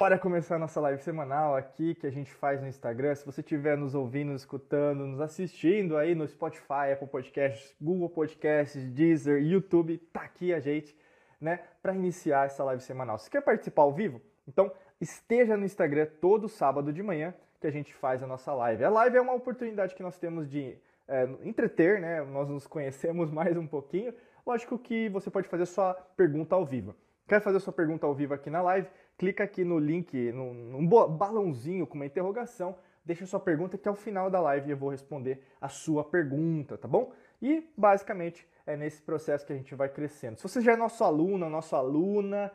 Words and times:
Bora 0.00 0.18
começar 0.18 0.56
a 0.56 0.58
nossa 0.58 0.80
live 0.80 1.02
semanal 1.02 1.54
aqui 1.54 1.94
que 1.94 2.06
a 2.06 2.10
gente 2.10 2.32
faz 2.32 2.58
no 2.58 2.66
Instagram. 2.66 3.14
Se 3.14 3.26
você 3.26 3.42
estiver 3.42 3.76
nos 3.76 3.94
ouvindo, 3.94 4.32
escutando, 4.32 5.04
nos 5.04 5.20
assistindo 5.20 5.94
aí 5.94 6.14
no 6.14 6.26
Spotify, 6.26 6.92
Apple 6.94 7.06
Podcasts, 7.06 7.76
Google 7.78 8.08
Podcasts, 8.08 8.82
Deezer, 8.92 9.42
YouTube, 9.42 9.98
tá 10.10 10.22
aqui 10.22 10.54
a 10.54 10.58
gente, 10.58 10.96
né, 11.38 11.60
para 11.82 11.94
iniciar 11.94 12.46
essa 12.46 12.64
live 12.64 12.82
semanal. 12.82 13.18
Se 13.18 13.28
quer 13.28 13.42
participar 13.42 13.82
ao 13.82 13.92
vivo? 13.92 14.22
Então 14.48 14.72
esteja 14.98 15.54
no 15.54 15.66
Instagram 15.66 16.06
todo 16.18 16.48
sábado 16.48 16.94
de 16.94 17.02
manhã 17.02 17.34
que 17.60 17.66
a 17.66 17.70
gente 17.70 17.92
faz 17.92 18.22
a 18.22 18.26
nossa 18.26 18.54
live. 18.54 18.82
A 18.82 18.88
live 18.88 19.18
é 19.18 19.20
uma 19.20 19.34
oportunidade 19.34 19.94
que 19.94 20.02
nós 20.02 20.18
temos 20.18 20.48
de 20.48 20.78
é, 21.06 21.28
entreter, 21.42 22.00
né? 22.00 22.22
Nós 22.22 22.48
nos 22.48 22.66
conhecemos 22.66 23.28
mais 23.30 23.54
um 23.54 23.66
pouquinho. 23.66 24.14
Lógico 24.46 24.78
que 24.78 25.10
você 25.10 25.30
pode 25.30 25.46
fazer 25.46 25.66
sua 25.66 25.92
pergunta 26.16 26.54
ao 26.54 26.64
vivo. 26.64 26.94
Quer 27.28 27.42
fazer 27.42 27.60
sua 27.60 27.72
pergunta 27.72 28.06
ao 28.06 28.14
vivo 28.14 28.32
aqui 28.32 28.48
na 28.48 28.62
live? 28.62 28.88
Clica 29.20 29.44
aqui 29.44 29.62
no 29.64 29.78
link, 29.78 30.32
num, 30.32 30.54
num 30.54 30.86
balãozinho 30.86 31.86
com 31.86 31.94
uma 31.94 32.06
interrogação, 32.06 32.74
deixa 33.04 33.26
sua 33.26 33.38
pergunta 33.38 33.76
que 33.76 33.86
ao 33.86 33.94
final 33.94 34.30
da 34.30 34.40
live 34.40 34.70
eu 34.70 34.78
vou 34.78 34.88
responder 34.88 35.42
a 35.60 35.68
sua 35.68 36.02
pergunta, 36.02 36.78
tá 36.78 36.88
bom? 36.88 37.12
E 37.42 37.70
basicamente 37.76 38.48
é 38.66 38.78
nesse 38.78 39.02
processo 39.02 39.44
que 39.44 39.52
a 39.52 39.56
gente 39.56 39.74
vai 39.74 39.90
crescendo. 39.90 40.38
Se 40.38 40.42
você 40.42 40.62
já 40.62 40.72
é 40.72 40.76
nosso 40.76 41.04
aluno, 41.04 41.50
nossa 41.50 41.76
aluna, 41.76 42.50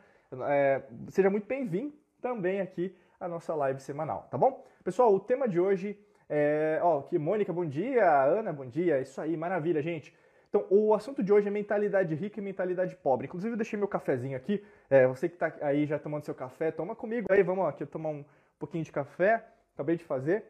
é, 0.48 0.82
seja 1.08 1.30
muito 1.30 1.46
bem-vindo 1.46 1.94
também 2.20 2.60
aqui 2.60 2.92
à 3.20 3.28
nossa 3.28 3.54
live 3.54 3.78
semanal, 3.78 4.26
tá 4.28 4.36
bom? 4.36 4.64
Pessoal, 4.82 5.14
o 5.14 5.20
tema 5.20 5.48
de 5.48 5.60
hoje 5.60 5.96
é. 6.28 6.80
Ó, 6.82 6.98
aqui, 6.98 7.16
Mônica, 7.16 7.52
bom 7.52 7.64
dia, 7.64 8.24
Ana, 8.24 8.52
bom 8.52 8.66
dia, 8.66 9.00
isso 9.00 9.20
aí, 9.20 9.36
maravilha, 9.36 9.80
gente. 9.80 10.12
Então, 10.48 10.66
o 10.70 10.94
assunto 10.94 11.22
de 11.22 11.32
hoje 11.32 11.48
é 11.48 11.50
mentalidade 11.50 12.14
rica 12.14 12.40
e 12.40 12.42
mentalidade 12.42 12.94
pobre. 12.96 13.26
Inclusive, 13.26 13.52
eu 13.52 13.56
deixei 13.56 13.78
meu 13.78 13.88
cafezinho 13.88 14.36
aqui. 14.36 14.64
É, 14.88 15.06
você 15.06 15.28
que 15.28 15.34
está 15.34 15.52
aí 15.60 15.86
já 15.86 15.98
tomando 15.98 16.24
seu 16.24 16.34
café, 16.34 16.70
toma 16.70 16.94
comigo 16.94 17.26
aí. 17.30 17.42
Vamos 17.42 17.66
aqui 17.66 17.84
tomar 17.84 18.10
um 18.10 18.24
pouquinho 18.58 18.84
de 18.84 18.92
café. 18.92 19.44
Acabei 19.74 19.96
de 19.96 20.04
fazer. 20.04 20.44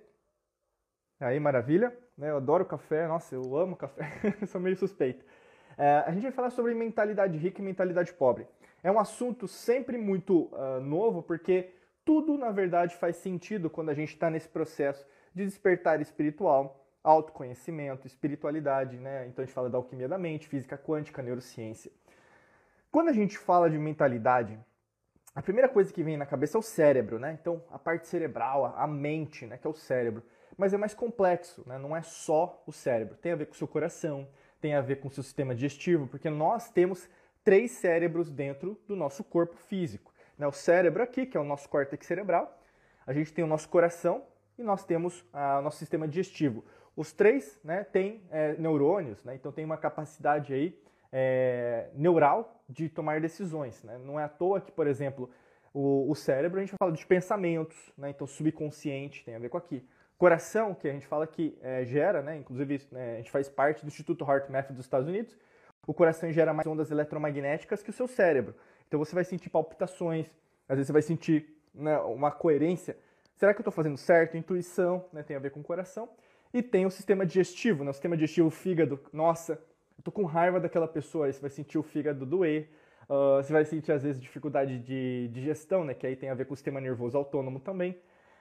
Aí, 1.19 1.41
maravilha. 1.41 1.97
Né? 2.17 2.31
Eu 2.31 2.37
adoro 2.37 2.65
café. 2.65 3.09
Nossa, 3.09 3.35
eu 3.35 3.57
amo 3.57 3.75
café. 3.77 4.05
Sou 4.47 4.61
meio 4.61 4.77
suspeito. 4.77 5.25
É, 5.79 6.05
a 6.07 6.11
gente 6.13 6.23
vai 6.23 6.33
falar 6.33 6.51
sobre 6.51 6.75
mentalidade 6.75 7.37
rica 7.37 7.61
e 7.61 7.65
mentalidade 7.65 8.13
pobre. 8.13 8.47
É 8.83 8.91
um 8.91 8.99
assunto 8.99 9.49
sempre 9.49 9.99
muito 9.99 10.45
uh, 10.53 10.81
novo, 10.81 11.23
porque 11.23 11.71
tudo, 12.05 12.39
na 12.39 12.51
verdade, 12.51 12.95
faz 12.97 13.17
sentido 13.17 13.69
quando 13.69 13.91
a 13.91 13.95
gente 13.95 14.11
está 14.11 14.31
nesse 14.31 14.49
processo 14.49 15.05
de 15.35 15.45
despertar 15.45 16.01
espiritual 16.01 16.86
autoconhecimento, 17.07 18.07
espiritualidade, 18.07 18.97
né? 18.99 19.27
Então 19.29 19.43
a 19.43 19.47
gente 19.47 19.55
fala 19.55 19.71
da 19.71 19.79
alquimia 19.79 20.09
da 20.09 20.19
mente, 20.19 20.49
física 20.49 20.77
quântica, 20.77 21.23
neurociência. 21.23 21.91
Quando 22.91 23.09
a 23.09 23.13
gente 23.13 23.39
fala 23.39 23.71
de 23.71 23.79
mentalidade, 23.79 24.59
a 25.33 25.41
primeira 25.41 25.69
coisa 25.69 25.93
que 25.93 26.03
vem 26.03 26.17
na 26.17 26.27
cabeça 26.27 26.59
é 26.59 26.61
o 26.61 26.63
cérebro, 26.63 27.19
né? 27.19 27.39
Então 27.41 27.63
a 27.71 27.79
parte 27.79 28.09
cerebral, 28.09 28.75
a 28.77 28.87
mente, 28.89 29.47
né, 29.47 29.57
que 29.57 29.67
é 29.67 29.71
o 29.71 29.75
cérebro. 29.75 30.23
Mas 30.59 30.73
é 30.73 30.77
mais 30.77 30.95
complexo, 30.95 31.63
né? 31.65 31.79
Não 31.79 31.97
é 31.97 32.03
só 32.03 32.61
o 32.67 32.73
cérebro. 32.73 33.17
Tem 33.17 33.31
a 33.31 33.37
ver 33.37 33.47
com 33.47 33.53
o 33.53 33.57
seu 33.57 33.69
coração, 33.69 34.27
tem 34.61 34.75
a 34.75 34.81
ver 34.81 34.97
com 34.97 35.07
o 35.07 35.11
seu 35.11 35.23
sistema 35.23 35.55
digestivo, 35.55 36.09
porque 36.09 36.29
nós 36.29 36.71
temos 36.71 37.09
três 37.45 37.71
cérebros 37.71 38.33
dentro 38.33 38.77
do 38.89 38.97
nosso 38.97 39.23
corpo 39.23 39.55
físico. 39.55 40.13
Né? 40.37 40.45
O 40.47 40.53
cérebro 40.53 41.03
aqui, 41.03 41.25
que 41.25 41.37
é 41.37 41.41
o 41.41 41.45
nosso 41.45 41.69
córtex 41.69 42.05
cerebral, 42.05 42.61
a 43.07 43.13
gente 43.13 43.33
tem 43.33 43.45
o 43.45 43.49
nosso 43.49 43.69
coração 43.69 44.25
e 44.59 44.63
nós 44.63 44.85
temos 44.85 45.25
o 45.33 45.61
nosso 45.61 45.79
sistema 45.79 46.09
digestivo. 46.09 46.65
Os 46.97 47.13
três 47.13 47.61
né, 47.63 47.85
têm 47.85 48.23
é, 48.31 48.55
neurônios, 48.55 49.23
né, 49.23 49.35
então 49.35 49.53
tem 49.53 49.65
uma 49.65 49.77
capacidade 49.77 50.55
aí 50.55 50.77
é, 51.13 51.91
neural 51.95 52.63
de 52.69 52.89
tomar 52.89 53.21
decisões. 53.21 53.83
Né? 53.83 53.99
Não 53.99 54.19
é 54.19 54.25
à 54.25 54.29
toa 54.29 54.61
que, 54.61 54.73
por 54.73 54.87
exemplo, 54.87 55.31
o, 55.75 56.11
o 56.11 56.15
cérebro 56.15 56.59
a 56.59 56.63
gente 56.63 56.75
fala 56.79 56.91
de 56.91 57.05
pensamentos, 57.05 57.77
né, 57.99 58.11
então 58.11 58.27
subconsciente 58.27 59.25
tem 59.25 59.35
a 59.35 59.39
ver 59.39 59.51
com 59.51 59.59
aqui. 59.59 59.87
Coração, 60.17 60.75
que 60.75 60.89
a 60.89 60.93
gente 60.93 61.07
fala 61.07 61.27
que 61.27 61.59
é, 61.61 61.85
gera, 61.85 62.23
né, 62.23 62.37
inclusive 62.37 62.81
né, 62.91 63.15
a 63.15 63.17
gente 63.19 63.31
faz 63.31 63.47
parte 63.47 63.85
do 63.85 63.89
Instituto 63.89 64.25
HeartMath 64.25 64.73
dos 64.73 64.81
Estados 64.81 65.07
Unidos, 65.07 65.37
o 65.87 65.93
coração 65.93 66.33
gera 66.33 66.55
mais 66.55 66.67
ondas 66.67 66.91
eletromagnéticas 66.91 67.83
que 67.83 67.91
o 67.91 67.93
seu 67.93 68.09
cérebro. 68.09 68.55
Então 68.89 68.99
você 68.99 69.15
vai 69.15 69.25
sentir 69.25 69.51
palpitações, 69.51 70.27
às 70.67 70.77
vezes 70.77 70.87
você 70.87 70.93
vai 70.93 71.03
sentir 71.03 71.55
né, 71.75 71.99
uma 71.99 72.31
coerência. 72.31 72.97
Será 73.37 73.53
que 73.53 73.59
eu 73.59 73.63
estou 73.63 73.73
fazendo 73.73 73.99
certo? 73.99 74.37
Intuição 74.37 75.05
né, 75.13 75.23
tem 75.23 75.37
a 75.37 75.39
ver 75.39 75.51
com 75.51 75.61
o 75.61 75.63
coração. 75.63 76.09
E 76.53 76.63
tem 76.63 76.87
o 76.87 76.91
sistema 76.91 77.27
digestivo, 77.27 77.85
né? 77.85 77.91
O 77.91 77.93
sistema 77.93 78.17
digestivo, 78.17 78.49
o 78.49 78.51
fígado. 78.51 79.01
Nossa, 79.13 79.53
eu 79.99 80.05
tô 80.05 80.13
com 80.13 80.25
raiva 80.25 80.61
daquela 80.61 80.89
pessoa, 80.89 81.27
aí 81.27 81.33
você 81.33 81.41
vai 81.41 81.51
sentir 81.51 81.79
o 81.79 81.83
fígado 81.83 82.25
doer. 82.25 82.69
Uh, 83.09 83.43
você 83.43 83.53
vai 83.53 83.65
sentir, 83.65 83.93
às 83.93 84.03
vezes, 84.03 84.21
dificuldade 84.21 84.79
de 84.79 85.29
digestão, 85.29 85.85
né? 85.85 85.95
Que 85.95 86.07
aí 86.07 86.17
tem 86.17 86.29
a 86.29 86.35
ver 86.35 86.47
com 86.47 86.55
o 86.55 86.57
sistema 86.57 86.81
nervoso 86.81 87.17
autônomo 87.17 87.61
também. 87.61 87.97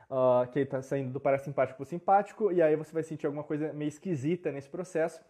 Uh, 0.09 0.47
que 0.51 0.59
aí 0.59 0.66
tá 0.66 0.81
saindo 0.81 1.11
do 1.11 1.19
parasimpático 1.19 1.77
para 1.77 1.83
o 1.83 1.85
simpático. 1.85 2.51
E 2.51 2.61
aí 2.61 2.75
você 2.75 2.91
vai 2.91 3.03
sentir 3.03 3.25
alguma 3.25 3.43
coisa 3.43 3.73
meio 3.73 3.89
esquisita 3.89 4.51
nesse 4.51 4.69
processo. 4.69 5.22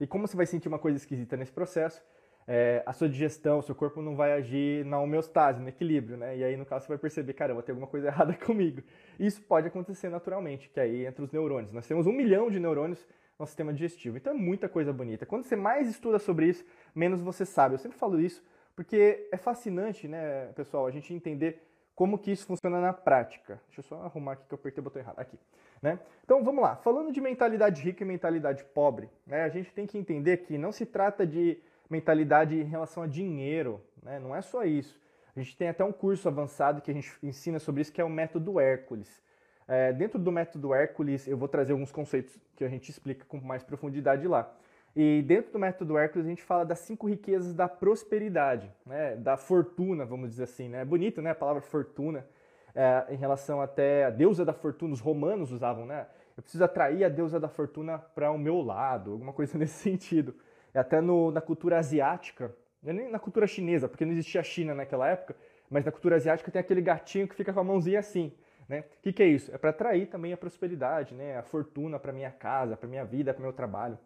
E 0.00 0.06
como 0.06 0.26
você 0.26 0.36
vai 0.36 0.46
sentir 0.46 0.68
uma 0.68 0.78
coisa 0.78 0.96
esquisita 0.96 1.36
nesse 1.36 1.52
processo, 1.52 2.02
é, 2.50 2.82
a 2.86 2.94
sua 2.94 3.10
digestão, 3.10 3.58
o 3.58 3.62
seu 3.62 3.74
corpo 3.74 4.00
não 4.00 4.16
vai 4.16 4.32
agir 4.32 4.82
na 4.86 4.98
homeostase, 4.98 5.60
no 5.60 5.68
equilíbrio, 5.68 6.16
né? 6.16 6.34
E 6.34 6.42
aí, 6.42 6.56
no 6.56 6.64
caso, 6.64 6.86
você 6.86 6.88
vai 6.88 6.96
perceber, 6.96 7.34
caramba, 7.34 7.62
tem 7.62 7.74
alguma 7.74 7.86
coisa 7.86 8.08
errada 8.08 8.32
comigo. 8.32 8.82
Isso 9.20 9.42
pode 9.42 9.66
acontecer 9.68 10.08
naturalmente, 10.08 10.70
que 10.70 10.80
aí 10.80 11.04
entre 11.04 11.22
os 11.22 11.30
neurônios. 11.30 11.74
Nós 11.74 11.86
temos 11.86 12.06
um 12.06 12.12
milhão 12.12 12.50
de 12.50 12.58
neurônios 12.58 13.06
no 13.38 13.46
sistema 13.46 13.70
digestivo. 13.70 14.16
Então 14.16 14.32
é 14.32 14.36
muita 14.36 14.66
coisa 14.66 14.94
bonita. 14.94 15.26
Quando 15.26 15.44
você 15.44 15.56
mais 15.56 15.90
estuda 15.90 16.18
sobre 16.18 16.46
isso, 16.46 16.64
menos 16.94 17.20
você 17.20 17.44
sabe. 17.44 17.74
Eu 17.74 17.78
sempre 17.78 17.98
falo 17.98 18.18
isso 18.18 18.42
porque 18.74 19.28
é 19.30 19.36
fascinante, 19.36 20.08
né, 20.08 20.46
pessoal, 20.54 20.86
a 20.86 20.90
gente 20.90 21.12
entender 21.12 21.62
como 21.94 22.16
que 22.16 22.30
isso 22.30 22.46
funciona 22.46 22.80
na 22.80 22.92
prática. 22.92 23.60
Deixa 23.66 23.80
eu 23.80 23.84
só 23.84 24.02
arrumar 24.04 24.34
aqui 24.34 24.46
que 24.46 24.54
eu 24.54 24.58
apertei 24.58 24.80
o 24.80 24.84
botão 24.84 25.02
errado. 25.02 25.18
Aqui. 25.18 25.36
Né? 25.82 25.98
Então 26.24 26.42
vamos 26.42 26.62
lá. 26.62 26.76
Falando 26.76 27.12
de 27.12 27.20
mentalidade 27.20 27.82
rica 27.82 28.04
e 28.04 28.06
mentalidade 28.06 28.64
pobre, 28.64 29.10
né, 29.26 29.42
a 29.42 29.48
gente 29.48 29.70
tem 29.74 29.86
que 29.86 29.98
entender 29.98 30.38
que 30.38 30.56
não 30.56 30.72
se 30.72 30.86
trata 30.86 31.26
de 31.26 31.60
mentalidade 31.88 32.56
em 32.56 32.64
relação 32.64 33.02
a 33.02 33.06
dinheiro, 33.06 33.80
né? 34.02 34.18
não 34.18 34.34
é 34.34 34.42
só 34.42 34.64
isso. 34.64 34.98
A 35.34 35.40
gente 35.40 35.56
tem 35.56 35.68
até 35.68 35.84
um 35.84 35.92
curso 35.92 36.28
avançado 36.28 36.80
que 36.80 36.90
a 36.90 36.94
gente 36.94 37.12
ensina 37.22 37.58
sobre 37.58 37.82
isso, 37.82 37.92
que 37.92 38.00
é 38.00 38.04
o 38.04 38.10
método 38.10 38.58
Hércules. 38.58 39.22
É, 39.66 39.92
dentro 39.92 40.18
do 40.18 40.32
método 40.32 40.74
Hércules, 40.74 41.28
eu 41.28 41.36
vou 41.36 41.46
trazer 41.46 41.72
alguns 41.72 41.92
conceitos 41.92 42.36
que 42.56 42.64
a 42.64 42.68
gente 42.68 42.90
explica 42.90 43.24
com 43.26 43.38
mais 43.38 43.62
profundidade 43.62 44.26
lá. 44.26 44.52
E 44.96 45.22
dentro 45.22 45.52
do 45.52 45.58
método 45.58 45.96
Hércules, 45.96 46.26
a 46.26 46.30
gente 46.30 46.42
fala 46.42 46.64
das 46.64 46.80
cinco 46.80 47.06
riquezas 47.06 47.54
da 47.54 47.68
prosperidade, 47.68 48.72
né? 48.84 49.14
da 49.16 49.36
fortuna, 49.36 50.04
vamos 50.04 50.30
dizer 50.30 50.44
assim. 50.44 50.68
Né? 50.68 50.80
É 50.80 50.84
bonito 50.84 51.22
né? 51.22 51.30
a 51.30 51.34
palavra 51.34 51.62
fortuna, 51.62 52.26
é, 52.74 53.06
em 53.10 53.16
relação 53.16 53.60
até 53.60 54.06
a 54.06 54.10
deusa 54.10 54.44
da 54.44 54.52
fortuna, 54.52 54.94
os 54.94 55.00
romanos 55.00 55.52
usavam, 55.52 55.86
né? 55.86 56.06
Eu 56.36 56.42
preciso 56.42 56.62
atrair 56.62 57.02
a 57.02 57.08
deusa 57.08 57.40
da 57.40 57.48
fortuna 57.48 57.98
para 57.98 58.30
o 58.30 58.38
meu 58.38 58.62
lado, 58.62 59.12
alguma 59.12 59.32
coisa 59.32 59.58
nesse 59.58 59.74
sentido. 59.74 60.34
É 60.74 60.78
até 60.78 61.00
no, 61.00 61.30
na 61.30 61.40
cultura 61.40 61.78
asiática, 61.78 62.54
é 62.84 62.92
nem 62.92 63.10
na 63.10 63.18
cultura 63.18 63.46
chinesa, 63.46 63.88
porque 63.88 64.04
não 64.04 64.12
existia 64.12 64.42
China 64.42 64.74
naquela 64.74 65.08
época, 65.08 65.36
mas 65.68 65.84
na 65.84 65.92
cultura 65.92 66.16
asiática 66.16 66.50
tem 66.50 66.60
aquele 66.60 66.80
gatinho 66.80 67.26
que 67.28 67.34
fica 67.34 67.52
com 67.52 67.60
a 67.60 67.64
mãozinha 67.64 67.98
assim. 67.98 68.32
Né? 68.68 68.80
O 68.80 69.02
que, 69.02 69.12
que 69.12 69.22
é 69.22 69.26
isso? 69.26 69.52
É 69.54 69.58
para 69.58 69.70
atrair 69.70 70.06
também 70.06 70.32
a 70.32 70.36
prosperidade, 70.36 71.14
né? 71.14 71.38
a 71.38 71.42
fortuna 71.42 71.98
para 71.98 72.12
minha 72.12 72.30
casa, 72.30 72.76
para 72.76 72.88
minha 72.88 73.04
vida, 73.04 73.32
para 73.32 73.42
meu 73.42 73.52
trabalho. 73.52 73.98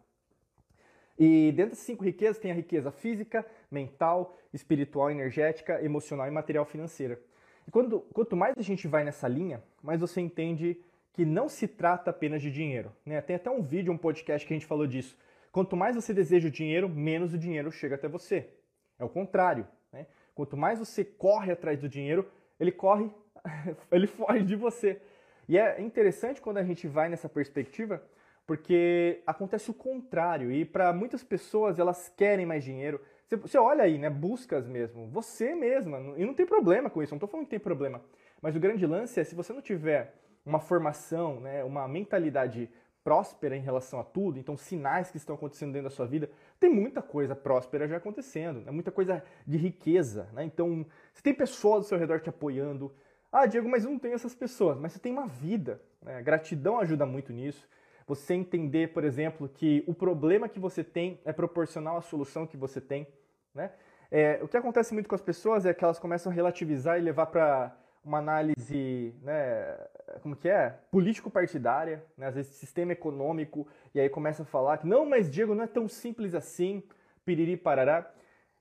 E 1.19 1.51
dentro 1.51 1.71
dessas 1.71 1.85
cinco 1.85 2.03
riquezas 2.03 2.39
tem 2.39 2.51
a 2.51 2.55
riqueza 2.55 2.91
física, 2.91 3.45
mental, 3.69 4.35
espiritual, 4.53 5.11
energética, 5.11 5.83
emocional 5.83 6.27
e 6.27 6.31
material 6.31 6.65
financeira. 6.65 7.19
E 7.67 7.71
quando, 7.71 7.99
quanto 8.13 8.35
mais 8.35 8.57
a 8.57 8.61
gente 8.61 8.87
vai 8.87 9.03
nessa 9.03 9.27
linha, 9.27 9.61
mais 9.81 9.99
você 9.99 10.19
entende 10.21 10.81
que 11.13 11.25
não 11.25 11.47
se 11.47 11.67
trata 11.67 12.09
apenas 12.09 12.41
de 12.41 12.51
dinheiro. 12.51 12.91
Né? 13.05 13.21
Tem 13.21 13.35
até 13.35 13.49
um 13.49 13.61
vídeo, 13.61 13.93
um 13.93 13.97
podcast 13.97 14.47
que 14.47 14.53
a 14.53 14.57
gente 14.57 14.65
falou 14.65 14.87
disso. 14.87 15.15
Quanto 15.53 15.77
mais 15.77 15.95
você 15.95 16.15
deseja 16.15 16.47
o 16.47 16.51
dinheiro, 16.51 16.89
menos 16.89 17.31
o 17.31 17.37
dinheiro 17.37 17.71
chega 17.71 17.93
até 17.93 18.07
você. 18.07 18.49
É 18.97 19.05
o 19.05 19.07
contrário. 19.07 19.67
Né? 19.91 20.07
Quanto 20.33 20.57
mais 20.57 20.79
você 20.79 21.05
corre 21.05 21.51
atrás 21.51 21.79
do 21.79 21.87
dinheiro, 21.87 22.27
ele 22.59 22.71
corre, 22.71 23.07
ele 23.91 24.07
foge 24.07 24.43
de 24.43 24.55
você. 24.55 24.99
E 25.47 25.55
é 25.55 25.79
interessante 25.79 26.41
quando 26.41 26.57
a 26.57 26.63
gente 26.63 26.87
vai 26.87 27.07
nessa 27.07 27.29
perspectiva, 27.29 28.03
porque 28.47 29.21
acontece 29.27 29.69
o 29.69 29.75
contrário. 29.75 30.51
E 30.51 30.65
para 30.65 30.91
muitas 30.91 31.23
pessoas, 31.23 31.77
elas 31.77 32.09
querem 32.09 32.47
mais 32.47 32.63
dinheiro. 32.63 32.99
Você, 33.27 33.35
você, 33.35 33.57
olha 33.59 33.83
aí, 33.83 33.99
né? 33.99 34.09
Buscas 34.09 34.67
mesmo. 34.67 35.07
Você 35.09 35.53
mesma. 35.53 35.99
E 36.17 36.25
não 36.25 36.33
tem 36.33 36.47
problema 36.47 36.89
com 36.89 37.03
isso, 37.03 37.13
não 37.13 37.17
estou 37.17 37.29
falando 37.29 37.45
que 37.45 37.51
tem 37.51 37.59
problema. 37.59 38.01
Mas 38.41 38.55
o 38.55 38.59
grande 38.59 38.87
lance 38.87 39.19
é 39.19 39.23
se 39.23 39.35
você 39.35 39.53
não 39.53 39.61
tiver 39.61 40.15
uma 40.43 40.59
formação, 40.59 41.39
né, 41.39 41.63
uma 41.63 41.87
mentalidade 41.87 42.69
próspera 43.03 43.55
em 43.55 43.61
relação 43.61 43.99
a 43.99 44.03
tudo, 44.03 44.39
então 44.39 44.55
sinais 44.55 45.11
que 45.11 45.17
estão 45.17 45.35
acontecendo 45.35 45.73
dentro 45.73 45.89
da 45.89 45.95
sua 45.95 46.07
vida, 46.07 46.29
tem 46.59 46.69
muita 46.69 47.01
coisa 47.01 47.35
próspera 47.35 47.87
já 47.87 47.97
acontecendo, 47.97 48.61
né? 48.61 48.71
muita 48.71 48.91
coisa 48.91 49.23
de 49.45 49.57
riqueza. 49.57 50.29
Né? 50.33 50.45
Então, 50.45 50.85
você 51.13 51.21
tem 51.21 51.33
pessoas 51.33 51.77
ao 51.77 51.83
seu 51.83 51.97
redor 51.97 52.21
te 52.21 52.29
apoiando. 52.29 52.93
Ah, 53.31 53.45
Diego, 53.45 53.67
mas 53.67 53.83
eu 53.83 53.91
não 53.91 53.99
tenho 53.99 54.13
essas 54.13 54.33
pessoas. 54.33 54.77
Mas 54.77 54.93
você 54.93 54.99
tem 54.99 55.11
uma 55.11 55.27
vida. 55.27 55.81
Né? 56.01 56.21
Gratidão 56.21 56.79
ajuda 56.79 57.05
muito 57.05 57.33
nisso. 57.33 57.67
Você 58.07 58.33
entender, 58.33 58.93
por 58.93 59.03
exemplo, 59.03 59.49
que 59.49 59.83
o 59.87 59.93
problema 59.93 60.47
que 60.47 60.59
você 60.59 60.83
tem 60.83 61.19
é 61.25 61.33
proporcional 61.33 61.97
à 61.97 62.01
solução 62.01 62.45
que 62.45 62.55
você 62.55 62.79
tem. 62.79 63.07
Né? 63.53 63.71
É, 64.11 64.39
o 64.41 64.47
que 64.47 64.55
acontece 64.55 64.93
muito 64.93 65.09
com 65.09 65.15
as 65.15 65.21
pessoas 65.21 65.65
é 65.65 65.73
que 65.73 65.83
elas 65.83 65.99
começam 65.99 66.31
a 66.31 66.35
relativizar 66.35 66.99
e 66.99 67.01
levar 67.01 67.25
para 67.27 67.75
uma 68.03 68.17
análise, 68.17 69.15
né, 69.21 69.77
como 70.21 70.35
que 70.35 70.49
é? 70.49 70.77
Político-partidária, 70.91 72.03
né, 72.17 72.27
às 72.27 72.35
vezes 72.35 72.55
sistema 72.55 72.91
econômico, 72.91 73.67
e 73.93 73.99
aí 73.99 74.09
começa 74.09 74.43
a 74.43 74.45
falar 74.45 74.77
que 74.77 74.87
não, 74.87 75.05
mas 75.05 75.29
Diego, 75.29 75.55
não 75.55 75.63
é 75.63 75.67
tão 75.67 75.87
simples 75.87 76.35
assim, 76.35 76.83
piriri 77.25 77.55
parará. 77.55 78.11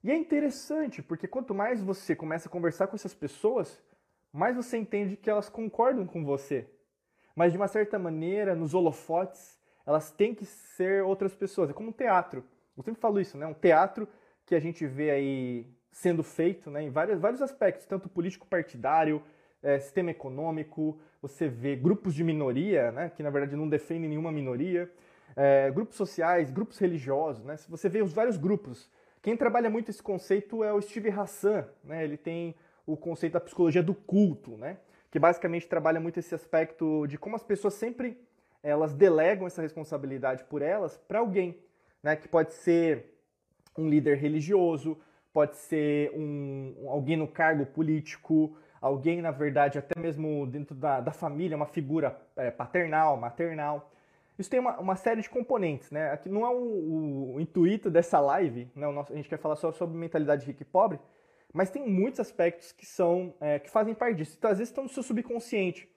E 0.04 0.10
é 0.10 0.16
interessante, 0.16 1.02
porque 1.02 1.28
quanto 1.28 1.54
mais 1.54 1.82
você 1.82 2.14
começa 2.14 2.48
a 2.48 2.52
conversar 2.52 2.86
com 2.86 2.96
essas 2.96 3.14
pessoas, 3.14 3.82
mais 4.32 4.56
você 4.56 4.76
entende 4.76 5.16
que 5.16 5.30
elas 5.30 5.48
concordam 5.48 6.06
com 6.06 6.24
você. 6.24 6.68
Mas 7.34 7.52
de 7.52 7.58
uma 7.58 7.68
certa 7.68 7.98
maneira, 7.98 8.54
nos 8.54 8.74
holofotes, 8.74 9.58
elas 9.86 10.10
têm 10.10 10.34
que 10.34 10.44
ser 10.44 11.02
outras 11.02 11.34
pessoas. 11.34 11.70
É 11.70 11.72
como 11.72 11.90
um 11.90 11.92
teatro. 11.92 12.44
Eu 12.76 12.82
sempre 12.82 13.00
falo 13.00 13.20
isso, 13.20 13.36
né? 13.36 13.46
Um 13.46 13.54
teatro 13.54 14.08
que 14.44 14.54
a 14.54 14.60
gente 14.60 14.86
vê 14.86 15.10
aí 15.10 15.66
sendo 15.90 16.22
feito 16.22 16.70
né, 16.70 16.82
em 16.82 16.90
vários, 16.90 17.20
vários 17.20 17.42
aspectos, 17.42 17.86
tanto 17.86 18.08
político-partidário, 18.08 19.22
é, 19.62 19.78
sistema 19.78 20.10
econômico, 20.10 20.98
você 21.20 21.48
vê 21.48 21.76
grupos 21.76 22.14
de 22.14 22.24
minoria, 22.24 22.90
né, 22.90 23.12
que 23.14 23.22
na 23.22 23.30
verdade 23.30 23.54
não 23.54 23.68
defendem 23.68 24.08
nenhuma 24.08 24.32
minoria, 24.32 24.90
é, 25.36 25.70
grupos 25.70 25.96
sociais, 25.96 26.50
grupos 26.50 26.78
religiosos, 26.78 27.44
né, 27.44 27.56
você 27.68 27.88
vê 27.88 28.02
os 28.02 28.12
vários 28.12 28.36
grupos. 28.36 28.90
Quem 29.22 29.36
trabalha 29.36 29.70
muito 29.70 29.88
esse 29.90 30.02
conceito 30.02 30.64
é 30.64 30.72
o 30.72 30.80
Steve 30.80 31.10
Hassan, 31.10 31.66
né, 31.84 32.02
ele 32.02 32.16
tem 32.16 32.54
o 32.84 32.96
conceito 32.96 33.34
da 33.34 33.40
psicologia 33.40 33.82
do 33.82 33.94
culto, 33.94 34.56
né, 34.56 34.78
que 35.10 35.18
basicamente 35.18 35.68
trabalha 35.68 36.00
muito 36.00 36.18
esse 36.18 36.34
aspecto 36.34 37.06
de 37.06 37.16
como 37.16 37.36
as 37.36 37.44
pessoas 37.44 37.74
sempre 37.74 38.18
elas 38.62 38.94
delegam 38.94 39.46
essa 39.46 39.60
responsabilidade 39.60 40.44
por 40.44 40.62
elas 40.62 40.96
para 40.96 41.18
alguém, 41.18 41.58
né, 42.02 42.16
que 42.16 42.28
pode 42.28 42.52
ser 42.54 43.12
um 43.76 43.88
líder 43.88 44.18
religioso, 44.18 44.98
pode 45.32 45.56
ser 45.56 46.10
um, 46.14 46.74
alguém 46.88 47.16
no 47.16 47.26
cargo 47.26 47.64
político, 47.64 48.56
alguém, 48.82 49.22
na 49.22 49.30
verdade, 49.30 49.78
até 49.78 49.98
mesmo 49.98 50.44
dentro 50.46 50.74
da, 50.74 51.00
da 51.00 51.12
família, 51.12 51.56
uma 51.56 51.66
figura 51.66 52.20
é, 52.36 52.50
paternal, 52.50 53.16
maternal. 53.16 53.88
Isso 54.36 54.50
tem 54.50 54.58
uma, 54.58 54.76
uma, 54.80 54.96
série 54.96 55.22
de 55.22 55.30
componentes, 55.30 55.92
né? 55.92 56.10
Aqui 56.10 56.28
não 56.28 56.44
é 56.44 56.50
o, 56.50 57.34
o, 57.34 57.40
intuito 57.40 57.88
dessa 57.88 58.18
live, 58.18 58.68
né? 58.74 58.90
Nosso, 58.90 59.12
a 59.12 59.16
gente 59.16 59.28
quer 59.28 59.38
falar 59.38 59.54
só 59.54 59.70
sobre 59.70 59.96
mentalidade 59.96 60.44
rica 60.44 60.62
e 60.62 60.66
pobre, 60.66 60.98
mas 61.52 61.70
tem 61.70 61.88
muitos 61.88 62.18
aspectos 62.18 62.72
que 62.72 62.84
são 62.84 63.32
é, 63.40 63.60
que 63.60 63.70
fazem 63.70 63.94
parte 63.94 64.16
disso. 64.16 64.34
Então, 64.36 64.50
às 64.50 64.58
vezes, 64.58 64.70
estão 64.70 64.84
no 64.84 64.90
seu 64.90 65.02
subconsciente. 65.02 65.88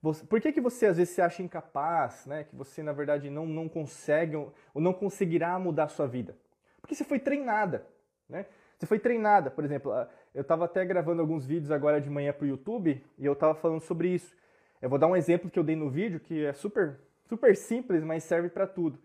Você, 0.00 0.24
por 0.24 0.40
que, 0.40 0.52
que 0.52 0.60
você 0.60 0.86
às 0.86 0.96
vezes 0.96 1.14
se 1.14 1.20
acha 1.20 1.42
incapaz, 1.42 2.24
né? 2.24 2.44
Que 2.44 2.56
você, 2.56 2.82
na 2.82 2.92
verdade, 2.92 3.28
não, 3.28 3.44
não 3.44 3.68
consegue 3.68 4.36
ou 4.36 4.52
não 4.74 4.94
conseguirá 4.94 5.58
mudar 5.58 5.84
a 5.84 5.88
sua 5.88 6.06
vida? 6.06 6.34
Porque 6.80 6.94
você 6.94 7.04
foi 7.04 7.18
treinada, 7.18 7.86
né? 8.28 8.46
Você 8.78 8.86
foi 8.86 8.98
treinada, 8.98 9.50
por 9.50 9.64
exemplo, 9.64 9.92
eu 10.34 10.42
estava 10.42 10.64
até 10.64 10.84
gravando 10.84 11.20
alguns 11.20 11.46
vídeos 11.46 11.70
agora 11.70 12.00
de 12.00 12.08
manhã 12.08 12.32
para 12.32 12.44
o 12.44 12.48
YouTube 12.48 13.04
e 13.18 13.24
eu 13.24 13.34
estava 13.34 13.54
falando 13.54 13.80
sobre 13.80 14.08
isso. 14.08 14.34
Eu 14.80 14.88
vou 14.88 14.98
dar 14.98 15.06
um 15.06 15.16
exemplo 15.16 15.50
que 15.50 15.58
eu 15.58 15.64
dei 15.64 15.76
no 15.76 15.90
vídeo 15.90 16.18
que 16.18 16.44
é 16.44 16.52
super, 16.52 16.98
super 17.28 17.54
simples, 17.54 18.02
mas 18.02 18.24
serve 18.24 18.48
para 18.48 18.66
tudo. 18.66 18.98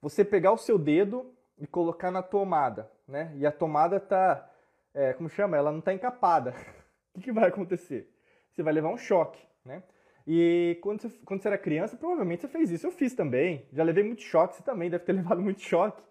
Você 0.00 0.24
pegar 0.24 0.52
o 0.52 0.58
seu 0.58 0.76
dedo 0.76 1.32
e 1.58 1.66
colocar 1.66 2.10
na 2.10 2.22
tomada, 2.22 2.90
né? 3.06 3.32
E 3.36 3.46
a 3.46 3.52
tomada 3.52 4.00
tá, 4.00 4.50
é, 4.92 5.12
como 5.12 5.28
chama? 5.28 5.56
Ela 5.56 5.70
não 5.70 5.78
está 5.78 5.92
encapada. 5.92 6.50
o 7.14 7.18
que, 7.18 7.26
que 7.26 7.32
vai 7.32 7.48
acontecer? 7.48 8.12
Você 8.50 8.62
vai 8.62 8.72
levar 8.72 8.88
um 8.90 8.98
choque, 8.98 9.40
né? 9.64 9.82
E 10.26 10.78
quando 10.82 11.02
você, 11.02 11.08
quando 11.24 11.42
você 11.42 11.48
era 11.48 11.58
criança, 11.58 11.96
provavelmente 11.96 12.42
você 12.42 12.48
fez 12.48 12.70
isso. 12.70 12.86
Eu 12.86 12.90
fiz 12.90 13.14
também. 13.14 13.66
Já 13.72 13.84
levei 13.84 14.02
muito 14.02 14.22
choque, 14.22 14.56
você 14.56 14.62
também 14.62 14.90
deve 14.90 15.04
ter 15.04 15.12
levado 15.14 15.40
muito 15.40 15.60
choque, 15.60 16.02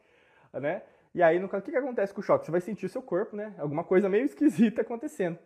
né? 0.53 0.81
E 1.13 1.21
aí, 1.21 1.39
no 1.39 1.49
caso, 1.49 1.61
o 1.61 1.65
que, 1.65 1.71
que 1.71 1.77
acontece 1.77 2.13
com 2.13 2.21
o 2.21 2.23
choque? 2.23 2.45
Você 2.45 2.51
vai 2.51 2.61
sentir 2.61 2.85
o 2.85 2.89
seu 2.89 3.01
corpo, 3.01 3.35
né? 3.35 3.53
Alguma 3.57 3.83
coisa 3.83 4.07
meio 4.07 4.23
esquisita 4.25 4.81
acontecendo. 4.81 5.37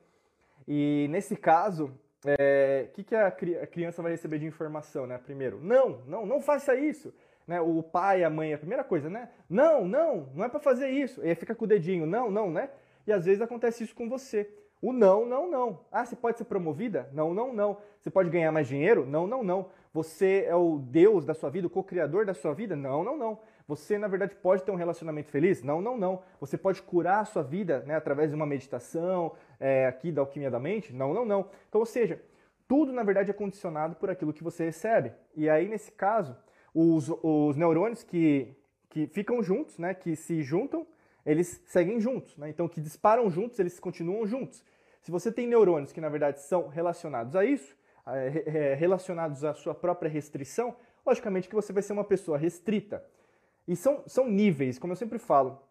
E 0.67 1.07
nesse 1.09 1.35
caso, 1.35 1.85
o 1.85 2.29
é, 2.39 2.89
que, 2.93 3.03
que 3.03 3.15
a, 3.15 3.31
criança 3.31 4.01
vai 4.01 4.11
receber 4.11 4.39
de 4.39 4.45
informação, 4.45 5.07
né? 5.07 5.17
Primeiro, 5.17 5.59
não, 5.61 6.01
não, 6.07 6.25
não 6.25 6.41
faça 6.41 6.75
isso. 6.75 7.13
Né? 7.47 7.61
O 7.61 7.83
pai, 7.83 8.23
a 8.23 8.29
mãe, 8.29 8.53
a 8.53 8.57
primeira 8.57 8.83
coisa, 8.83 9.09
né? 9.09 9.29
Não, 9.49 9.87
não, 9.87 10.29
não 10.33 10.45
é 10.45 10.49
para 10.49 10.59
fazer 10.59 10.89
isso. 10.89 11.23
E 11.23 11.29
aí 11.29 11.35
fica 11.35 11.53
com 11.53 11.65
o 11.65 11.67
dedinho, 11.67 12.05
não, 12.05 12.29
não, 12.29 12.49
né? 12.51 12.69
E 13.05 13.11
às 13.11 13.25
vezes 13.25 13.41
acontece 13.41 13.83
isso 13.83 13.95
com 13.95 14.09
você. 14.09 14.49
O 14.81 14.91
não, 14.91 15.25
não, 15.25 15.49
não. 15.49 15.79
Ah, 15.91 16.05
você 16.05 16.15
pode 16.15 16.37
ser 16.37 16.45
promovida? 16.45 17.09
Não, 17.13 17.33
não, 17.33 17.53
não. 17.53 17.77
Você 18.01 18.09
pode 18.09 18.29
ganhar 18.29 18.51
mais 18.51 18.67
dinheiro? 18.67 19.05
Não, 19.05 19.25
não, 19.25 19.43
não. 19.43 19.69
Você 19.93 20.45
é 20.47 20.55
o 20.55 20.77
Deus 20.77 21.25
da 21.25 21.33
sua 21.33 21.49
vida, 21.49 21.67
o 21.67 21.69
co-criador 21.69 22.25
da 22.25 22.33
sua 22.33 22.53
vida? 22.53 22.75
Não, 22.75 23.03
não, 23.03 23.17
não. 23.17 23.39
Você, 23.67 23.97
na 23.97 24.07
verdade, 24.07 24.35
pode 24.35 24.63
ter 24.63 24.71
um 24.71 24.75
relacionamento 24.75 25.31
feliz? 25.31 25.63
Não, 25.63 25.81
não, 25.81 25.97
não. 25.97 26.21
Você 26.39 26.57
pode 26.57 26.81
curar 26.81 27.21
a 27.21 27.25
sua 27.25 27.41
vida 27.41 27.79
né, 27.87 27.95
através 27.95 28.29
de 28.29 28.35
uma 28.35 28.45
meditação 28.45 29.33
é, 29.59 29.87
aqui 29.87 30.11
da 30.11 30.21
alquimia 30.21 30.51
da 30.51 30.59
mente? 30.59 30.93
Não, 30.93 31.13
não, 31.13 31.25
não. 31.25 31.49
Então, 31.67 31.79
ou 31.79 31.85
seja, 31.85 32.21
tudo, 32.67 32.93
na 32.93 33.03
verdade, 33.03 33.31
é 33.31 33.33
condicionado 33.33 33.95
por 33.95 34.09
aquilo 34.09 34.33
que 34.33 34.43
você 34.43 34.65
recebe. 34.65 35.11
E 35.35 35.49
aí, 35.49 35.67
nesse 35.67 35.91
caso, 35.91 36.37
os, 36.73 37.09
os 37.23 37.55
neurônios 37.55 38.03
que, 38.03 38.55
que 38.89 39.07
ficam 39.07 39.41
juntos, 39.41 39.79
né, 39.79 39.93
que 39.93 40.15
se 40.15 40.43
juntam, 40.43 40.85
eles 41.25 41.61
seguem 41.65 41.99
juntos. 41.99 42.37
Né? 42.37 42.49
Então, 42.49 42.67
que 42.67 42.79
disparam 42.79 43.29
juntos, 43.31 43.57
eles 43.57 43.79
continuam 43.79 44.27
juntos. 44.27 44.63
Se 45.01 45.09
você 45.09 45.31
tem 45.31 45.47
neurônios 45.47 45.91
que, 45.91 46.01
na 46.01 46.09
verdade, 46.09 46.39
são 46.41 46.67
relacionados 46.67 47.35
a 47.35 47.43
isso, 47.43 47.75
é, 48.07 48.75
relacionados 48.75 49.43
à 49.43 49.53
sua 49.53 49.73
própria 49.73 50.09
restrição, 50.09 50.75
logicamente 51.05 51.47
que 51.49 51.55
você 51.55 51.73
vai 51.73 51.81
ser 51.81 51.93
uma 51.93 52.03
pessoa 52.03 52.37
restrita. 52.37 53.03
E 53.67 53.75
são, 53.75 54.03
são 54.05 54.27
níveis, 54.27 54.77
como 54.77 54.93
eu 54.93 54.97
sempre 54.97 55.17
falo. 55.17 55.61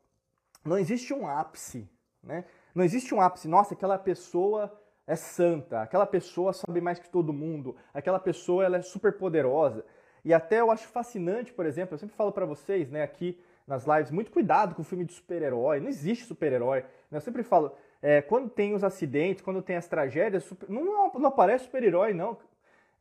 Não 0.65 0.79
existe 0.79 1.13
um 1.13 1.27
ápice, 1.27 1.89
né? 2.23 2.45
Não 2.75 2.83
existe 2.83 3.15
um 3.15 3.21
ápice. 3.21 3.47
Nossa, 3.47 3.75
aquela 3.75 3.99
pessoa 3.99 4.73
é 5.07 5.15
santa, 5.15 5.83
aquela 5.83 6.07
pessoa 6.07 6.53
sabe 6.53 6.81
mais 6.81 6.99
que 6.99 7.09
todo 7.11 7.33
mundo, 7.33 7.77
aquela 7.93 8.19
pessoa 8.19 8.65
ela 8.65 8.79
é 8.79 8.83
super 8.83 9.13
poderosa. 9.13 9.85
E 10.25 10.33
até 10.33 10.61
eu 10.61 10.71
acho 10.71 10.89
fascinante, 10.89 11.53
por 11.53 11.67
exemplo, 11.67 11.95
eu 11.95 11.99
sempre 11.99 12.17
falo 12.17 12.33
para 12.33 12.47
vocês, 12.47 12.91
né, 12.91 13.03
aqui 13.03 13.39
nas 13.67 13.85
lives, 13.87 14.11
muito 14.11 14.31
cuidado 14.31 14.75
com 14.75 14.83
o 14.83 14.85
filme 14.85 15.05
de 15.05 15.13
super-herói. 15.13 15.81
Não 15.81 15.89
existe 15.89 16.25
super-herói. 16.25 16.81
Né? 17.11 17.19
Eu 17.19 17.21
sempre 17.21 17.43
falo, 17.43 17.73
é, 18.01 18.23
quando 18.23 18.49
tem 18.49 18.75
os 18.75 18.83
acidentes, 18.83 19.43
quando 19.43 19.63
tem 19.63 19.77
as 19.77 19.87
tragédias, 19.87 20.45
super, 20.45 20.69
não, 20.69 21.11
não 21.13 21.27
aparece 21.27 21.65
super-herói, 21.65 22.13
não. 22.13 22.39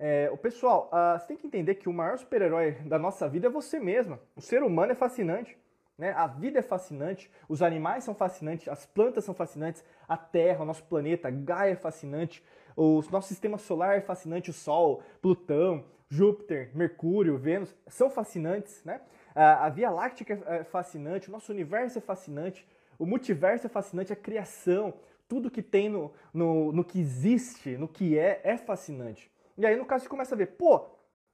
É, 0.06 0.30
o 0.34 0.38
pessoal, 0.38 0.92
uh, 0.92 1.18
você 1.18 1.28
tem 1.28 1.38
que 1.38 1.48
entender 1.48 1.76
que 1.76 1.88
o 1.88 1.94
maior 1.94 2.18
super-herói 2.18 2.74
da 2.86 3.00
nossa 3.00 3.26
vida 3.30 3.48
é 3.48 3.50
você 3.50 3.80
mesma. 3.80 4.20
O 4.36 4.42
ser 4.42 4.62
humano 4.62 4.92
é 4.92 4.96
fascinante. 4.96 5.58
Né? 5.98 6.12
A 6.12 6.28
vida 6.28 6.60
é 6.60 6.62
fascinante, 6.62 7.32
os 7.48 7.62
animais 7.62 8.04
são 8.04 8.14
fascinantes, 8.14 8.68
as 8.68 8.86
plantas 8.86 9.24
são 9.24 9.34
fascinantes, 9.34 9.82
a 10.06 10.18
Terra, 10.18 10.64
o 10.64 10.66
nosso 10.66 10.84
planeta, 10.84 11.30
Gaia 11.30 11.72
é 11.72 11.76
fascinante, 11.78 12.44
o 12.76 13.02
nosso 13.12 13.30
sistema 13.30 13.58
solar 13.58 13.98
é 13.98 14.02
fascinante, 14.02 14.50
o 14.50 14.54
Sol, 14.54 15.02
Plutão, 15.22 15.86
Júpiter, 16.10 16.72
Mercúrio, 16.76 17.38
Vênus 17.38 17.74
são 17.88 18.10
fascinantes. 18.10 18.84
Né? 18.84 19.00
A 19.34 19.70
Via 19.70 19.90
Láctea 19.90 20.44
é 20.48 20.66
fascinante, 20.66 21.30
o 21.30 21.32
nosso 21.32 21.50
universo 21.50 22.00
é 22.00 22.02
fascinante, 22.02 22.68
o 23.00 23.06
multiverso 23.06 23.68
é 23.68 23.70
fascinante, 23.70 24.12
a 24.12 24.18
criação, 24.18 24.96
tudo 25.30 25.50
que 25.50 25.62
tem 25.62 25.88
no, 25.88 26.12
no, 26.34 26.74
no 26.74 26.84
que 26.84 27.00
existe, 27.00 27.78
no 27.78 27.88
que 27.88 28.18
é, 28.20 28.42
é 28.44 28.58
fascinante. 28.58 29.32
E 29.58 29.66
aí, 29.66 29.76
no 29.76 29.86
caso, 29.86 30.04
você 30.04 30.10
começa 30.10 30.36
a 30.36 30.38
ver, 30.38 30.48
pô, 30.48 30.86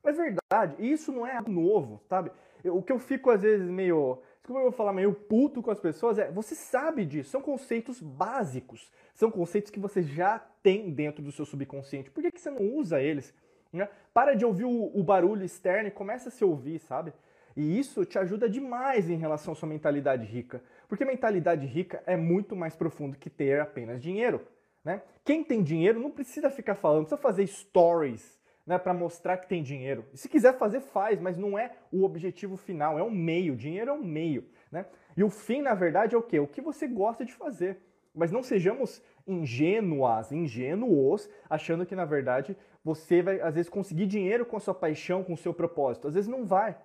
é 0.04 0.12
verdade, 0.12 0.76
isso 0.80 1.12
não 1.12 1.26
é 1.26 1.36
algo 1.36 1.52
novo, 1.52 2.02
sabe? 2.08 2.32
o 2.66 2.82
que 2.82 2.92
eu 2.92 3.00
fico, 3.00 3.30
às 3.30 3.42
vezes, 3.42 3.68
meio. 3.70 4.22
Como 4.46 4.58
eu 4.60 4.64
vou 4.64 4.72
falar 4.72 4.92
meio 4.92 5.14
puto 5.14 5.62
com 5.62 5.70
as 5.70 5.80
pessoas, 5.80 6.18
é 6.18 6.32
você 6.32 6.56
sabe 6.56 7.06
disso, 7.06 7.30
são 7.30 7.42
conceitos 7.42 8.02
básicos, 8.02 8.92
são 9.14 9.30
conceitos 9.30 9.70
que 9.70 9.80
você 9.80 10.02
já 10.02 10.40
tem 10.64 10.92
dentro 10.92 11.22
do 11.22 11.32
seu 11.32 11.46
subconsciente. 11.46 12.10
Por 12.10 12.24
que, 12.24 12.32
que 12.32 12.42
você 12.42 12.50
não 12.50 12.76
usa 12.76 13.00
eles? 13.00 13.32
Né? 13.72 13.88
Para 14.12 14.34
de 14.34 14.44
ouvir 14.44 14.66
o, 14.66 14.92
o 14.94 15.04
barulho 15.04 15.46
externo 15.46 15.88
e 15.88 15.92
começa 15.92 16.30
a 16.30 16.32
se 16.32 16.44
ouvir, 16.44 16.80
sabe? 16.80 17.14
E 17.56 17.78
isso 17.78 18.06
te 18.06 18.18
ajuda 18.18 18.50
demais 18.50 19.10
em 19.10 19.18
relação 19.18 19.54
à 19.54 19.56
sua 19.56 19.70
mentalidade 19.70 20.26
rica. 20.26 20.64
Porque 20.88 21.06
mentalidade 21.06 21.66
rica 21.68 22.02
é 22.08 22.18
muito 22.18 22.56
mais 22.56 22.76
profundo 22.76 23.18
que 23.18 23.30
ter 23.30 23.60
apenas 23.60 24.02
dinheiro. 24.02 24.42
Né? 24.84 25.02
Quem 25.24 25.44
tem 25.44 25.62
dinheiro 25.62 26.00
não 26.00 26.12
precisa 26.12 26.50
ficar 26.50 26.76
falando, 26.76 27.06
precisa 27.06 27.22
fazer 27.22 27.48
stories 27.48 28.40
né, 28.66 28.78
para 28.78 28.94
mostrar 28.94 29.38
que 29.38 29.48
tem 29.48 29.64
dinheiro. 29.64 30.06
Se 30.14 30.30
quiser 30.30 30.58
fazer, 30.58 30.80
faz, 30.80 31.20
mas 31.20 31.36
não 31.36 31.58
é 31.58 31.76
o 31.92 32.04
objetivo 32.04 32.56
final, 32.56 33.00
é 33.00 33.04
um 33.04 33.10
meio. 33.10 33.56
Dinheiro 33.56 33.90
é 33.90 33.94
um 33.94 34.04
meio. 34.04 34.46
Né? 34.72 34.86
E 35.18 35.24
o 35.24 35.30
fim, 35.30 35.62
na 35.62 35.74
verdade, 35.74 36.14
é 36.14 36.18
o 36.18 36.22
quê? 36.22 36.40
O 36.40 36.48
que 36.48 36.62
você 36.62 36.88
gosta 36.88 37.26
de 37.26 37.34
fazer. 37.34 37.80
Mas 38.14 38.32
não 38.32 38.44
sejamos 38.44 39.02
ingênuas, 39.28 40.32
ingênuos, 40.32 41.30
achando 41.50 41.86
que, 41.86 41.96
na 41.96 42.06
verdade, 42.06 42.56
você 42.84 43.22
vai, 43.22 43.42
às 43.42 43.56
vezes, 43.56 43.70
conseguir 43.70 44.06
dinheiro 44.06 44.46
com 44.46 44.58
a 44.58 44.60
sua 44.60 44.74
paixão, 44.74 45.24
com 45.24 45.34
o 45.34 45.38
seu 45.38 45.54
propósito. 45.54 46.08
Às 46.08 46.14
vezes 46.14 46.30
não 46.30 46.46
vai. 46.46 46.78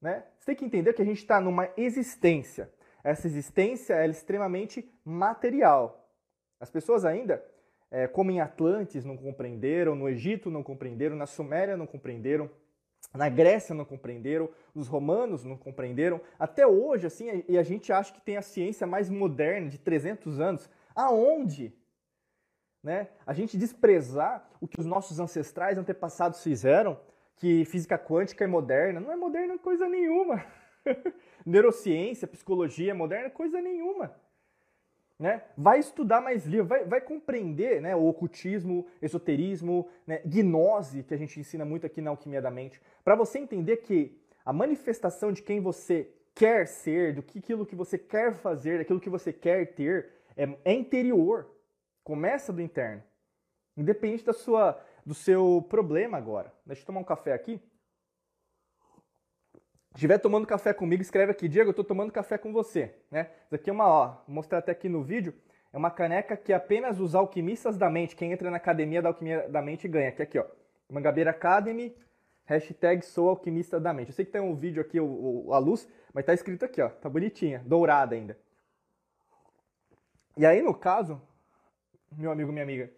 Né? 0.00 0.24
Você 0.38 0.46
tem 0.46 0.56
que 0.56 0.64
entender 0.64 0.92
que 0.92 1.02
a 1.02 1.04
gente 1.04 1.18
está 1.18 1.40
numa 1.40 1.68
existência. 1.76 2.70
Essa 3.02 3.26
existência 3.26 3.94
é 3.94 4.06
extremamente 4.08 4.90
material. 5.04 6.03
As 6.64 6.70
pessoas 6.70 7.04
ainda, 7.04 7.44
é, 7.90 8.08
como 8.08 8.30
em 8.30 8.40
Atlantis, 8.40 9.04
não 9.04 9.16
compreenderam, 9.16 9.94
no 9.94 10.08
Egito 10.08 10.50
não 10.50 10.62
compreenderam, 10.62 11.14
na 11.14 11.26
Suméria 11.26 11.76
não 11.76 11.86
compreenderam, 11.86 12.50
na 13.12 13.28
Grécia 13.28 13.74
não 13.74 13.84
compreenderam, 13.84 14.48
os 14.74 14.88
romanos 14.88 15.44
não 15.44 15.56
compreenderam. 15.56 16.20
Até 16.38 16.66
hoje, 16.66 17.06
assim, 17.06 17.44
e 17.46 17.58
a 17.58 17.62
gente 17.62 17.92
acha 17.92 18.12
que 18.12 18.20
tem 18.20 18.36
a 18.36 18.42
ciência 18.42 18.86
mais 18.86 19.10
moderna, 19.10 19.68
de 19.68 19.78
300 19.78 20.40
anos. 20.40 20.70
Aonde? 20.94 21.72
né? 22.84 23.08
A 23.26 23.32
gente 23.32 23.56
desprezar 23.56 24.46
o 24.60 24.68
que 24.68 24.78
os 24.78 24.84
nossos 24.84 25.18
ancestrais, 25.18 25.78
antepassados 25.78 26.42
fizeram, 26.42 27.00
que 27.34 27.64
física 27.64 27.98
quântica 27.98 28.44
é 28.44 28.46
moderna. 28.46 29.00
Não 29.00 29.10
é 29.10 29.16
moderna 29.16 29.58
coisa 29.58 29.88
nenhuma. 29.88 30.44
Neurociência, 31.46 32.28
psicologia 32.28 32.90
é 32.90 32.94
moderna 32.94 33.30
coisa 33.30 33.58
nenhuma. 33.60 34.14
Né? 35.18 35.42
Vai 35.56 35.78
estudar 35.78 36.20
mais 36.20 36.44
livro, 36.44 36.66
vai, 36.66 36.84
vai 36.84 37.00
compreender 37.00 37.80
né, 37.80 37.94
o 37.94 38.04
ocultismo, 38.04 38.86
esoterismo, 39.00 39.88
né, 40.06 40.20
gnose, 40.24 41.04
que 41.04 41.14
a 41.14 41.16
gente 41.16 41.38
ensina 41.38 41.64
muito 41.64 41.86
aqui 41.86 42.00
na 42.00 42.10
Alquimia 42.10 42.42
da 42.42 42.50
Mente, 42.50 42.80
para 43.04 43.14
você 43.14 43.38
entender 43.38 43.76
que 43.78 44.20
a 44.44 44.52
manifestação 44.52 45.32
de 45.32 45.40
quem 45.40 45.60
você 45.60 46.12
quer 46.34 46.66
ser, 46.66 47.14
do 47.14 47.22
que 47.22 47.38
aquilo 47.38 47.64
que 47.64 47.76
você 47.76 47.96
quer 47.96 48.34
fazer, 48.34 48.78
daquilo 48.78 49.00
que 49.00 49.08
você 49.08 49.32
quer 49.32 49.74
ter, 49.74 50.10
é, 50.36 50.48
é 50.64 50.72
interior. 50.72 51.48
Começa 52.02 52.52
do 52.52 52.60
interno. 52.60 53.02
Independente 53.76 54.24
da 54.24 54.32
sua, 54.32 54.78
do 55.06 55.14
seu 55.14 55.64
problema 55.68 56.18
agora. 56.18 56.52
Deixa 56.66 56.82
eu 56.82 56.86
tomar 56.86 57.00
um 57.00 57.04
café 57.04 57.32
aqui. 57.32 57.60
Estiver 59.94 60.18
tomando 60.18 60.46
café 60.46 60.74
comigo, 60.74 61.02
escreve 61.02 61.30
aqui, 61.30 61.48
Diego, 61.48 61.68
eu 61.68 61.72
estou 61.72 61.84
tomando 61.84 62.12
café 62.12 62.36
com 62.36 62.52
você. 62.52 62.94
Né? 63.10 63.30
Isso 63.46 63.54
aqui 63.54 63.70
é 63.70 63.72
uma, 63.72 63.86
ó, 63.86 64.06
vou 64.26 64.34
mostrar 64.34 64.58
até 64.58 64.72
aqui 64.72 64.88
no 64.88 65.04
vídeo, 65.04 65.32
é 65.72 65.78
uma 65.78 65.90
caneca 65.90 66.36
que 66.36 66.52
apenas 66.52 66.98
os 66.98 67.14
alquimistas 67.14 67.76
da 67.76 67.88
mente, 67.88 68.16
quem 68.16 68.32
entra 68.32 68.50
na 68.50 68.56
academia 68.56 69.00
da 69.00 69.10
alquimia 69.10 69.48
da 69.48 69.62
mente 69.62 69.86
ganha. 69.86 70.08
Aqui, 70.08 70.22
aqui 70.22 70.38
ó, 70.38 70.44
Mangabeira 70.90 71.30
Academy, 71.30 71.96
hashtag 72.44 73.04
sou 73.04 73.28
alquimista 73.28 73.78
da 73.78 73.92
mente. 73.92 74.08
Eu 74.08 74.14
sei 74.14 74.24
que 74.24 74.32
tem 74.32 74.40
um 74.40 74.54
vídeo 74.54 74.80
aqui, 74.80 74.98
o, 74.98 75.46
o, 75.46 75.54
a 75.54 75.58
luz, 75.58 75.88
mas 76.12 76.24
tá 76.24 76.34
escrito 76.34 76.64
aqui, 76.64 76.82
ó, 76.82 76.88
tá 76.88 77.08
bonitinha, 77.08 77.62
dourada 77.64 78.16
ainda. 78.16 78.36
E 80.36 80.44
aí, 80.44 80.60
no 80.60 80.74
caso, 80.74 81.22
meu 82.10 82.32
amigo, 82.32 82.50
minha 82.50 82.64
amiga, 82.64 82.90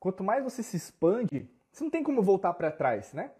quanto 0.00 0.24
mais 0.24 0.42
você 0.42 0.62
se 0.62 0.78
expande, 0.78 1.46
você 1.70 1.84
não 1.84 1.90
tem 1.90 2.02
como 2.02 2.22
voltar 2.22 2.54
para 2.54 2.70
trás, 2.70 3.12
né? 3.12 3.32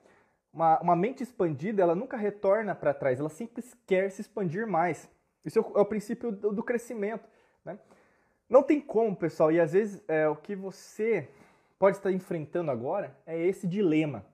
Uma, 0.59 0.81
uma 0.81 0.97
mente 0.97 1.23
expandida, 1.23 1.81
ela 1.81 1.95
nunca 1.95 2.17
retorna 2.17 2.75
para 2.75 2.93
trás, 2.93 3.21
ela 3.21 3.29
sempre 3.29 3.65
quer 3.87 4.11
se 4.11 4.23
expandir 4.23 4.67
mais. 4.67 5.09
Isso 5.45 5.61
é 5.61 5.63
o, 5.63 5.79
é 5.79 5.81
o 5.81 5.87
princípio 5.87 6.33
do, 6.33 6.53
do 6.53 6.65
crescimento. 6.65 7.29
Né? 7.65 7.79
Não 8.49 8.61
tem 8.65 8.81
como, 8.81 9.15
pessoal, 9.15 9.53
e 9.53 9.61
às 9.61 9.73
vezes 9.73 10.03
é, 10.09 10.29
o 10.29 10.35
que 10.35 10.57
você 10.57 11.29
pode 11.79 11.99
estar 11.99 12.11
enfrentando 12.11 12.73
agora 12.73 13.17
é 13.25 13.39
esse 13.47 13.69
dilema. 13.69 14.27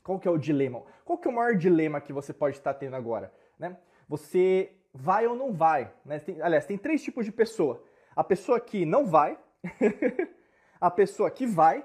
Qual 0.00 0.20
que 0.20 0.28
é 0.28 0.30
o 0.30 0.38
dilema? 0.38 0.84
Qual 1.04 1.18
que 1.18 1.26
é 1.26 1.30
o 1.30 1.34
maior 1.34 1.56
dilema 1.56 2.00
que 2.00 2.12
você 2.12 2.32
pode 2.32 2.56
estar 2.56 2.74
tendo 2.74 2.94
agora? 2.94 3.32
Né? 3.58 3.76
Você 4.08 4.70
vai 4.94 5.26
ou 5.26 5.34
não 5.34 5.52
vai? 5.52 5.92
Né? 6.04 6.20
Tem, 6.20 6.40
aliás, 6.40 6.66
tem 6.66 6.78
três 6.78 7.02
tipos 7.02 7.24
de 7.24 7.32
pessoa. 7.32 7.82
A 8.14 8.22
pessoa 8.22 8.60
que 8.60 8.86
não 8.86 9.06
vai, 9.06 9.36
a 10.80 10.88
pessoa 10.88 11.28
que 11.32 11.46
vai 11.46 11.84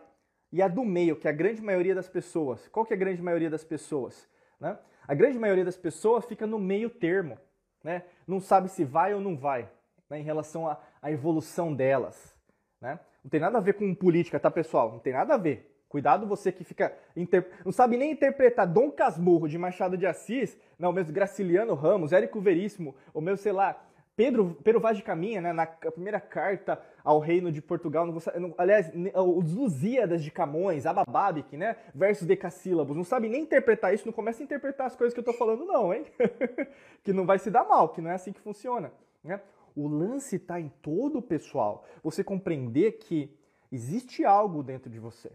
e 0.53 0.61
a 0.61 0.67
do 0.67 0.85
meio, 0.85 1.15
que 1.15 1.27
é 1.27 1.31
a 1.31 1.33
grande 1.33 1.63
maioria 1.63 1.95
das 1.95 2.07
pessoas. 2.07 2.67
Qual 2.67 2.85
que 2.85 2.93
é 2.93 2.95
a 2.95 2.99
grande 2.99 3.23
maioria 3.23 3.49
das 3.49 3.63
pessoas? 3.63 4.29
Né? 4.59 4.77
A 5.07 5.15
grande 5.15 5.39
maioria 5.39 5.65
das 5.65 5.75
pessoas 5.75 6.25
fica 6.25 6.45
no 6.45 6.59
meio 6.59 6.91
termo, 6.91 7.39
né? 7.83 8.03
não 8.27 8.39
sabe 8.39 8.69
se 8.69 8.83
vai 8.83 9.15
ou 9.15 9.19
não 9.19 9.35
vai, 9.35 9.67
né? 10.07 10.19
em 10.19 10.23
relação 10.23 10.69
à, 10.69 11.11
evolução 11.11 11.73
delas. 11.73 12.35
Né? 12.79 12.99
Não 13.23 13.31
tem 13.31 13.39
nada 13.39 13.57
a 13.57 13.61
ver 13.61 13.73
com 13.73 13.95
política, 13.95 14.39
tá, 14.39 14.51
pessoal? 14.51 14.91
Não 14.91 14.99
tem 14.99 15.13
nada 15.13 15.33
a 15.33 15.37
ver. 15.37 15.71
Cuidado 15.89 16.27
você 16.27 16.51
que 16.51 16.63
fica. 16.63 16.95
Inter... 17.15 17.49
Não 17.65 17.71
sabe 17.71 17.97
nem 17.97 18.11
interpretar 18.11 18.67
Dom 18.67 18.91
Casmurro 18.91 19.49
de 19.49 19.57
Machado 19.57 19.97
de 19.97 20.05
Assis, 20.05 20.55
não, 20.77 20.91
o 20.91 20.93
mesmo 20.93 21.11
Graciliano 21.11 21.73
Ramos, 21.73 22.13
Érico 22.13 22.39
Veríssimo, 22.39 22.95
o 23.11 23.19
meu, 23.19 23.37
sei 23.37 23.53
lá, 23.53 23.83
Pedro, 24.15 24.55
Pedro 24.63 24.79
Vaz 24.79 24.95
de 24.95 25.03
Caminha, 25.03 25.41
né, 25.41 25.51
na 25.51 25.65
primeira 25.65 26.19
carta 26.19 26.79
ao 27.03 27.19
reino 27.19 27.51
de 27.51 27.61
Portugal, 27.61 28.05
não, 28.05 28.19
não, 28.39 28.53
aliás, 28.59 28.91
os 29.15 29.53
Lusíadas 29.53 30.23
de 30.23 30.29
Camões, 30.29 30.85
Abababic, 30.85 31.57
né, 31.57 31.77
versos 31.95 32.27
decassílabos, 32.27 32.95
não 32.95 33.03
sabe 33.03 33.27
nem 33.27 33.41
interpretar 33.41 33.91
isso, 33.93 34.05
não 34.05 34.13
começa 34.13 34.43
a 34.43 34.45
interpretar 34.45 34.85
as 34.85 34.95
coisas 34.95 35.13
que 35.13 35.19
eu 35.19 35.23
estou 35.23 35.35
falando 35.35 35.65
não, 35.65 35.91
hein? 35.91 36.05
que 37.03 37.11
não 37.11 37.25
vai 37.25 37.39
se 37.39 37.49
dar 37.49 37.63
mal, 37.63 37.89
que 37.89 38.01
não 38.01 38.11
é 38.11 38.13
assim 38.13 38.31
que 38.31 38.39
funciona. 38.39 38.93
Né? 39.23 39.41
O 39.75 39.87
lance 39.87 40.35
está 40.35 40.59
em 40.59 40.69
todo 40.69 41.17
o 41.17 41.21
pessoal. 41.21 41.85
Você 42.03 42.23
compreender 42.23 42.93
que 42.99 43.35
existe 43.71 44.23
algo 44.23 44.61
dentro 44.61 44.89
de 44.89 44.99
você. 44.99 45.31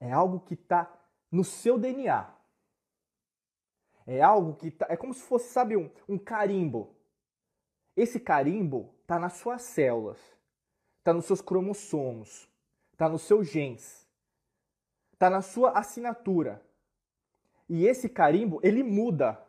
É 0.00 0.10
algo 0.10 0.40
que 0.40 0.54
está 0.54 0.92
no 1.30 1.44
seu 1.44 1.78
DNA. 1.78 2.28
É 4.06 4.20
algo 4.20 4.54
que 4.54 4.70
tá, 4.70 4.86
é 4.90 4.96
como 4.96 5.14
se 5.14 5.22
fosse, 5.22 5.50
sabe, 5.50 5.76
um, 5.76 5.88
um 6.08 6.18
carimbo. 6.18 6.93
Esse 7.96 8.18
carimbo 8.18 8.92
está 9.02 9.18
nas 9.18 9.34
suas 9.34 9.62
células, 9.62 10.18
está 10.98 11.12
nos 11.12 11.26
seus 11.26 11.40
cromossomos, 11.40 12.48
está 12.92 13.08
nos 13.08 13.22
seus 13.22 13.48
genes, 13.48 14.08
está 15.12 15.30
na 15.30 15.42
sua 15.42 15.70
assinatura. 15.78 16.62
E 17.68 17.86
esse 17.86 18.08
carimbo, 18.08 18.60
ele 18.62 18.82
muda, 18.82 19.40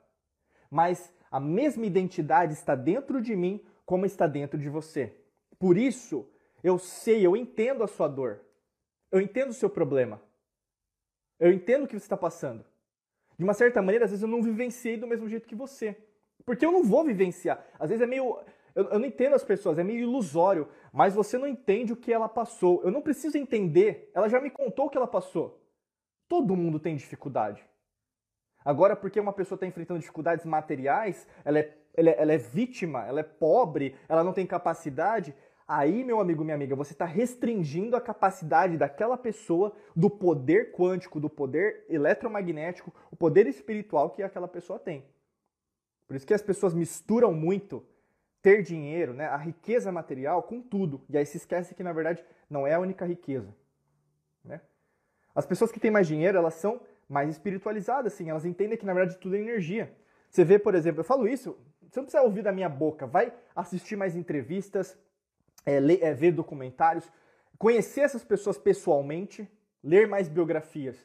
mas 0.70 1.14
a 1.32 1.40
mesma 1.40 1.86
identidade 1.86 2.54
está 2.54 2.76
dentro 2.76 3.22
de 3.22 3.36
mim 3.36 3.66
como 3.86 4.06
está 4.06 4.28
dentro 4.28 4.58
de 4.58 4.70
você. 4.70 5.16
Por 5.60 5.78
isso, 5.78 6.30
eu 6.64 6.78
sei, 6.78 7.26
eu 7.26 7.36
entendo 7.36 7.84
a 7.84 7.88
sua 7.88 8.08
dor. 8.08 8.42
Eu 9.12 9.22
entendo 9.22 9.50
o 9.50 9.54
seu 9.54 9.70
problema. 9.70 10.22
Eu 11.40 11.52
entendo 11.52 11.84
o 11.84 11.88
que 11.88 11.94
você 11.94 12.06
está 12.06 12.18
passando. 12.18 12.66
De 13.38 13.44
uma 13.44 13.54
certa 13.54 13.82
maneira, 13.82 14.06
às 14.06 14.12
vezes 14.12 14.24
eu 14.24 14.30
não 14.30 14.42
vivenciei 14.42 14.98
do 14.98 15.08
mesmo 15.08 15.28
jeito 15.28 15.48
que 15.48 15.56
você. 15.56 15.98
Porque 16.46 16.66
eu 16.66 16.72
não 16.72 16.84
vou 16.84 17.04
vivenciar. 17.04 17.66
Às 17.80 17.90
vezes 17.90 18.04
é 18.04 18.08
meio. 18.08 18.40
Eu, 18.76 19.00
não 19.00 19.06
entendo 19.06 19.34
as 19.34 19.44
pessoas, 19.44 19.80
é 19.80 19.84
meio 19.84 20.02
ilusório, 20.02 20.68
mas 20.92 21.16
você 21.16 21.38
não 21.38 21.48
entende 21.48 21.94
o 21.94 21.96
que 21.96 22.12
ela 22.12 22.28
passou. 22.28 22.84
Eu 22.84 22.92
não 22.92 23.02
preciso 23.02 23.38
entender, 23.38 24.12
ela 24.14 24.28
já 24.28 24.40
me 24.40 24.50
contou 24.50 24.86
o 24.86 24.90
que 24.90 24.98
ela 24.98 25.08
passou. 25.08 25.62
Todo 26.28 26.58
mundo 26.58 26.80
tem 26.80 26.96
dificuldade. 26.96 27.66
Agora, 28.66 28.96
porque 28.96 29.20
uma 29.20 29.32
pessoa 29.32 29.56
está 29.56 29.66
enfrentando 29.66 30.00
dificuldades 30.00 30.46
materiais, 30.46 31.28
ela 31.46 31.60
é, 31.60 31.78
ela, 31.94 32.10
é, 32.10 32.22
ela 32.22 32.34
é 32.34 32.38
vítima, 32.38 33.06
ela 33.06 33.22
é 33.22 33.24
pobre, 33.24 33.96
ela 34.10 34.24
não 34.24 34.34
tem 34.34 34.46
capacidade, 34.46 35.34
aí, 35.68 36.04
meu 36.04 36.20
amigo, 36.20 36.44
minha 36.44 36.56
amiga, 36.56 36.76
você 36.76 36.94
está 36.94 37.06
restringindo 37.06 37.96
a 37.96 38.02
capacidade 38.02 38.76
daquela 38.76 39.18
pessoa 39.18 39.72
do 39.96 40.10
poder 40.10 40.74
quântico, 40.74 41.20
do 41.20 41.30
poder 41.30 41.86
eletromagnético, 41.88 42.94
o 43.12 43.16
poder 43.16 43.48
espiritual 43.48 44.10
que 44.10 44.24
aquela 44.24 44.48
pessoa 44.48 44.80
tem. 44.80 45.06
Por 46.08 46.16
isso 46.16 46.26
que 46.26 46.34
as 46.34 46.42
pessoas 46.42 46.74
misturam 46.74 47.34
muito 47.34 47.86
ter 48.42 48.62
dinheiro, 48.62 49.14
né, 49.14 49.26
a 49.26 49.38
riqueza 49.38 49.92
material 49.92 50.44
com 50.44 50.62
tudo. 50.62 51.04
E 51.10 51.18
aí 51.18 51.26
se 51.26 51.38
esquece 51.38 51.74
que 51.74 51.82
na 51.82 51.92
verdade 51.92 52.24
não 52.50 52.68
é 52.68 52.74
a 52.76 52.80
única 52.80 53.06
riqueza. 53.06 53.56
Né? 54.44 54.62
As 55.34 55.46
pessoas 55.46 55.72
que 55.72 55.80
têm 55.80 55.90
mais 55.90 56.08
dinheiro, 56.08 56.38
elas 56.38 56.54
são 56.54 56.80
mais 57.10 57.30
espiritualizadas, 57.30 58.14
assim, 58.14 58.30
elas 58.30 58.46
entendem 58.46 58.78
que 58.78 58.86
na 58.86 58.94
verdade 58.94 59.20
tudo 59.20 59.36
é 59.36 59.40
energia. 59.40 59.96
Você 60.30 60.44
vê, 60.44 60.60
por 60.60 60.76
exemplo, 60.76 61.02
eu 61.02 61.04
falo 61.04 61.28
isso, 61.28 61.58
você 61.90 62.00
não 62.00 62.06
precisa 62.06 62.24
ouvir 62.24 62.42
da 62.42 62.52
minha 62.52 62.70
boca, 62.70 63.08
vai 63.08 63.34
assistir 63.56 63.96
mais 63.96 64.16
entrevistas, 64.16 64.98
é, 65.66 65.80
ler, 65.80 66.04
é, 66.04 66.14
ver 66.14 66.32
documentários, 66.32 67.12
conhecer 67.58 68.02
essas 68.02 68.24
pessoas 68.24 68.58
pessoalmente, 68.58 69.50
ler 69.84 70.08
mais 70.08 70.28
biografias. 70.28 70.98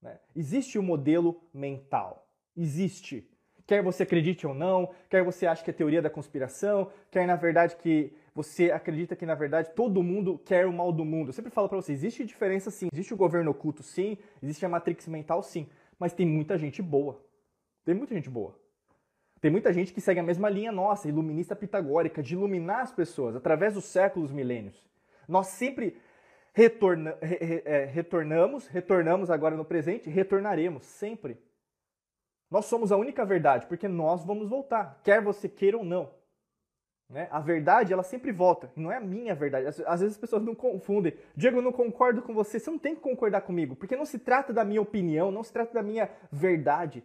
Né? 0.00 0.18
Existe 0.36 0.78
o 0.78 0.82
um 0.82 0.84
modelo 0.84 1.42
mental, 1.52 2.28
existe. 2.56 3.28
Quer 3.68 3.82
você 3.82 4.02
acredite 4.04 4.46
ou 4.46 4.54
não, 4.54 4.88
quer 5.10 5.22
você 5.22 5.46
ache 5.46 5.62
que 5.62 5.68
é 5.68 5.74
teoria 5.74 6.00
da 6.00 6.08
conspiração, 6.08 6.90
quer 7.10 7.26
na 7.26 7.36
verdade 7.36 7.76
que 7.76 8.10
você 8.34 8.70
acredita 8.70 9.14
que 9.14 9.26
na 9.26 9.34
verdade 9.34 9.72
todo 9.76 10.02
mundo 10.02 10.40
quer 10.42 10.64
o 10.64 10.72
mal 10.72 10.90
do 10.90 11.04
mundo. 11.04 11.28
Eu 11.28 11.32
sempre 11.34 11.50
falo 11.50 11.68
para 11.68 11.76
você, 11.76 11.92
existe 11.92 12.24
diferença 12.24 12.70
sim, 12.70 12.88
existe 12.90 13.12
o 13.12 13.16
governo 13.16 13.50
oculto 13.50 13.82
sim, 13.82 14.16
existe 14.42 14.64
a 14.64 14.70
matrix 14.70 15.06
mental 15.06 15.42
sim, 15.42 15.68
mas 15.98 16.14
tem 16.14 16.24
muita 16.24 16.56
gente 16.56 16.80
boa. 16.80 17.22
Tem 17.84 17.94
muita 17.94 18.14
gente 18.14 18.30
boa. 18.30 18.58
Tem 19.38 19.50
muita 19.50 19.70
gente 19.70 19.92
que 19.92 20.00
segue 20.00 20.18
a 20.18 20.22
mesma 20.22 20.48
linha 20.48 20.72
nossa, 20.72 21.06
iluminista 21.06 21.54
pitagórica, 21.54 22.22
de 22.22 22.32
iluminar 22.32 22.80
as 22.80 22.90
pessoas 22.90 23.36
através 23.36 23.74
dos 23.74 23.84
séculos 23.84 24.32
milênios. 24.32 24.82
Nós 25.28 25.48
sempre 25.48 25.98
retorna, 26.54 27.18
re, 27.20 27.36
re, 27.36 27.62
é, 27.66 27.84
retornamos, 27.84 28.66
retornamos 28.66 29.30
agora 29.30 29.54
no 29.54 29.64
presente, 29.66 30.08
retornaremos 30.08 30.86
sempre 30.86 31.36
nós 32.50 32.64
somos 32.64 32.90
a 32.90 32.96
única 32.96 33.24
verdade, 33.24 33.66
porque 33.66 33.88
nós 33.88 34.24
vamos 34.24 34.48
voltar, 34.48 35.00
quer 35.04 35.22
você 35.22 35.48
queira 35.48 35.76
ou 35.76 35.84
não. 35.84 36.10
Né? 37.08 37.26
A 37.30 37.40
verdade, 37.40 37.92
ela 37.92 38.02
sempre 38.02 38.30
volta, 38.30 38.70
não 38.76 38.92
é 38.92 38.96
a 38.96 39.00
minha 39.00 39.34
verdade. 39.34 39.66
Às 39.86 40.00
vezes 40.00 40.14
as 40.14 40.20
pessoas 40.20 40.42
não 40.42 40.54
confundem. 40.54 41.14
Diego, 41.34 41.58
eu 41.58 41.62
não 41.62 41.72
concordo 41.72 42.20
com 42.20 42.34
você. 42.34 42.58
Você 42.60 42.70
não 42.70 42.78
tem 42.78 42.94
que 42.94 43.00
concordar 43.00 43.40
comigo, 43.40 43.74
porque 43.74 43.96
não 43.96 44.04
se 44.04 44.18
trata 44.18 44.52
da 44.52 44.64
minha 44.64 44.82
opinião, 44.82 45.30
não 45.30 45.42
se 45.42 45.52
trata 45.52 45.72
da 45.72 45.82
minha 45.82 46.10
verdade. 46.30 47.02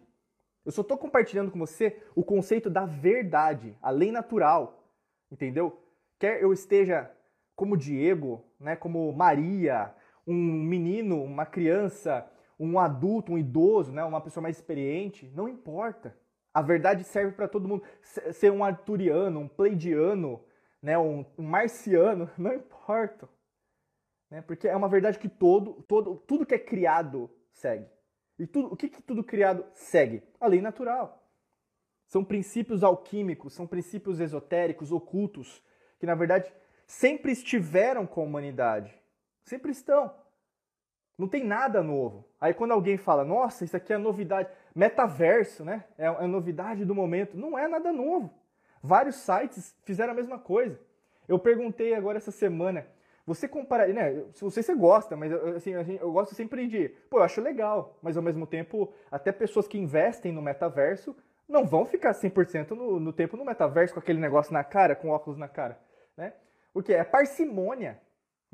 Eu 0.64 0.72
só 0.72 0.82
estou 0.82 0.98
compartilhando 0.98 1.50
com 1.50 1.58
você 1.58 2.02
o 2.14 2.22
conceito 2.22 2.68
da 2.68 2.84
verdade, 2.84 3.76
a 3.82 3.90
lei 3.90 4.10
natural, 4.10 4.90
entendeu? 5.30 5.78
Quer 6.18 6.42
eu 6.42 6.52
esteja 6.52 7.10
como 7.54 7.76
Diego, 7.76 8.44
né, 8.58 8.74
como 8.74 9.12
Maria, 9.12 9.94
um 10.26 10.34
menino, 10.34 11.22
uma 11.22 11.46
criança, 11.46 12.26
um 12.58 12.78
adulto, 12.78 13.32
um 13.32 13.38
idoso, 13.38 13.92
né, 13.92 14.04
uma 14.04 14.20
pessoa 14.20 14.42
mais 14.42 14.56
experiente, 14.56 15.30
não 15.34 15.48
importa. 15.48 16.16
A 16.52 16.62
verdade 16.62 17.02
serve 17.04 17.32
para 17.32 17.48
todo 17.48 17.66
mundo. 17.66 17.82
Ser 18.32 18.52
um 18.52 18.64
arturiano, 18.64 19.40
um 19.40 19.48
pleidiano, 19.48 20.44
né, 20.80 20.96
um, 20.96 21.24
marciano, 21.36 22.30
não 22.38 22.54
importa. 22.54 23.28
Né? 24.30 24.40
Porque 24.42 24.68
é 24.68 24.76
uma 24.76 24.88
verdade 24.88 25.18
que 25.18 25.28
todo, 25.28 25.82
todo, 25.88 26.16
tudo 26.26 26.46
que 26.46 26.54
é 26.54 26.58
criado 26.58 27.30
segue. 27.52 27.86
E 28.38 28.46
tudo, 28.46 28.72
o 28.72 28.76
que, 28.76 28.88
que 28.88 29.02
tudo 29.02 29.22
criado 29.22 29.64
segue? 29.72 30.22
A 30.40 30.46
lei 30.46 30.60
natural. 30.60 31.24
São 32.06 32.24
princípios 32.24 32.82
alquímicos, 32.84 33.54
são 33.54 33.66
princípios 33.66 34.20
esotéricos, 34.20 34.92
ocultos, 34.92 35.62
que 35.98 36.06
na 36.06 36.14
verdade 36.14 36.52
sempre 36.86 37.32
estiveram 37.32 38.06
com 38.06 38.20
a 38.20 38.24
humanidade. 38.24 38.94
Sempre 39.42 39.72
estão. 39.72 40.14
Não 41.16 41.28
tem 41.28 41.44
nada 41.44 41.82
novo. 41.82 42.24
Aí 42.40 42.52
quando 42.52 42.72
alguém 42.72 42.96
fala, 42.96 43.24
nossa, 43.24 43.64
isso 43.64 43.76
aqui 43.76 43.92
é 43.92 43.98
novidade, 43.98 44.48
metaverso, 44.74 45.64
né? 45.64 45.84
É 45.96 46.08
a 46.08 46.16
é 46.20 46.26
novidade 46.26 46.84
do 46.84 46.94
momento. 46.94 47.36
Não 47.36 47.58
é 47.58 47.68
nada 47.68 47.92
novo. 47.92 48.30
Vários 48.82 49.16
sites 49.16 49.74
fizeram 49.84 50.12
a 50.12 50.16
mesma 50.16 50.38
coisa. 50.38 50.78
Eu 51.28 51.38
perguntei 51.38 51.94
agora 51.94 52.18
essa 52.18 52.30
semana, 52.30 52.86
você 53.26 53.48
compara, 53.48 53.86
né? 53.86 54.12
Não 54.12 54.50
sei 54.50 54.62
se 54.62 54.66
você 54.66 54.74
gosta, 54.74 55.16
mas 55.16 55.32
assim, 55.32 55.72
eu 55.72 56.12
gosto 56.12 56.34
sempre 56.34 56.66
de, 56.66 56.90
pô, 57.08 57.18
eu 57.18 57.22
acho 57.22 57.40
legal, 57.40 57.96
mas 58.02 58.16
ao 58.16 58.22
mesmo 58.22 58.46
tempo, 58.46 58.92
até 59.10 59.32
pessoas 59.32 59.66
que 59.66 59.78
investem 59.78 60.32
no 60.32 60.42
metaverso 60.42 61.16
não 61.48 61.64
vão 61.64 61.86
ficar 61.86 62.12
100% 62.12 62.70
no, 62.70 63.00
no 63.00 63.12
tempo 63.12 63.36
no 63.36 63.44
metaverso 63.44 63.94
com 63.94 64.00
aquele 64.00 64.20
negócio 64.20 64.52
na 64.52 64.62
cara, 64.62 64.94
com 64.94 65.08
óculos 65.08 65.38
na 65.38 65.48
cara, 65.48 65.78
né? 66.16 66.34
Porque 66.72 66.92
é 66.92 67.04
parcimônia, 67.04 67.98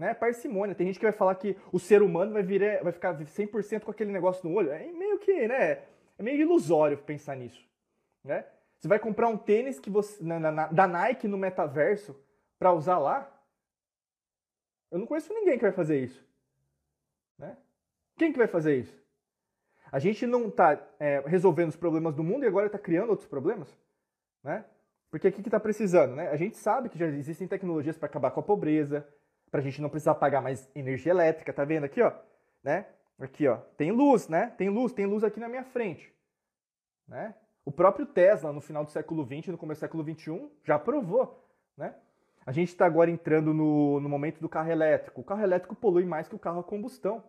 né? 0.00 0.14
Parcimônia. 0.14 0.74
Tem 0.74 0.86
gente 0.86 0.98
que 0.98 1.04
vai 1.04 1.12
falar 1.12 1.34
que 1.34 1.54
o 1.70 1.78
ser 1.78 2.00
humano 2.00 2.32
vai, 2.32 2.42
virar, 2.42 2.82
vai 2.82 2.90
ficar 2.90 3.14
100% 3.14 3.82
com 3.82 3.90
aquele 3.90 4.10
negócio 4.10 4.48
no 4.48 4.56
olho. 4.56 4.70
É 4.70 4.90
meio 4.90 5.18
que, 5.18 5.46
né? 5.46 5.82
É 6.18 6.22
meio 6.22 6.40
ilusório 6.40 6.96
pensar 6.96 7.36
nisso, 7.36 7.62
né? 8.24 8.46
Você 8.78 8.88
vai 8.88 8.98
comprar 8.98 9.28
um 9.28 9.36
tênis 9.36 9.78
que 9.78 9.90
você, 9.90 10.24
na, 10.24 10.40
na, 10.40 10.66
da 10.68 10.88
Nike 10.88 11.28
no 11.28 11.36
metaverso 11.36 12.18
para 12.58 12.72
usar 12.72 12.98
lá? 12.98 13.30
Eu 14.90 14.98
não 14.98 15.06
conheço 15.06 15.34
ninguém 15.34 15.58
que 15.58 15.64
vai 15.64 15.72
fazer 15.72 16.02
isso. 16.02 16.26
Né? 17.38 17.54
Quem 18.16 18.32
que 18.32 18.38
vai 18.38 18.48
fazer 18.48 18.76
isso? 18.78 18.98
A 19.92 19.98
gente 19.98 20.26
não 20.26 20.48
está 20.48 20.82
é, 20.98 21.20
resolvendo 21.26 21.68
os 21.68 21.76
problemas 21.76 22.14
do 22.14 22.24
mundo 22.24 22.44
e 22.44 22.48
agora 22.48 22.66
está 22.66 22.78
criando 22.78 23.10
outros 23.10 23.28
problemas? 23.28 23.68
Né? 24.42 24.64
Porque 25.10 25.28
o 25.28 25.32
que 25.32 25.42
está 25.42 25.60
precisando? 25.60 26.14
Né? 26.16 26.30
A 26.30 26.36
gente 26.36 26.56
sabe 26.56 26.88
que 26.88 26.98
já 26.98 27.06
existem 27.06 27.46
tecnologias 27.46 27.98
para 27.98 28.06
acabar 28.06 28.30
com 28.30 28.40
a 28.40 28.42
pobreza, 28.42 29.06
para 29.50 29.60
a 29.60 29.62
gente 29.62 29.82
não 29.82 29.88
precisar 29.88 30.14
pagar 30.14 30.40
mais 30.40 30.68
energia 30.74 31.12
elétrica, 31.12 31.52
tá 31.52 31.64
vendo 31.64 31.84
aqui, 31.84 32.00
ó? 32.00 32.12
Né? 32.62 32.86
Aqui, 33.18 33.46
ó, 33.48 33.56
tem 33.76 33.90
luz, 33.90 34.28
né? 34.28 34.52
Tem 34.56 34.68
luz, 34.68 34.92
tem 34.92 35.06
luz 35.06 35.24
aqui 35.24 35.38
na 35.40 35.48
minha 35.48 35.64
frente, 35.64 36.12
né? 37.06 37.34
O 37.64 37.70
próprio 37.70 38.06
Tesla, 38.06 38.52
no 38.52 38.60
final 38.60 38.84
do 38.84 38.90
século 38.90 39.24
XX, 39.24 39.48
no 39.48 39.58
começo 39.58 39.80
do 39.80 39.84
século 39.84 40.02
XXI, 40.02 40.50
já 40.64 40.78
provou, 40.78 41.46
né? 41.76 41.94
A 42.46 42.52
gente 42.52 42.68
está 42.68 42.86
agora 42.86 43.10
entrando 43.10 43.52
no, 43.52 44.00
no 44.00 44.08
momento 44.08 44.40
do 44.40 44.48
carro 44.48 44.70
elétrico. 44.70 45.20
O 45.20 45.24
carro 45.24 45.42
elétrico 45.42 45.74
polui 45.74 46.06
mais 46.06 46.26
que 46.26 46.34
o 46.34 46.38
carro 46.38 46.60
a 46.60 46.64
combustão. 46.64 47.22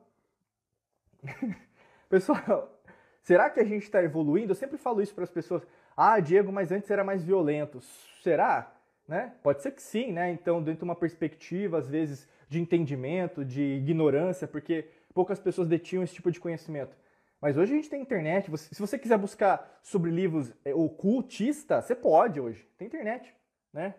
Pessoal, 2.09 2.81
será 3.21 3.49
que 3.49 3.59
a 3.59 3.63
gente 3.63 3.83
está 3.83 4.01
evoluindo? 4.01 4.51
Eu 4.51 4.55
sempre 4.55 4.77
falo 4.77 5.01
isso 5.01 5.13
para 5.13 5.25
as 5.25 5.29
pessoas. 5.29 5.67
Ah, 5.95 6.19
Diego, 6.19 6.51
mas 6.51 6.71
antes 6.71 6.89
era 6.89 7.03
mais 7.03 7.23
violento. 7.23 7.81
Será? 8.23 8.73
Né? 9.11 9.33
Pode 9.43 9.61
ser 9.61 9.71
que 9.71 9.81
sim, 9.81 10.13
né? 10.13 10.31
Então, 10.31 10.63
dentro 10.63 10.79
de 10.79 10.83
uma 10.85 10.95
perspectiva, 10.95 11.77
às 11.77 11.89
vezes, 11.89 12.25
de 12.47 12.61
entendimento, 12.61 13.43
de 13.43 13.61
ignorância, 13.61 14.47
porque 14.47 14.87
poucas 15.13 15.37
pessoas 15.37 15.67
detinham 15.67 16.01
esse 16.01 16.13
tipo 16.13 16.31
de 16.31 16.39
conhecimento. 16.39 16.95
Mas 17.41 17.57
hoje 17.57 17.73
a 17.73 17.75
gente 17.75 17.89
tem 17.89 18.01
internet. 18.01 18.49
se 18.57 18.79
você 18.79 18.97
quiser 18.97 19.17
buscar 19.17 19.81
sobre 19.83 20.09
livros 20.09 20.53
é, 20.63 20.73
ocultistas, 20.73 21.83
você 21.83 21.93
pode 21.93 22.39
hoje. 22.39 22.65
Tem 22.77 22.87
internet, 22.87 23.35
né? 23.73 23.95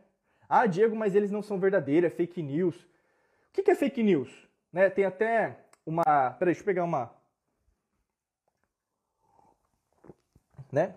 Ah, 0.49 0.65
Diego, 0.65 0.97
mas 0.97 1.15
eles 1.15 1.31
não 1.31 1.43
são 1.43 1.61
verdadeiros, 1.61 2.11
é 2.11 2.17
fake 2.17 2.43
news. 2.43 2.75
O 3.51 3.63
que 3.63 3.71
é 3.71 3.75
fake 3.75 4.03
news? 4.03 4.49
Né, 4.73 4.89
tem 4.89 5.05
até 5.05 5.59
uma. 5.85 6.31
Peraí, 6.39 6.55
deixa 6.55 6.63
eu 6.63 6.65
pegar 6.65 6.85
uma. 6.85 7.15
Né? 10.73 10.95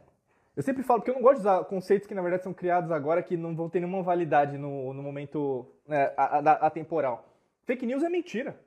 Eu 0.56 0.64
sempre 0.64 0.84
falo 0.84 1.02
que 1.02 1.10
eu 1.10 1.16
não 1.16 1.22
gosto 1.22 1.36
de 1.36 1.42
usar 1.42 1.66
conceitos 1.66 2.08
que 2.08 2.16
na 2.16 2.22
verdade 2.22 2.44
são 2.44 2.54
criados 2.54 2.90
agora 2.90 3.22
que 3.22 3.36
não 3.36 3.56
vão 3.56 3.70
ter 3.70 3.82
nenhuma 3.82 4.02
validade 4.02 4.58
no, 4.58 4.94
no 4.94 5.04
momento 5.04 5.66
né, 5.86 6.14
atemporal. 6.16 7.28
Fake 7.66 7.86
news 7.86 8.04
é 8.04 8.10
mentira. 8.10 8.58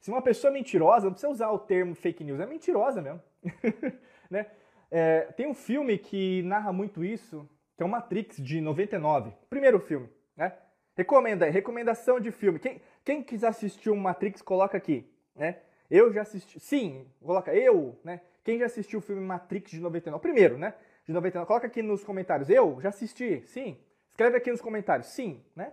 Se 0.00 0.10
uma 0.10 0.22
pessoa 0.22 0.50
é 0.50 0.54
mentirosa, 0.54 1.04
não 1.04 1.12
precisa 1.12 1.30
usar 1.30 1.50
o 1.50 1.58
termo 1.58 1.94
fake 1.94 2.24
news, 2.24 2.40
é 2.40 2.46
mentirosa 2.46 3.02
mesmo. 3.02 3.22
né? 4.30 4.46
É, 4.90 5.22
tem 5.36 5.46
um 5.46 5.54
filme 5.54 5.98
que 5.98 6.42
narra 6.42 6.72
muito 6.72 7.04
isso, 7.04 7.46
que 7.76 7.82
é 7.82 7.86
o 7.86 7.88
Matrix 7.88 8.36
de 8.38 8.60
99. 8.62 9.30
Primeiro 9.50 9.78
filme, 9.78 10.08
né? 10.34 10.54
Recomenda 10.96 11.44
aí, 11.44 11.50
recomendação 11.50 12.18
de 12.18 12.30
filme. 12.30 12.58
Quem, 12.58 12.80
quem 13.04 13.22
quiser 13.22 13.48
assistir 13.48 13.90
o 13.90 13.96
Matrix, 13.96 14.40
coloca 14.40 14.76
aqui, 14.76 15.06
né? 15.34 15.58
Eu 15.90 16.12
já 16.12 16.22
assisti, 16.22 16.58
sim, 16.58 17.06
coloca 17.22 17.54
eu, 17.54 17.98
né? 18.02 18.22
Quem 18.42 18.58
já 18.58 18.66
assistiu 18.66 19.00
o 19.00 19.02
filme 19.02 19.20
Matrix 19.20 19.70
de 19.70 19.80
99? 19.80 20.22
Primeiro, 20.22 20.56
né? 20.56 20.74
De 21.10 21.14
99, 21.14 21.44
coloca 21.44 21.66
aqui 21.66 21.82
nos 21.82 22.04
comentários. 22.04 22.48
Eu 22.48 22.80
já 22.80 22.90
assisti, 22.90 23.42
sim. 23.44 23.76
Escreve 24.12 24.36
aqui 24.36 24.48
nos 24.48 24.60
comentários, 24.60 25.08
sim, 25.08 25.44
né? 25.56 25.72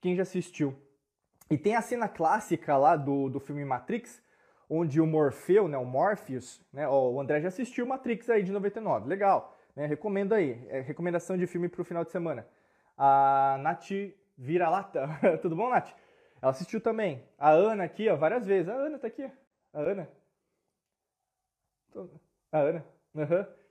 Quem 0.00 0.14
já 0.14 0.22
assistiu. 0.22 0.80
E 1.50 1.58
tem 1.58 1.74
a 1.74 1.82
cena 1.82 2.08
clássica 2.08 2.76
lá 2.76 2.94
do, 2.94 3.28
do 3.28 3.40
filme 3.40 3.64
Matrix, 3.64 4.22
onde 4.70 5.00
o 5.00 5.06
Morfeu, 5.06 5.66
né, 5.66 5.76
o 5.76 5.84
Morpheus, 5.84 6.64
né, 6.72 6.86
ó, 6.86 7.10
o 7.10 7.20
André 7.20 7.40
já 7.40 7.48
assistiu 7.48 7.84
Matrix 7.84 8.30
aí 8.30 8.44
de 8.44 8.52
99, 8.52 9.08
legal. 9.08 9.56
Né? 9.74 9.86
Recomendo 9.86 10.32
aí. 10.32 10.64
É, 10.68 10.82
recomendação 10.82 11.36
de 11.36 11.48
filme 11.48 11.68
para 11.68 11.82
o 11.82 11.84
final 11.84 12.04
de 12.04 12.12
semana. 12.12 12.46
A 12.96 13.58
Nath 13.60 13.90
Vira-Lata. 14.38 15.08
Tudo 15.42 15.56
bom, 15.56 15.68
Nath? 15.68 15.90
Ela 16.40 16.52
assistiu 16.52 16.80
também. 16.80 17.24
A 17.36 17.50
Ana 17.50 17.82
aqui, 17.82 18.08
ó, 18.08 18.14
várias 18.14 18.46
vezes. 18.46 18.68
A 18.68 18.74
Ana 18.74 19.00
tá 19.00 19.08
aqui. 19.08 19.28
A 19.72 19.80
Ana. 19.80 20.08
A 22.52 22.58
Ana. 22.60 22.86
Uhum. 23.16 23.65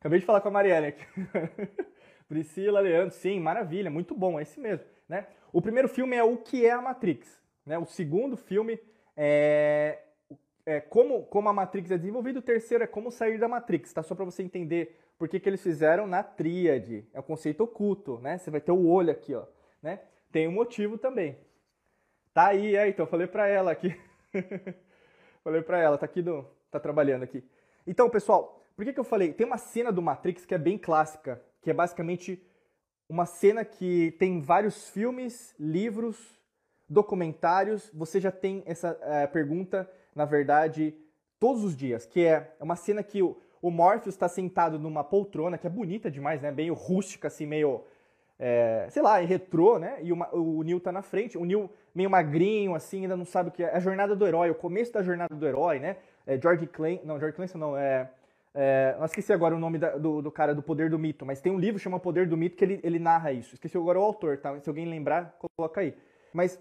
Acabei 0.00 0.20
de 0.20 0.26
falar 0.26 0.40
com 0.40 0.48
a 0.48 0.50
Marielle 0.50 0.86
aqui. 0.86 1.04
Priscila, 2.28 2.80
Leandro, 2.80 3.14
sim, 3.14 3.40
maravilha, 3.40 3.90
muito 3.90 4.14
bom, 4.14 4.38
é 4.38 4.42
esse 4.42 4.58
mesmo. 4.58 4.84
Né? 5.08 5.26
O 5.52 5.62
primeiro 5.62 5.88
filme 5.88 6.16
é 6.16 6.24
O 6.24 6.36
que 6.36 6.66
é 6.66 6.72
a 6.72 6.82
Matrix. 6.82 7.40
Né? 7.64 7.78
O 7.78 7.86
segundo 7.86 8.36
filme 8.36 8.80
é, 9.16 9.98
é 10.64 10.80
como, 10.80 11.24
como 11.24 11.48
a 11.48 11.52
Matrix 11.52 11.90
é 11.90 11.98
desenvolvida. 11.98 12.38
O 12.38 12.42
terceiro 12.42 12.84
é 12.84 12.86
como 12.86 13.10
sair 13.10 13.38
da 13.38 13.48
Matrix, 13.48 13.92
tá? 13.92 14.02
Só 14.02 14.14
para 14.14 14.24
você 14.24 14.42
entender 14.42 14.98
por 15.18 15.28
que, 15.28 15.40
que 15.40 15.48
eles 15.48 15.62
fizeram 15.62 16.06
na 16.06 16.22
tríade. 16.22 17.06
É 17.14 17.20
um 17.20 17.22
conceito 17.22 17.62
oculto, 17.62 18.18
né? 18.18 18.38
Você 18.38 18.50
vai 18.50 18.60
ter 18.60 18.72
o 18.72 18.86
olho 18.86 19.10
aqui, 19.10 19.34
ó. 19.34 19.44
Né? 19.82 20.00
Tem 20.30 20.46
um 20.46 20.52
motivo 20.52 20.98
também. 20.98 21.38
Tá 22.34 22.48
aí, 22.48 22.76
é, 22.76 22.88
então 22.88 23.06
falei 23.06 23.26
pra 23.26 23.48
ela 23.48 23.70
aqui. 23.72 23.98
falei 25.42 25.62
pra 25.62 25.80
ela, 25.80 25.96
tá 25.96 26.04
aqui 26.04 26.20
do. 26.20 26.44
tá 26.70 26.78
trabalhando 26.78 27.22
aqui. 27.22 27.42
Então, 27.86 28.10
pessoal, 28.10 28.62
por 28.76 28.84
que, 28.84 28.92
que 28.92 29.00
eu 29.00 29.04
falei? 29.04 29.32
Tem 29.32 29.46
uma 29.46 29.56
cena 29.56 29.90
do 29.90 30.02
Matrix 30.02 30.44
que 30.44 30.54
é 30.54 30.58
bem 30.58 30.76
clássica, 30.76 31.42
que 31.62 31.70
é 31.70 31.74
basicamente 31.74 32.40
uma 33.08 33.24
cena 33.24 33.64
que 33.64 34.14
tem 34.18 34.40
vários 34.40 34.90
filmes, 34.90 35.54
livros, 35.58 36.38
documentários. 36.88 37.90
Você 37.94 38.20
já 38.20 38.30
tem 38.30 38.62
essa 38.66 38.98
é, 39.02 39.26
pergunta, 39.26 39.90
na 40.14 40.24
verdade, 40.24 40.94
todos 41.40 41.64
os 41.64 41.76
dias, 41.76 42.04
que 42.04 42.24
é 42.24 42.54
uma 42.60 42.76
cena 42.76 43.02
que 43.02 43.22
o, 43.22 43.36
o 43.62 43.70
Morpheus 43.70 44.14
está 44.14 44.28
sentado 44.28 44.78
numa 44.78 45.02
poltrona 45.02 45.58
que 45.58 45.66
é 45.66 45.70
bonita 45.70 46.10
demais, 46.10 46.40
né? 46.40 46.50
Meio 46.50 46.74
rústica, 46.74 47.28
assim, 47.28 47.46
meio. 47.46 47.82
É, 48.38 48.86
sei 48.90 49.00
lá, 49.00 49.16
retrô, 49.18 49.78
né? 49.78 49.98
E 50.02 50.12
uma, 50.12 50.28
o 50.34 50.62
Neil 50.62 50.78
tá 50.78 50.92
na 50.92 51.00
frente. 51.00 51.38
O 51.38 51.44
Neil 51.44 51.70
meio 51.94 52.10
magrinho, 52.10 52.74
assim, 52.74 53.02
ainda 53.02 53.16
não 53.16 53.24
sabe 53.24 53.48
o 53.48 53.52
que 53.52 53.64
é. 53.64 53.68
É 53.68 53.76
a 53.76 53.80
jornada 53.80 54.14
do 54.14 54.26
herói, 54.26 54.50
o 54.50 54.54
começo 54.54 54.92
da 54.92 55.02
jornada 55.02 55.34
do 55.34 55.46
herói, 55.46 55.78
né? 55.78 55.96
É 56.26 56.38
George 56.38 56.66
Clayton. 56.66 57.06
Não, 57.06 57.18
George 57.18 57.34
Clayton 57.34 57.58
não, 57.58 57.76
é. 57.76 58.10
É, 58.58 58.96
não 58.98 59.04
esqueci 59.04 59.34
agora 59.34 59.54
o 59.54 59.58
nome 59.58 59.76
da, 59.76 59.98
do, 59.98 60.22
do, 60.22 60.32
cara 60.32 60.54
do 60.54 60.62
Poder 60.62 60.88
do 60.88 60.98
Mito, 60.98 61.26
mas 61.26 61.42
tem 61.42 61.52
um 61.52 61.58
livro 61.58 61.76
que 61.76 61.84
chama 61.84 62.00
Poder 62.00 62.26
do 62.26 62.38
Mito 62.38 62.56
que 62.56 62.64
ele, 62.64 62.80
ele 62.82 62.98
narra 62.98 63.30
isso. 63.30 63.52
Esqueci 63.52 63.76
agora 63.76 64.00
o 64.00 64.02
autor, 64.02 64.38
tá? 64.38 64.58
Se 64.60 64.70
alguém 64.70 64.86
lembrar, 64.86 65.36
coloca 65.38 65.82
aí. 65.82 65.94
Mas 66.32 66.58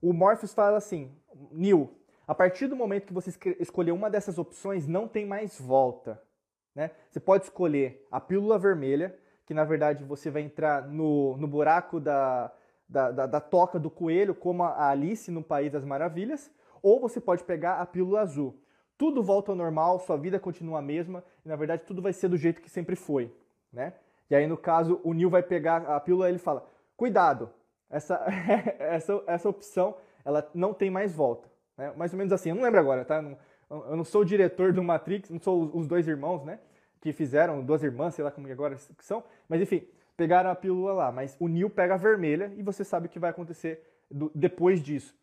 o 0.00 0.12
Morpheus 0.12 0.54
fala 0.54 0.76
assim: 0.76 1.10
Neil, 1.50 1.90
a 2.28 2.34
partir 2.34 2.68
do 2.68 2.76
momento 2.76 3.06
que 3.06 3.12
você 3.12 3.36
escolher 3.58 3.90
uma 3.90 4.08
dessas 4.08 4.38
opções, 4.38 4.86
não 4.86 5.08
tem 5.08 5.26
mais 5.26 5.60
volta. 5.60 6.22
Né? 6.76 6.92
Você 7.10 7.18
pode 7.18 7.44
escolher 7.44 8.06
a 8.08 8.20
pílula 8.20 8.56
vermelha, 8.56 9.18
que 9.44 9.52
na 9.52 9.64
verdade 9.64 10.04
você 10.04 10.30
vai 10.30 10.42
entrar 10.42 10.86
no, 10.86 11.36
no 11.36 11.48
buraco 11.48 11.98
da, 11.98 12.52
da, 12.88 13.10
da, 13.10 13.26
da 13.26 13.40
toca 13.40 13.80
do 13.80 13.90
coelho, 13.90 14.32
como 14.32 14.62
a 14.62 14.90
Alice 14.90 15.28
no 15.28 15.42
País 15.42 15.72
das 15.72 15.84
Maravilhas, 15.84 16.52
ou 16.80 17.00
você 17.00 17.20
pode 17.20 17.42
pegar 17.42 17.80
a 17.80 17.86
pílula 17.86 18.20
azul. 18.20 18.61
Tudo 18.96 19.22
volta 19.22 19.52
ao 19.52 19.56
normal, 19.56 19.98
sua 20.00 20.16
vida 20.16 20.38
continua 20.38 20.78
a 20.78 20.82
mesma, 20.82 21.24
e 21.44 21.48
na 21.48 21.56
verdade 21.56 21.82
tudo 21.86 22.00
vai 22.00 22.12
ser 22.12 22.28
do 22.28 22.36
jeito 22.36 22.60
que 22.60 22.70
sempre 22.70 22.94
foi. 22.94 23.32
Né? 23.72 23.92
E 24.30 24.34
aí, 24.34 24.46
no 24.46 24.56
caso, 24.56 25.00
o 25.02 25.12
Neil 25.12 25.28
vai 25.28 25.42
pegar 25.42 25.82
a 25.86 25.98
pílula 26.00 26.28
e 26.28 26.32
ele 26.32 26.38
fala: 26.38 26.66
cuidado, 26.96 27.50
essa, 27.90 28.24
essa, 28.78 29.22
essa 29.26 29.48
opção 29.48 29.94
ela 30.24 30.48
não 30.54 30.72
tem 30.72 30.90
mais 30.90 31.14
volta. 31.14 31.48
Né? 31.76 31.92
Mais 31.96 32.12
ou 32.12 32.18
menos 32.18 32.32
assim, 32.32 32.50
eu 32.50 32.54
não 32.54 32.62
lembro 32.62 32.80
agora, 32.80 33.04
tá? 33.04 33.20
Não, 33.20 33.36
eu 33.70 33.96
não 33.96 34.04
sou 34.04 34.22
o 34.22 34.24
diretor 34.24 34.72
do 34.72 34.82
Matrix, 34.82 35.30
não 35.30 35.40
sou 35.40 35.70
os 35.74 35.86
dois 35.86 36.06
irmãos, 36.06 36.44
né? 36.44 36.58
Que 37.00 37.12
fizeram, 37.12 37.62
duas 37.62 37.82
irmãs, 37.82 38.14
sei 38.14 38.24
lá 38.24 38.30
como 38.30 38.50
agora 38.50 38.76
são. 39.00 39.24
Mas 39.48 39.60
enfim, 39.60 39.86
pegaram 40.16 40.50
a 40.50 40.54
pílula 40.54 40.92
lá. 40.92 41.12
Mas 41.12 41.36
o 41.40 41.48
Neil 41.48 41.68
pega 41.68 41.94
a 41.94 41.96
vermelha 41.96 42.52
e 42.56 42.62
você 42.62 42.84
sabe 42.84 43.06
o 43.06 43.08
que 43.08 43.18
vai 43.18 43.30
acontecer 43.30 43.82
do, 44.10 44.30
depois 44.34 44.82
disso. 44.82 45.14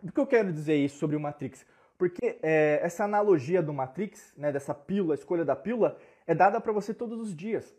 Por 0.00 0.12
que 0.12 0.20
eu 0.20 0.26
quero 0.26 0.52
dizer 0.52 0.76
isso 0.76 0.98
sobre 0.98 1.16
o 1.16 1.20
Matrix? 1.20 1.66
Porque 1.98 2.38
é, 2.40 2.78
essa 2.80 3.04
analogia 3.04 3.60
do 3.60 3.74
Matrix, 3.74 4.32
né, 4.36 4.52
dessa 4.52 4.72
pílula, 4.72 5.14
a 5.14 5.16
escolha 5.16 5.44
da 5.44 5.56
pílula, 5.56 5.98
é 6.26 6.34
dada 6.34 6.60
para 6.60 6.72
você 6.72 6.94
todos 6.94 7.20
os 7.20 7.34
dias. 7.34 7.76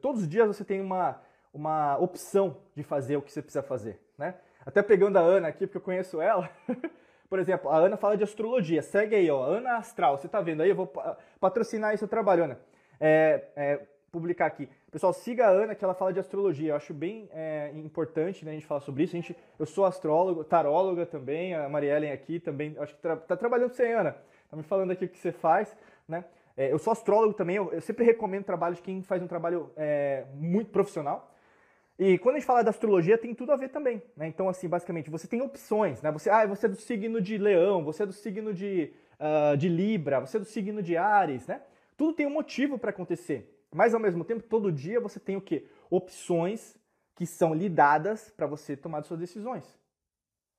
Todos 0.00 0.22
os 0.22 0.28
dias 0.28 0.46
você 0.46 0.64
tem 0.64 0.80
uma, 0.80 1.20
uma 1.52 1.98
opção 1.98 2.56
de 2.74 2.82
fazer 2.82 3.16
o 3.16 3.22
que 3.22 3.30
você 3.30 3.42
precisa 3.42 3.62
fazer. 3.62 4.00
Né? 4.16 4.34
Até 4.64 4.82
pegando 4.82 5.18
a 5.18 5.20
Ana 5.20 5.48
aqui, 5.48 5.66
porque 5.66 5.76
eu 5.76 5.82
conheço 5.82 6.20
ela. 6.20 6.48
Por 7.28 7.38
exemplo, 7.38 7.70
a 7.70 7.76
Ana 7.76 7.96
fala 7.96 8.16
de 8.16 8.24
astrologia. 8.24 8.82
Segue 8.82 9.14
aí, 9.14 9.30
ó. 9.30 9.44
Ana 9.44 9.76
Astral. 9.76 10.16
Você 10.16 10.28
tá 10.28 10.40
vendo 10.40 10.62
aí? 10.62 10.70
Eu 10.70 10.76
vou 10.76 10.92
patrocinar 11.40 11.92
esse 11.92 12.06
trabalho, 12.06 12.44
Ana. 12.44 12.58
É, 13.00 13.44
é, 13.56 13.86
publicar 14.12 14.44
aqui. 14.44 14.68
Pessoal, 14.90 15.10
siga 15.14 15.46
a 15.46 15.48
Ana, 15.48 15.74
que 15.74 15.82
ela 15.82 15.94
fala 15.94 16.12
de 16.12 16.20
astrologia. 16.20 16.72
Eu 16.72 16.76
acho 16.76 16.92
bem 16.92 17.30
é, 17.32 17.72
importante 17.74 18.44
né, 18.44 18.50
a 18.50 18.54
gente 18.54 18.66
falar 18.66 18.82
sobre 18.82 19.04
isso. 19.04 19.16
A 19.16 19.20
gente, 19.20 19.34
eu 19.58 19.64
sou 19.64 19.86
astrólogo, 19.86 20.44
taróloga 20.44 21.06
também. 21.06 21.54
A 21.54 21.66
Mariellen 21.66 22.12
aqui 22.12 22.38
também. 22.38 22.76
Acho 22.78 22.94
que 22.94 23.00
tra 23.00 23.16
tá 23.16 23.34
trabalhando 23.38 23.70
com 23.70 23.76
você, 23.76 23.90
Ana. 23.90 24.14
Tá 24.50 24.56
me 24.56 24.62
falando 24.62 24.90
aqui 24.90 25.06
o 25.06 25.08
que 25.08 25.18
você 25.18 25.32
faz, 25.32 25.74
né? 26.06 26.26
É, 26.54 26.70
eu 26.70 26.78
sou 26.78 26.92
astrólogo 26.92 27.32
também. 27.32 27.56
Eu, 27.56 27.72
eu, 27.72 27.80
sempre 27.80 28.04
recomendo 28.04 28.44
trabalho 28.44 28.74
de 28.74 28.82
quem 28.82 29.02
faz 29.02 29.22
um 29.22 29.26
trabalho 29.26 29.70
é, 29.78 30.26
muito 30.34 30.70
profissional. 30.70 31.34
E 31.98 32.18
quando 32.18 32.36
a 32.36 32.38
gente 32.38 32.46
fala 32.46 32.62
da 32.62 32.68
astrologia, 32.68 33.16
tem 33.16 33.34
tudo 33.34 33.50
a 33.50 33.56
ver 33.56 33.70
também. 33.70 34.02
Né? 34.14 34.26
Então, 34.26 34.46
assim, 34.46 34.68
basicamente, 34.68 35.08
você 35.08 35.26
tem 35.26 35.40
opções. 35.40 36.02
Né? 36.02 36.12
Você, 36.12 36.28
ah, 36.28 36.46
você 36.46 36.66
é 36.66 36.68
do 36.68 36.76
signo 36.76 37.18
de 37.18 37.38
leão, 37.38 37.82
você 37.82 38.02
é 38.02 38.06
do 38.06 38.12
signo 38.12 38.52
de, 38.52 38.92
uh, 39.18 39.56
de 39.56 39.70
Libra, 39.70 40.20
você 40.20 40.36
é 40.36 40.40
do 40.40 40.44
signo 40.44 40.82
de 40.82 40.98
Ares, 40.98 41.46
né? 41.46 41.62
Tudo 41.96 42.12
tem 42.12 42.26
um 42.26 42.30
motivo 42.30 42.76
para 42.78 42.90
acontecer. 42.90 43.48
Mas, 43.74 43.94
ao 43.94 44.00
mesmo 44.00 44.24
tempo, 44.24 44.42
todo 44.42 44.70
dia 44.70 45.00
você 45.00 45.18
tem 45.18 45.36
o 45.36 45.40
quê? 45.40 45.66
Opções 45.90 46.76
que 47.14 47.26
são 47.26 47.54
lhe 47.54 47.68
dadas 47.68 48.30
para 48.30 48.46
você 48.46 48.76
tomar 48.76 49.02
suas 49.04 49.20
decisões. 49.20 49.78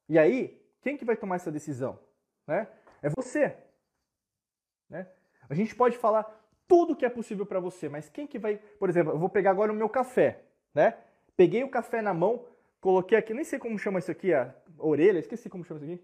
E 0.10 0.18
aí, 0.18 0.62
quem 0.82 0.98
que 0.98 1.06
vai 1.06 1.16
tomar 1.16 1.36
essa 1.36 1.52
decisão? 1.52 2.00
Né? 2.48 2.68
É 3.02 3.10
você. 3.10 3.56
Né? 4.90 5.08
A 5.50 5.54
gente 5.54 5.76
pode 5.76 5.98
falar 5.98 6.24
tudo 6.68 6.96
que 6.96 7.06
é 7.06 7.10
possível 7.10 7.46
para 7.46 7.60
você, 7.60 7.88
mas 7.88 8.10
quem 8.10 8.26
que 8.26 8.40
vai... 8.40 8.58
Por 8.58 8.90
exemplo, 8.90 9.14
eu 9.14 9.20
vou 9.20 9.30
pegar 9.30 9.52
agora 9.52 9.72
o 9.72 9.76
meu 9.76 9.90
café, 9.90 10.44
né? 10.74 10.98
Peguei 11.36 11.64
o 11.64 11.70
café 11.70 12.02
na 12.02 12.14
mão, 12.14 12.46
coloquei 12.80 13.18
aqui, 13.18 13.34
nem 13.34 13.44
sei 13.44 13.60
como 13.60 13.78
chama 13.78 14.00
isso 14.00 14.12
aqui, 14.12 14.34
a 14.34 14.56
orelha, 14.78 15.20
esqueci 15.20 15.50
como 15.50 15.64
chama 15.64 15.84
isso 15.84 15.94
aqui. 15.94 16.04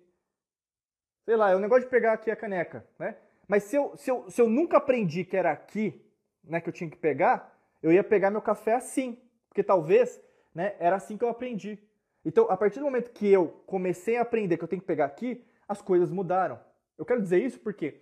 Sei 1.26 1.36
lá, 1.36 1.52
é 1.52 1.56
o 1.56 1.60
negócio 1.60 1.84
de 1.84 1.90
pegar 1.90 2.14
aqui 2.14 2.32
a 2.32 2.36
caneca, 2.36 2.86
né? 2.98 3.16
Mas 3.48 3.64
se 3.64 3.76
eu, 3.76 3.96
se 3.98 4.10
eu, 4.10 4.30
se 4.30 4.42
eu 4.42 4.50
nunca 4.50 4.78
aprendi 4.78 5.24
que 5.24 5.36
era 5.36 5.52
aqui, 5.52 6.04
né, 6.50 6.60
que 6.60 6.68
eu 6.68 6.74
tinha 6.74 6.90
que 6.90 6.98
pegar, 6.98 7.56
eu 7.82 7.92
ia 7.92 8.04
pegar 8.04 8.32
meu 8.32 8.42
café 8.42 8.76
assim, 8.76 9.18
porque 9.48 9.64
talvez, 9.64 10.22
né, 10.54 10.76
era 10.80 10.96
assim 10.96 11.18
que 11.18 11.24
eu 11.24 11.30
aprendi. 11.30 11.80
Então, 12.26 12.50
a 12.50 12.58
partir 12.58 12.80
do 12.80 12.86
momento 12.86 13.12
que 13.12 13.28
eu 13.28 13.48
comecei 13.66 14.18
a 14.18 14.22
aprender 14.22 14.58
que 14.58 14.64
eu 14.64 14.68
tenho 14.68 14.82
que 14.82 14.88
pegar 14.88 15.06
aqui, 15.06 15.46
as 15.68 15.82
coisas 15.82 16.12
mudaram. 16.12 16.60
Eu 16.98 17.06
quero 17.06 17.22
dizer 17.22 17.42
isso 17.42 17.60
porque 17.60 18.02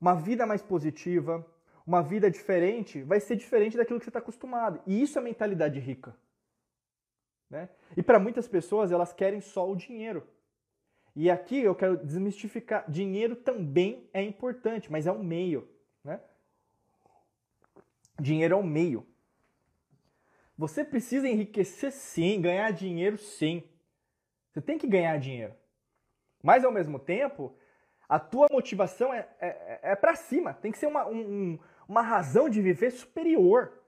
uma 0.00 0.14
vida 0.14 0.44
mais 0.44 0.62
positiva, 0.62 1.46
uma 1.86 2.02
vida 2.02 2.30
diferente, 2.30 3.02
vai 3.02 3.20
ser 3.20 3.36
diferente 3.36 3.76
daquilo 3.76 3.98
que 3.98 4.04
você 4.04 4.10
está 4.10 4.18
acostumado. 4.18 4.80
E 4.86 5.00
isso 5.00 5.18
é 5.18 5.22
mentalidade 5.22 5.78
rica. 5.78 6.14
Né? 7.48 7.68
E 7.96 8.02
para 8.02 8.18
muitas 8.18 8.48
pessoas, 8.48 8.90
elas 8.90 9.12
querem 9.12 9.40
só 9.40 9.70
o 9.70 9.76
dinheiro. 9.76 10.26
E 11.14 11.30
aqui 11.30 11.60
eu 11.60 11.74
quero 11.74 11.96
desmistificar: 11.96 12.84
dinheiro 12.90 13.36
também 13.36 14.10
é 14.12 14.22
importante, 14.22 14.92
mas 14.92 15.06
é 15.06 15.12
um 15.12 15.22
meio. 15.22 15.66
Dinheiro 18.20 18.54
é 18.54 18.56
um 18.56 18.62
meio. 18.62 19.06
Você 20.56 20.84
precisa 20.84 21.28
enriquecer 21.28 21.92
sim, 21.92 22.40
ganhar 22.40 22.70
dinheiro 22.70 23.18
sim. 23.18 23.62
Você 24.50 24.60
tem 24.62 24.78
que 24.78 24.86
ganhar 24.86 25.18
dinheiro. 25.18 25.54
Mas 26.42 26.64
ao 26.64 26.72
mesmo 26.72 26.98
tempo, 26.98 27.54
a 28.08 28.18
tua 28.18 28.46
motivação 28.50 29.12
é, 29.12 29.28
é, 29.40 29.80
é 29.82 29.96
para 29.96 30.14
cima. 30.14 30.54
Tem 30.54 30.72
que 30.72 30.78
ser 30.78 30.86
uma, 30.86 31.06
um, 31.06 31.58
uma 31.88 32.00
razão 32.00 32.48
de 32.48 32.62
viver 32.62 32.90
superior. 32.90 33.82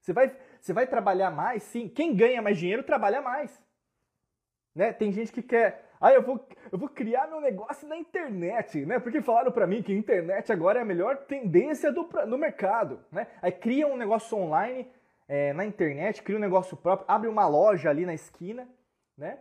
Você 0.00 0.12
vai, 0.12 0.36
você 0.60 0.72
vai 0.72 0.86
trabalhar 0.86 1.30
mais? 1.30 1.62
Sim. 1.62 1.88
Quem 1.88 2.14
ganha 2.14 2.42
mais 2.42 2.58
dinheiro 2.58 2.82
trabalha 2.82 3.22
mais. 3.22 3.62
Né? 4.74 4.92
Tem 4.92 5.10
gente 5.10 5.32
que 5.32 5.42
quer, 5.42 5.87
ah, 6.00 6.12
eu 6.12 6.22
vou, 6.22 6.46
eu 6.70 6.78
vou 6.78 6.88
criar 6.88 7.26
meu 7.26 7.40
negócio 7.40 7.88
na 7.88 7.96
internet, 7.96 8.84
né? 8.86 8.98
Porque 8.98 9.20
falaram 9.20 9.50
para 9.50 9.66
mim 9.66 9.82
que 9.82 9.92
internet 9.92 10.52
agora 10.52 10.78
é 10.78 10.82
a 10.82 10.84
melhor 10.84 11.16
tendência 11.26 11.90
do, 11.90 12.04
do 12.04 12.38
mercado, 12.38 13.00
né? 13.10 13.26
Aí 13.42 13.50
cria 13.50 13.86
um 13.86 13.96
negócio 13.96 14.36
online 14.38 14.86
é, 15.26 15.52
na 15.52 15.64
internet, 15.64 16.22
cria 16.22 16.38
um 16.38 16.40
negócio 16.40 16.76
próprio, 16.76 17.04
abre 17.08 17.28
uma 17.28 17.46
loja 17.46 17.90
ali 17.90 18.06
na 18.06 18.14
esquina, 18.14 18.68
né? 19.16 19.38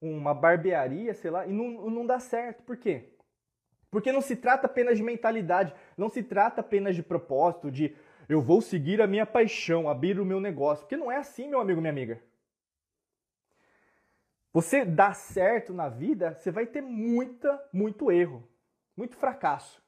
Uma 0.00 0.34
barbearia, 0.34 1.14
sei 1.14 1.30
lá, 1.30 1.46
e 1.46 1.52
não, 1.52 1.90
não 1.90 2.06
dá 2.06 2.18
certo. 2.18 2.62
Por 2.62 2.76
quê? 2.76 3.14
Porque 3.90 4.12
não 4.12 4.20
se 4.20 4.36
trata 4.36 4.66
apenas 4.66 4.98
de 4.98 5.02
mentalidade, 5.02 5.74
não 5.96 6.10
se 6.10 6.22
trata 6.22 6.60
apenas 6.60 6.94
de 6.94 7.02
propósito, 7.02 7.70
de 7.70 7.96
eu 8.28 8.42
vou 8.42 8.60
seguir 8.60 9.00
a 9.00 9.06
minha 9.06 9.24
paixão, 9.24 9.88
abrir 9.88 10.20
o 10.20 10.24
meu 10.24 10.40
negócio. 10.40 10.84
Porque 10.84 10.96
não 10.96 11.10
é 11.10 11.16
assim, 11.16 11.48
meu 11.48 11.60
amigo, 11.60 11.80
minha 11.80 11.92
amiga. 11.92 12.20
Você 14.54 14.84
dá 14.84 15.12
certo 15.12 15.74
na 15.74 15.88
vida, 15.88 16.36
você 16.38 16.52
vai 16.52 16.64
ter 16.64 16.80
muita, 16.80 17.60
muito 17.72 18.12
erro, 18.12 18.48
muito 18.96 19.16
fracasso. 19.16 19.82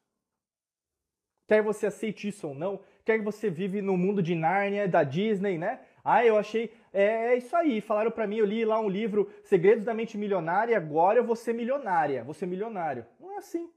Quer 1.46 1.62
você 1.62 1.86
aceite 1.86 2.26
isso 2.26 2.48
ou 2.48 2.54
não, 2.54 2.80
quer 3.04 3.22
você 3.22 3.48
vive 3.48 3.80
no 3.80 3.96
mundo 3.96 4.20
de 4.20 4.34
Nárnia, 4.34 4.88
da 4.88 5.04
Disney, 5.04 5.56
né? 5.56 5.86
Ah, 6.02 6.26
eu 6.26 6.36
achei, 6.36 6.74
é, 6.92 7.04
é 7.04 7.36
isso 7.36 7.54
aí, 7.54 7.80
falaram 7.80 8.10
para 8.10 8.26
mim, 8.26 8.38
eu 8.38 8.44
li 8.44 8.64
lá 8.64 8.80
um 8.80 8.88
livro, 8.88 9.32
Segredos 9.44 9.84
da 9.84 9.94
Mente 9.94 10.18
Milionária, 10.18 10.76
agora 10.76 11.20
eu 11.20 11.24
vou 11.24 11.36
ser 11.36 11.52
milionária, 11.52 12.24
vou 12.24 12.34
ser 12.34 12.46
milionário. 12.46 13.06
Não 13.20 13.34
é 13.34 13.36
assim. 13.36 13.72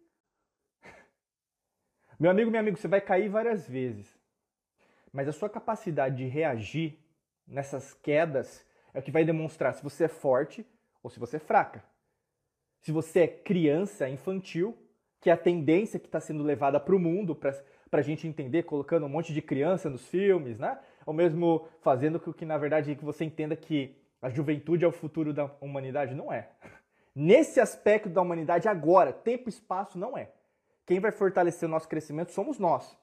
Meu 2.19 2.31
amigo, 2.31 2.49
meu 2.49 2.59
amigo, 2.59 2.77
você 2.77 2.87
vai 2.87 2.99
cair 2.99 3.29
várias 3.29 3.67
vezes. 3.67 4.19
Mas 5.13 5.27
a 5.27 5.31
sua 5.31 5.49
capacidade 5.49 6.17
de 6.17 6.25
reagir 6.25 6.97
nessas 7.47 7.93
quedas 7.93 8.65
é 8.91 8.99
o 8.99 9.03
que 9.03 9.11
vai 9.11 9.23
demonstrar 9.23 9.75
se 9.75 9.83
você 9.83 10.05
é 10.05 10.07
forte 10.07 10.65
ou 11.03 11.09
se 11.09 11.19
você 11.19 11.37
é 11.37 11.39
fraca. 11.39 11.83
Se 12.81 12.91
você 12.91 13.21
é 13.21 13.27
criança, 13.27 14.09
infantil, 14.09 14.77
que 15.19 15.29
é 15.29 15.33
a 15.33 15.37
tendência 15.37 15.99
que 15.99 16.05
está 16.05 16.19
sendo 16.19 16.43
levada 16.43 16.79
para 16.79 16.95
o 16.95 16.99
mundo, 16.99 17.35
para 17.35 17.53
a 17.91 18.01
gente 18.01 18.27
entender, 18.27 18.63
colocando 18.63 19.05
um 19.05 19.09
monte 19.09 19.33
de 19.33 19.41
criança 19.41 19.89
nos 19.89 20.07
filmes, 20.07 20.57
né? 20.57 20.79
Ou 21.05 21.13
mesmo 21.13 21.67
fazendo 21.81 22.19
com 22.19 22.31
que, 22.31 22.45
na 22.45 22.57
verdade, 22.57 22.95
que 22.95 23.03
você 23.03 23.25
entenda 23.25 23.55
que 23.55 23.95
a 24.21 24.29
juventude 24.29 24.85
é 24.85 24.87
o 24.87 24.91
futuro 24.91 25.33
da 25.33 25.45
humanidade. 25.59 26.15
Não 26.15 26.31
é. 26.31 26.49
Nesse 27.13 27.59
aspecto 27.59 28.09
da 28.09 28.21
humanidade, 28.21 28.67
agora, 28.67 29.11
tempo 29.11 29.49
e 29.49 29.49
espaço, 29.49 29.97
não 29.97 30.17
é. 30.17 30.31
Quem 30.85 30.99
vai 30.99 31.11
fortalecer 31.11 31.67
o 31.67 31.71
nosso 31.71 31.87
crescimento 31.87 32.31
somos 32.31 32.57
nós. 32.57 32.97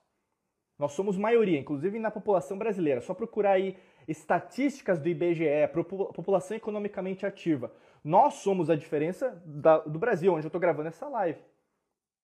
Nós 0.78 0.92
somos 0.92 1.16
maioria, 1.16 1.59
inclusive 1.59 1.98
na 1.98 2.11
população 2.11 2.59
brasileira. 2.59 3.00
Só 3.00 3.14
procurar 3.14 3.52
aí 3.52 3.76
estatísticas 4.07 4.99
do 4.99 5.09
IBGE, 5.09 5.69
população 6.14 6.57
economicamente 6.57 7.27
ativa. 7.27 7.73
Nós 8.03 8.35
somos 8.35 8.71
a 8.71 8.77
diferença 8.77 9.42
da, 9.45 9.79
do 9.79 9.99
Brasil, 9.99 10.33
onde 10.33 10.45
eu 10.45 10.49
estou 10.49 10.61
gravando 10.61 10.88
essa 10.88 11.09
live. 11.09 11.40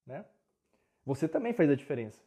Né? 0.07 0.25
Você 1.05 1.27
também 1.27 1.53
faz 1.53 1.71
a 1.71 1.75
diferença. 1.75 2.21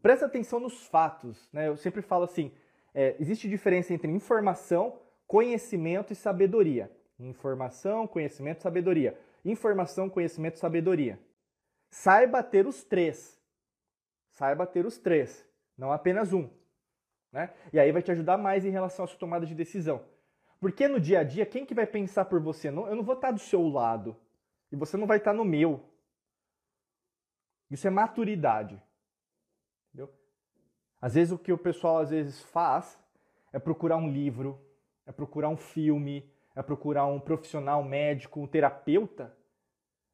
Presta 0.00 0.26
atenção 0.26 0.60
nos 0.60 0.86
fatos. 0.86 1.48
Né? 1.52 1.68
Eu 1.68 1.76
sempre 1.76 2.02
falo 2.02 2.24
assim: 2.24 2.52
é, 2.94 3.16
existe 3.18 3.48
diferença 3.48 3.92
entre 3.92 4.10
informação, 4.10 4.98
conhecimento 5.26 6.12
e 6.12 6.16
sabedoria. 6.16 6.90
Informação, 7.18 8.06
conhecimento 8.06 8.62
sabedoria. 8.62 9.18
Informação, 9.44 10.08
conhecimento 10.08 10.58
sabedoria. 10.58 11.18
Saiba 11.90 12.42
ter 12.42 12.66
os 12.66 12.84
três 12.84 13.42
saiba 14.32 14.66
ter 14.66 14.86
os 14.86 14.98
três, 14.98 15.46
não 15.76 15.92
apenas 15.92 16.32
um. 16.32 16.50
Né? 17.32 17.52
E 17.72 17.80
aí 17.80 17.90
vai 17.90 18.02
te 18.02 18.10
ajudar 18.10 18.36
mais 18.36 18.64
em 18.64 18.70
relação 18.70 19.04
à 19.04 19.08
sua 19.08 19.18
tomada 19.18 19.46
de 19.46 19.54
decisão. 19.54 20.04
Porque 20.60 20.86
no 20.86 21.00
dia 21.00 21.20
a 21.20 21.24
dia, 21.24 21.46
quem 21.46 21.66
que 21.66 21.74
vai 21.74 21.86
pensar 21.86 22.26
por 22.26 22.40
você? 22.40 22.68
Eu 22.68 22.94
não 22.94 23.02
vou 23.02 23.14
estar 23.14 23.30
do 23.30 23.40
seu 23.40 23.66
lado. 23.66 24.16
E 24.70 24.76
você 24.76 24.96
não 24.96 25.06
vai 25.06 25.18
estar 25.18 25.32
no 25.32 25.44
meu. 25.44 25.82
Isso 27.70 27.86
é 27.86 27.90
maturidade. 27.90 28.80
Entendeu? 29.88 30.12
Às 31.00 31.14
vezes 31.14 31.32
o 31.32 31.38
que 31.38 31.52
o 31.52 31.58
pessoal 31.58 31.98
às 31.98 32.10
vezes 32.10 32.42
faz 32.42 32.98
é 33.52 33.58
procurar 33.58 33.96
um 33.96 34.10
livro, 34.10 34.60
é 35.06 35.10
procurar 35.10 35.48
um 35.48 35.56
filme, 35.56 36.30
é 36.54 36.62
procurar 36.62 37.06
um 37.06 37.18
profissional 37.18 37.82
médico, 37.82 38.40
um 38.40 38.46
terapeuta, 38.46 39.36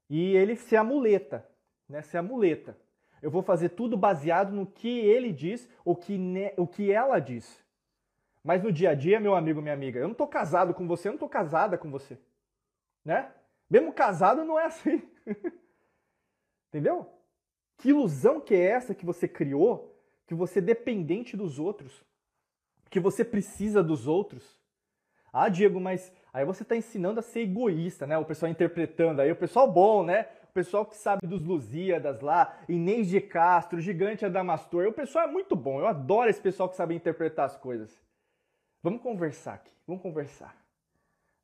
e 0.09 0.35
ele 0.35 0.57
se 0.57 0.76
amuleta, 0.76 1.46
né? 1.88 2.00
Se 2.02 2.16
amuleta. 2.16 2.76
Eu 3.22 3.31
vou 3.31 3.42
fazer 3.42 3.70
tudo 3.70 3.96
baseado 3.96 4.52
no 4.52 4.66
que 4.66 5.00
ele 5.00 5.33
diz 5.33 5.68
ou 5.85 5.96
que 5.96 6.18
o 6.57 6.66
que 6.66 6.92
ela 6.92 7.18
diz. 7.18 7.64
Mas 8.42 8.62
no 8.62 8.72
dia 8.72 8.90
a 8.90 8.94
dia, 8.94 9.20
meu 9.20 9.35
amigo, 9.35 9.61
minha 9.61 9.74
amiga, 9.74 9.98
eu 9.98 10.04
não 10.04 10.12
estou 10.12 10.26
casado 10.26 10.72
com 10.72 10.87
você, 10.87 11.09
eu 11.09 11.12
não 11.12 11.16
estou 11.16 11.28
casada 11.28 11.76
com 11.76 11.90
você. 11.90 12.18
Né? 13.04 13.31
Mesmo 13.68 13.92
casado 13.92 14.44
não 14.44 14.59
é 14.59 14.66
assim. 14.66 15.02
Entendeu? 16.68 17.11
Que 17.76 17.90
ilusão 17.90 18.40
que 18.40 18.54
é 18.54 18.62
essa 18.62 18.94
que 18.94 19.04
você 19.04 19.26
criou, 19.26 19.94
que 20.26 20.35
você 20.35 20.59
é 20.59 20.62
dependente 20.62 21.37
dos 21.37 21.59
outros, 21.59 22.04
que 22.90 23.00
você 23.00 23.24
precisa 23.24 23.83
dos 23.83 24.07
outros. 24.07 24.59
Ah, 25.33 25.48
Diego, 25.48 25.81
mas 25.81 26.12
aí 26.33 26.44
você 26.44 26.62
está 26.62 26.74
ensinando 26.76 27.20
a 27.20 27.22
ser 27.22 27.40
egoísta, 27.40 28.07
né? 28.07 28.16
O 28.18 28.24
pessoal 28.24 28.50
interpretando 28.50 29.20
aí, 29.20 29.31
o 29.31 29.37
pessoal 29.37 29.70
bom, 29.70 30.02
né? 30.02 30.26
Pessoal 30.59 30.85
que 30.85 30.97
sabe 30.97 31.25
dos 31.25 31.40
Lusíadas 31.40 32.21
lá, 32.21 32.59
Inês 32.68 33.07
de 33.07 33.21
Castro, 33.21 33.81
Gigante 33.81 34.27
Adamastor. 34.27 34.88
O 34.88 34.92
pessoal 34.92 35.29
é 35.29 35.31
muito 35.31 35.55
bom. 35.55 35.79
Eu 35.79 35.87
adoro 35.87 36.29
esse 36.29 36.40
pessoal 36.40 36.68
que 36.68 36.75
sabe 36.75 36.97
interpretar 36.97 37.47
as 37.47 37.57
coisas. 37.57 37.97
Vamos 38.83 39.01
conversar 39.01 39.55
aqui, 39.55 39.73
vamos 39.87 40.03
conversar, 40.03 40.61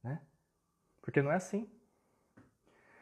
né? 0.03 0.21
Porque 1.01 1.23
não 1.23 1.31
é 1.31 1.37
assim. 1.37 1.71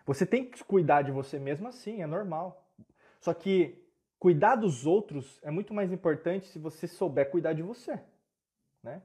Você 0.05 0.27
tem 0.27 0.45
que 0.51 0.63
cuidar 0.63 1.01
de 1.01 1.11
você 1.11 1.39
mesmo 1.39 1.67
assim, 1.67 2.03
é 2.03 2.07
normal. 2.07 2.71
Só 3.19 3.33
que 3.33 3.83
cuidar 4.19 4.57
dos 4.57 4.85
outros 4.85 5.41
é 5.43 5.51
muito 5.51 5.73
mais 5.73 5.91
importante 5.91 6.47
se 6.47 6.59
você 6.59 6.87
souber 6.87 7.31
cuidar 7.31 7.55
de 7.55 7.63
você, 7.63 7.99
né? 8.83 9.01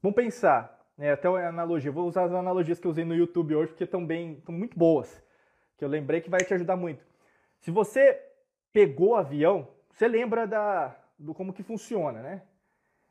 Vamos 0.00 0.16
pensar, 0.16 0.88
né, 0.96 1.12
até 1.12 1.28
a 1.28 1.50
analogia, 1.50 1.92
vou 1.92 2.08
usar 2.08 2.24
as 2.24 2.32
analogias 2.32 2.80
que 2.80 2.86
eu 2.86 2.90
usei 2.90 3.04
no 3.04 3.14
YouTube 3.14 3.54
hoje 3.54 3.72
porque 3.72 3.84
estão 3.84 4.06
bem, 4.06 4.38
estão 4.38 4.54
muito 4.54 4.78
boas, 4.78 5.25
que 5.76 5.84
eu 5.84 5.88
lembrei 5.88 6.20
que 6.20 6.30
vai 6.30 6.40
te 6.40 6.54
ajudar 6.54 6.76
muito. 6.76 7.04
Se 7.60 7.70
você 7.70 8.20
pegou 8.72 9.10
o 9.10 9.16
avião, 9.16 9.68
você 9.90 10.08
lembra 10.08 10.46
da, 10.46 10.96
do 11.18 11.34
como 11.34 11.52
que 11.52 11.62
funciona, 11.62 12.22
né? 12.22 12.42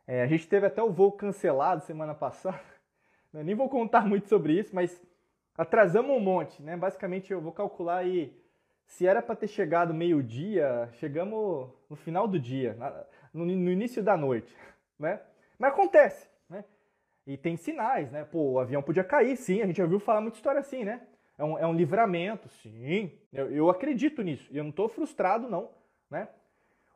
É, 0.07 0.21
a 0.21 0.27
gente 0.27 0.47
teve 0.47 0.67
até 0.67 0.81
o 0.81 0.91
voo 0.91 1.11
cancelado 1.11 1.83
semana 1.83 2.13
passada. 2.13 2.59
Eu 3.33 3.43
nem 3.43 3.55
vou 3.55 3.67
contar 3.67 4.05
muito 4.05 4.29
sobre 4.29 4.53
isso, 4.53 4.73
mas 4.73 5.01
atrasamos 5.57 6.15
um 6.15 6.19
monte, 6.19 6.61
né? 6.61 6.77
Basicamente 6.77 7.33
eu 7.33 7.41
vou 7.41 7.51
calcular 7.51 7.97
aí 7.97 8.33
se 8.85 9.05
era 9.05 9.21
para 9.21 9.35
ter 9.35 9.47
chegado 9.47 9.93
meio-dia, 9.93 10.87
chegamos 10.93 11.69
no 11.89 11.95
final 11.97 12.29
do 12.29 12.39
dia, 12.39 12.77
no, 13.33 13.45
no, 13.45 13.71
início 13.71 14.01
da 14.01 14.15
noite, 14.15 14.55
né? 14.97 15.19
Mas 15.59 15.73
acontece, 15.73 16.29
né? 16.49 16.63
E 17.27 17.35
tem 17.35 17.57
sinais, 17.57 18.09
né? 18.09 18.23
Pô, 18.23 18.51
o 18.51 18.59
avião 18.59 18.81
podia 18.81 19.03
cair, 19.03 19.35
sim, 19.35 19.61
a 19.61 19.65
gente 19.65 19.77
já 19.77 19.83
ouviu 19.83 19.99
falar 19.99 20.21
muita 20.21 20.37
história 20.37 20.61
assim, 20.61 20.85
né? 20.85 21.01
É 21.37 21.43
um, 21.43 21.57
é 21.57 21.67
um 21.67 21.73
livramento, 21.73 22.47
sim, 22.47 23.11
eu, 23.33 23.51
eu 23.51 23.69
acredito 23.69 24.21
nisso, 24.21 24.47
e 24.51 24.57
eu 24.57 24.63
não 24.63 24.69
estou 24.69 24.87
frustrado, 24.87 25.49
não, 25.49 25.69
né? 26.09 26.29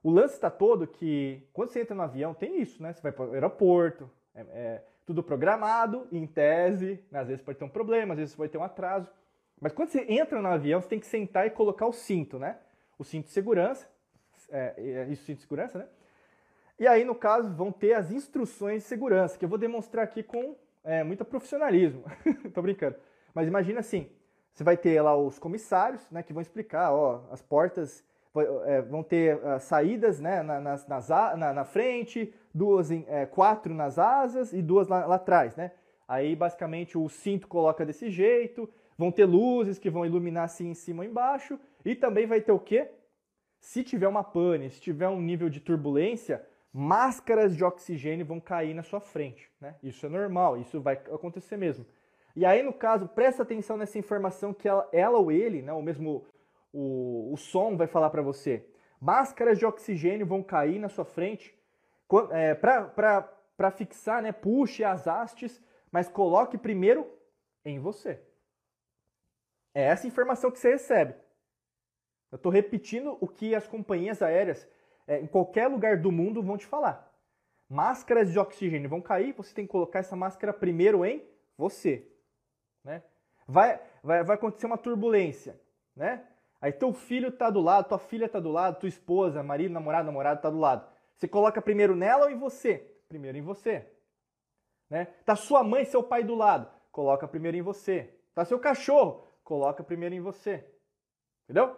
O 0.02 0.10
lance 0.10 0.36
está 0.36 0.49
todo 0.49 0.88
que 0.88 1.45
quando 1.52 1.69
você 1.69 1.82
entra 1.82 1.93
no 1.93 2.02
avião, 2.02 2.34
tem 2.34 2.62
isso, 2.62 2.82
né? 2.82 2.93
Você 2.93 3.02
vai 3.02 3.12
para 3.12 3.25
o 3.25 3.34
aeroporto, 3.34 4.10
é, 4.34 4.41
é, 4.41 4.84
tudo 5.06 5.21
programado, 5.21 6.08
em 6.12 6.25
tese, 6.25 7.04
né? 7.12 7.19
às 7.19 7.28
vezes 7.28 7.43
pode 7.43 7.58
ter 7.58 7.65
um 7.65 7.69
problema, 7.69 8.13
às 8.13 8.19
vezes 8.19 8.36
pode 8.36 8.52
ter 8.52 8.58
um 8.58 8.63
atraso. 8.63 9.12
Mas 9.60 9.73
quando 9.73 9.89
você 9.89 10.06
entra 10.08 10.41
no 10.41 10.47
avião, 10.47 10.80
você 10.80 10.88
tem 10.88 10.99
que 10.99 11.08
sentar 11.08 11.45
e 11.47 11.49
colocar 11.49 11.86
o 11.86 11.91
cinto, 11.91 12.39
né? 12.39 12.58
O 12.97 13.04
cinto 13.04 13.25
de 13.25 13.32
segurança, 13.32 13.89
é, 14.49 14.73
é 14.78 15.08
isso, 15.10 15.25
cinto 15.25 15.38
de 15.38 15.41
segurança, 15.41 15.80
né? 15.80 15.88
E 16.80 16.88
aí, 16.88 17.04
no 17.04 17.13
caso, 17.13 17.54
vão 17.54 17.73
ter 17.73 17.93
as 17.93 18.10
instruções 18.10 18.84
de 18.84 18.88
segurança, 18.88 19.38
que 19.38 19.43
eu 19.43 19.49
vou 19.49 19.58
demonstrar 19.58 20.06
aqui 20.06 20.23
com 20.23 20.56
é, 20.82 21.04
muito 21.04 21.25
profissionalismo. 21.25 22.06
Tô 22.54 22.62
brincando. 22.62 22.95
Mas 23.34 23.47
imagina 23.47 23.82
assim, 23.82 24.10
você 24.60 24.63
vai 24.65 24.76
ter 24.76 25.02
lá 25.02 25.15
os 25.15 25.39
comissários, 25.39 26.06
né, 26.12 26.22
que 26.22 26.34
vão 26.34 26.41
explicar, 26.41 26.91
ó, 26.91 27.22
as 27.32 27.41
portas 27.41 28.04
é, 28.65 28.82
vão 28.82 29.02
ter 29.02 29.38
uh, 29.38 29.58
saídas 29.58 30.19
né, 30.19 30.43
na, 30.43 30.60
nas, 30.60 30.86
nas, 30.86 31.08
na, 31.08 31.54
na, 31.54 31.63
frente, 31.63 32.34
duas 32.54 32.91
em, 32.91 33.06
é, 33.08 33.26
quatro 33.26 33.74
nas 33.74 33.98
asas 33.98 34.52
e 34.52 34.62
duas 34.62 34.89
lá, 34.89 35.06
lá, 35.06 35.15
atrás, 35.15 35.56
né? 35.56 35.72
Aí 36.06 36.36
basicamente 36.36 36.98
o 36.98 37.08
cinto 37.08 37.48
coloca 37.48 37.86
desse 37.86 38.10
jeito, 38.10 38.69
vão 38.98 39.13
ter 39.13 39.24
luzes 39.24 39.80
que 39.80 39.89
vão 39.89 40.06
iluminar 40.06 40.43
assim 40.43 40.72
em 40.72 40.74
cima 40.74 41.04
ou 41.04 41.10
embaixo, 41.10 41.58
e 41.86 41.95
também 41.95 42.28
vai 42.28 42.41
ter 42.41 42.52
o 42.52 42.60
quê? 42.60 42.91
Se 43.62 43.82
tiver 43.82 44.10
uma 44.10 44.26
pane, 44.26 44.69
se 44.72 44.82
tiver 44.82 45.08
um 45.08 45.22
nível 45.22 45.48
de 45.50 45.62
turbulência, 45.62 46.45
máscaras 46.74 47.56
de 47.56 47.63
oxigênio 47.63 48.26
vão 48.26 48.41
cair 48.41 48.74
na 48.74 48.84
sua 48.84 49.00
frente, 49.00 49.50
né? 49.62 49.76
Isso 49.82 50.06
é 50.06 50.10
normal, 50.10 50.58
isso 50.58 50.82
vai 50.82 50.95
acontecer 50.95 51.56
mesmo. 51.56 51.86
E 52.39 52.45
aí, 52.45 52.63
no 52.63 52.71
caso, 52.71 53.06
presta 53.06 53.43
atenção 53.43 53.75
nessa 53.75 53.99
informação 53.99 54.54
que 54.54 54.65
ela, 54.65 54.88
ela 54.93 55.17
ou 55.17 55.30
ele, 55.30 55.62
né, 55.62 55.73
o 55.73 55.82
mesmo 55.82 56.25
o, 56.71 57.34
o 57.34 57.36
som 57.36 57.75
vai 57.75 57.86
falar 57.86 58.10
para 58.10 58.21
você. 58.21 58.65
Máscaras 58.97 59.60
de 59.60 59.65
oxigênio 59.65 60.25
vão 60.25 60.41
cair 60.41 60.80
na 60.80 60.88
sua 60.88 61.04
frente 61.04 61.54
é, 62.32 62.56
para 62.56 63.71
fixar, 63.75 64.21
né? 64.21 64.32
Puxe 64.32 64.86
as 64.86 65.06
hastes, 65.06 65.62
mas 65.91 66.08
coloque 66.08 66.58
primeiro 66.58 67.12
em 67.65 67.78
você. 67.78 68.23
É 69.73 69.84
essa 69.84 70.08
informação 70.08 70.49
que 70.49 70.60
você 70.60 70.69
recebe. 70.69 71.15
Eu 72.32 72.38
estou 72.38 72.54
repetindo 72.54 73.17
o 73.19 73.28
que 73.28 73.54
as 73.54 73.67
companhias 73.67 74.21
aéreas 74.21 74.65
é, 75.06 75.19
em 75.19 75.28
qualquer 75.28 75.67
lugar 75.67 75.97
do 75.97 76.10
mundo 76.10 76.41
vão 76.41 76.58
te 76.58 76.65
falar. 76.65 77.06
Máscaras 77.67 78.32
de 78.32 78.39
oxigênio 78.39 78.89
vão 78.89 79.02
cair, 79.02 79.34
você 79.34 79.54
tem 79.54 79.65
que 79.65 79.71
colocar 79.73 79.99
essa 79.99 80.15
máscara 80.15 80.54
primeiro 80.54 81.04
em 81.04 81.21
você. 81.58 82.10
Né? 82.84 83.04
Vai, 83.48 83.80
vai, 84.04 84.24
vai 84.24 84.36
acontecer 84.36 84.65
uma 84.65 84.78
turbulência. 84.78 85.60
Né? 85.96 86.26
Aí 86.62 86.72
teu 86.72 86.94
filho 86.94 87.32
tá 87.32 87.50
do 87.50 87.62
lado, 87.62 87.88
tua 87.88 88.00
filha 88.00 88.28
tá 88.28 88.39
do 88.39 88.52
lado, 88.52 88.80
tua 88.80 88.89
esposa, 88.89 89.42
marido, 89.42 89.72
namorado, 89.74 90.06
namorado 90.06 90.42
tá 90.42 90.50
do 90.50 90.60
lado. 90.60 90.88
Você 91.15 91.28
coloca 91.28 91.62
primeiro 91.62 91.96
nela 91.96 92.26
ou 92.26 92.32
em 92.32 92.38
você? 92.38 92.78
Primeiro 93.08 93.38
em 93.38 93.42
você. 93.42 93.86
Né? 94.89 95.06
Tá 95.26 95.36
sua 95.36 95.63
mãe, 95.63 95.86
seu 95.86 96.04
pai 96.04 96.24
do 96.24 96.36
lado, 96.36 96.70
coloca 96.92 97.28
primeiro 97.28 97.58
em 97.58 97.62
você. 97.62 98.13
Tá 98.34 98.44
seu 98.46 98.60
cachorro, 98.60 99.28
coloca 99.44 99.84
primeiro 99.84 100.15
em 100.15 100.22
você. 100.22 100.65
Entendeu? 101.44 101.78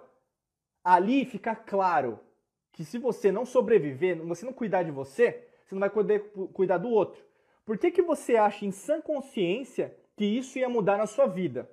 Ali 0.83 1.25
fica 1.25 1.55
claro 1.55 2.19
que 2.71 2.83
se 2.83 2.97
você 2.97 3.31
não 3.31 3.45
sobreviver, 3.45 4.17
você 4.25 4.45
não 4.45 4.53
cuidar 4.53 4.83
de 4.83 4.91
você, 4.91 5.47
você 5.63 5.75
não 5.75 5.79
vai 5.79 5.89
poder 5.89 6.31
cuidar 6.53 6.77
do 6.77 6.89
outro. 6.89 7.23
Por 7.65 7.77
que, 7.77 7.91
que 7.91 8.01
você 8.01 8.35
acha 8.35 8.65
em 8.65 8.71
sã 8.71 8.99
consciência 9.01 9.95
que 10.21 10.25
isso 10.25 10.59
ia 10.59 10.69
mudar 10.69 10.99
na 10.99 11.07
sua 11.07 11.25
vida? 11.25 11.67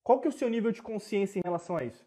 Qual 0.00 0.20
que 0.20 0.28
é 0.28 0.30
o 0.30 0.32
seu 0.32 0.48
nível 0.48 0.70
de 0.70 0.80
consciência 0.80 1.40
em 1.40 1.42
relação 1.42 1.76
a 1.76 1.82
isso? 1.82 2.06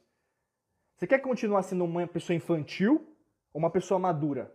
Você 0.95 1.05
quer 1.05 1.19
continuar 1.19 1.61
sendo 1.63 1.83
uma 1.83 2.07
pessoa 2.07 2.37
infantil 2.37 3.05
ou 3.51 3.59
uma 3.59 3.69
pessoa 3.69 3.99
madura? 3.99 4.49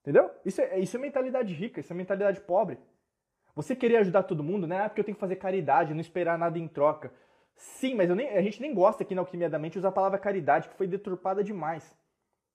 Entendeu? 0.00 0.30
Isso 0.42 0.58
é, 0.62 0.78
isso 0.78 0.96
é 0.96 0.98
mentalidade 0.98 1.52
rica, 1.52 1.80
isso 1.80 1.92
é 1.92 1.96
mentalidade 1.96 2.40
pobre. 2.40 2.78
Você 3.54 3.76
querer 3.76 3.98
ajudar 3.98 4.22
todo 4.22 4.42
mundo, 4.42 4.66
né? 4.66 4.84
Ah, 4.84 4.88
porque 4.88 5.02
eu 5.02 5.04
tenho 5.04 5.16
que 5.16 5.20
fazer 5.20 5.36
caridade, 5.36 5.92
não 5.92 6.00
esperar 6.00 6.38
nada 6.38 6.58
em 6.58 6.66
troca. 6.66 7.12
Sim, 7.54 7.94
mas 7.94 8.08
nem, 8.08 8.30
a 8.30 8.40
gente 8.40 8.58
nem 8.62 8.72
gosta 8.72 9.02
aqui 9.02 9.14
na 9.14 9.20
Alquimia 9.20 9.50
da 9.50 9.58
Mente 9.58 9.76
usar 9.76 9.88
a 9.88 9.92
palavra 9.92 10.18
caridade, 10.18 10.70
que 10.70 10.76
foi 10.76 10.86
deturpada 10.86 11.44
demais. 11.44 11.94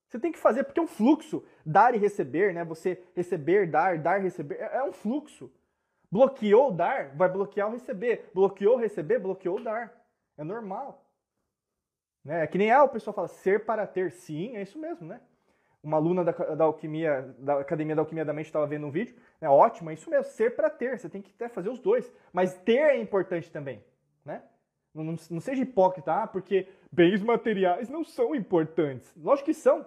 Você 0.07 0.17
tem 0.17 0.31
que 0.31 0.39
fazer, 0.39 0.63
porque 0.63 0.79
é 0.79 0.83
um 0.83 0.87
fluxo. 0.87 1.45
Dar 1.63 1.93
e 1.93 1.99
receber, 1.99 2.55
né? 2.55 2.65
Você 2.65 3.03
receber, 3.15 3.69
dar, 3.69 3.99
dar, 3.99 4.19
receber. 4.19 4.55
É, 4.55 4.77
é 4.77 4.83
um 4.83 4.91
fluxo. 4.91 5.53
Bloqueou 6.15 6.71
dar, 6.71 7.13
vai 7.13 7.27
bloquear 7.27 7.67
o 7.67 7.73
receber. 7.73 8.31
Bloqueou 8.33 8.77
receber, 8.77 9.19
bloqueou 9.19 9.61
dar. 9.61 9.93
É 10.37 10.45
normal. 10.45 11.05
Né? 12.23 12.41
É 12.41 12.47
que 12.47 12.57
nem 12.57 12.71
ah, 12.71 12.85
o 12.85 12.87
pessoal 12.87 13.13
fala 13.13 13.27
ser 13.27 13.65
para 13.65 13.85
ter. 13.85 14.13
Sim, 14.13 14.55
é 14.55 14.61
isso 14.61 14.79
mesmo, 14.79 15.05
né? 15.05 15.19
Uma 15.83 15.97
aluna 15.97 16.23
da, 16.23 16.31
da 16.31 16.63
alquimia, 16.63 17.35
da 17.37 17.59
Academia 17.59 17.97
da 17.97 18.01
Alquimia 18.01 18.23
da 18.23 18.31
Mente 18.31 18.45
estava 18.45 18.65
vendo 18.65 18.87
um 18.87 18.91
vídeo. 18.91 19.13
É 19.41 19.49
ótimo, 19.49 19.89
é 19.89 19.93
isso 19.93 20.09
mesmo, 20.09 20.31
ser 20.31 20.55
para 20.55 20.69
ter. 20.69 20.97
Você 20.97 21.09
tem 21.09 21.21
que 21.21 21.33
até 21.35 21.49
fazer 21.49 21.67
os 21.67 21.79
dois. 21.79 22.09
Mas 22.31 22.53
ter 22.59 22.77
é 22.77 22.97
importante 22.97 23.51
também, 23.51 23.83
né? 24.23 24.41
Não, 24.93 25.03
não, 25.03 25.15
não 25.29 25.41
seja 25.41 25.63
hipócrita, 25.63 26.23
ah, 26.23 26.27
porque 26.27 26.65
bens 26.89 27.21
materiais 27.21 27.89
não 27.89 28.05
são 28.05 28.33
importantes. 28.33 29.13
Lógico 29.17 29.47
que 29.47 29.53
são. 29.53 29.85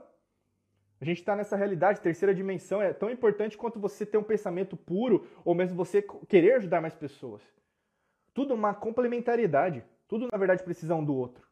A 1.00 1.04
gente 1.04 1.18
está 1.18 1.36
nessa 1.36 1.56
realidade, 1.56 2.00
terceira 2.00 2.34
dimensão, 2.34 2.82
é 2.82 2.92
tão 2.92 3.08
importante 3.08 3.56
quanto 3.56 3.78
você 3.78 4.04
ter 4.04 4.18
um 4.18 4.22
pensamento 4.22 4.76
puro 4.76 5.28
ou 5.44 5.54
mesmo 5.54 5.76
você 5.76 6.02
querer 6.28 6.54
ajudar 6.54 6.80
mais 6.80 6.94
pessoas. 6.94 7.42
Tudo 8.34 8.54
uma 8.54 8.74
complementariedade. 8.74 9.84
Tudo, 10.08 10.28
na 10.30 10.38
verdade, 10.38 10.64
precisa 10.64 10.94
um 10.94 11.04
do 11.04 11.14
outro. 11.14 11.46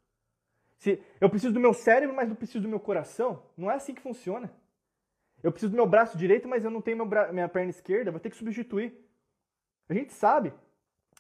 Se 0.79 1.01
eu 1.21 1.31
preciso 1.31 1.53
do 1.53 1.61
meu 1.61 1.73
cérebro, 1.73 2.15
mas 2.15 2.29
não 2.29 2.35
preciso 2.35 2.63
do 2.63 2.69
meu 2.69 2.81
coração, 2.81 3.43
não 3.57 3.71
é 3.71 3.75
assim 3.75 3.95
que 3.95 4.01
funciona. 4.01 4.51
Eu 5.43 5.53
preciso 5.53 5.71
do 5.71 5.77
meu 5.77 5.87
braço 5.87 6.19
direito, 6.19 6.49
mas 6.49 6.65
eu 6.65 6.71
não 6.71 6.81
tenho 6.81 7.07
minha 7.33 7.49
perna 7.49 7.71
esquerda, 7.71 8.11
vou 8.11 8.21
ter 8.21 8.31
que 8.31 8.37
substituir. 8.37 8.93
A 9.89 9.95
gente 9.95 10.13
sabe, 10.13 10.53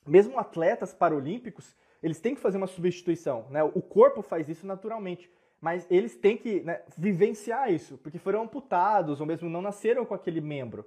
mesmo 0.04 0.38
atletas 0.38 0.92
paralímpicos, 0.92 1.76
eles 2.02 2.20
têm 2.20 2.34
que 2.34 2.40
fazer 2.40 2.56
uma 2.56 2.66
substituição. 2.66 3.46
Né? 3.50 3.62
O 3.62 3.80
corpo 3.80 4.20
faz 4.20 4.48
isso 4.48 4.66
naturalmente 4.66 5.30
mas 5.60 5.86
eles 5.90 6.16
têm 6.16 6.36
que 6.36 6.60
né, 6.60 6.82
vivenciar 6.96 7.72
isso, 7.72 7.98
porque 7.98 8.18
foram 8.18 8.42
amputados 8.42 9.20
ou 9.20 9.26
mesmo 9.26 9.48
não 9.48 9.62
nasceram 9.62 10.04
com 10.04 10.14
aquele 10.14 10.40
membro, 10.40 10.86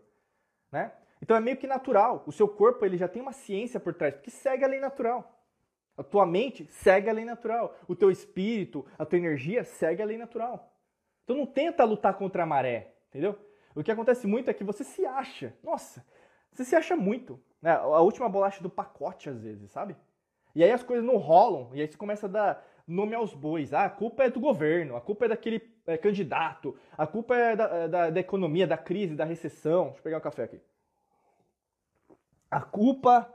né? 0.72 0.92
Então 1.22 1.36
é 1.36 1.40
meio 1.40 1.58
que 1.58 1.68
natural. 1.68 2.24
O 2.26 2.32
seu 2.32 2.48
corpo 2.48 2.86
ele 2.86 2.98
já 2.98 3.08
tem 3.08 3.22
uma 3.22 3.34
ciência 3.34 3.80
por 3.80 3.94
trás, 3.94 4.14
porque 4.14 4.32
segue 4.32 4.64
a 4.64 4.68
lei 4.68 4.80
natural. 4.80 5.36
A 5.98 6.04
tua 6.04 6.26
mente 6.26 6.66
segue 6.72 7.10
a 7.10 7.14
lei 7.14 7.26
natural. 7.26 7.76
O 7.88 7.96
teu 7.96 8.10
espírito, 8.10 8.86
a 8.98 9.06
tua 9.06 9.18
energia 9.18 9.66
segue 9.66 10.02
a 10.02 10.06
lei 10.06 10.18
natural. 10.18 10.74
Então 11.26 11.36
não 11.36 11.46
tenta 11.46 11.84
lutar 11.84 12.14
contra 12.14 12.44
a 12.44 12.46
maré, 12.46 12.94
entendeu? 13.10 13.38
O 13.76 13.84
que 13.84 13.92
acontece 13.92 14.26
muito 14.26 14.50
é 14.50 14.54
que 14.54 14.64
você 14.64 14.84
se 14.84 15.06
acha. 15.06 15.54
Nossa, 15.62 16.06
você 16.52 16.64
se 16.64 16.76
acha 16.76 16.96
muito. 16.96 17.40
Né? 17.62 17.72
A 17.72 18.00
última 18.00 18.30
bolacha 18.30 18.64
do 18.64 18.70
pacote, 18.70 19.30
às 19.30 19.42
vezes, 19.42 19.70
sabe? 19.72 19.96
E 20.56 20.64
aí 20.64 20.72
as 20.72 20.84
coisas 20.84 21.06
não 21.06 21.18
rolam, 21.18 21.70
e 21.74 21.82
aí 21.82 21.88
você 21.88 21.98
começa 21.98 22.26
a 22.26 22.30
dar 22.30 22.68
nome 22.90 23.16
aos 23.16 23.34
bois. 23.34 23.74
Ah, 23.74 23.86
a 23.86 23.90
culpa 23.90 24.24
é 24.24 24.30
do 24.30 24.40
governo, 24.40 24.96
a 24.96 25.02
culpa 25.02 25.26
é 25.26 25.30
daquele 25.30 25.62
é, 25.86 25.98
candidato, 25.98 26.76
a 26.98 27.06
culpa 27.06 27.36
é 27.36 27.56
da, 27.56 27.64
é, 27.66 27.88
da, 27.88 28.10
da, 28.10 28.20
economia, 28.20 28.66
da 28.66 28.78
crise, 28.78 29.16
da 29.16 29.24
recessão. 29.24 29.86
Deixa 29.86 30.00
eu 30.00 30.04
pegar 30.04 30.18
o 30.18 30.20
um 30.20 30.24
café 30.24 30.44
aqui. 30.44 30.60
A 32.50 32.62
culpa 32.62 33.32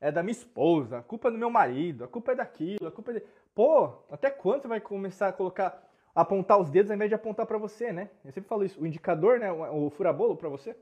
é 0.00 0.10
da 0.10 0.22
minha 0.22 0.32
esposa, 0.32 0.98
a 0.98 1.02
culpa 1.02 1.28
é 1.28 1.30
do 1.30 1.38
meu 1.38 1.50
marido, 1.50 2.04
a 2.04 2.08
culpa 2.08 2.32
é 2.32 2.34
daquilo, 2.34 2.86
a 2.86 2.90
culpa 2.90 3.10
é 3.10 3.14
de... 3.14 3.22
Pô, 3.54 3.92
até 4.10 4.30
quando 4.30 4.62
você 4.62 4.68
vai 4.68 4.80
começar 4.80 5.28
a 5.28 5.32
colocar, 5.32 5.82
apontar 6.14 6.58
os 6.58 6.70
dedos 6.70 6.90
ao 6.90 6.94
invés 6.94 7.10
de 7.10 7.14
apontar 7.14 7.46
para 7.46 7.58
você, 7.58 7.92
né? 7.92 8.10
Eu 8.24 8.32
sempre 8.32 8.48
falo 8.48 8.64
isso, 8.64 8.80
o 8.80 8.86
indicador, 8.86 9.38
né, 9.38 9.50
o 9.52 9.90
furabolo 9.90 10.36
para 10.36 10.48
você, 10.48 10.76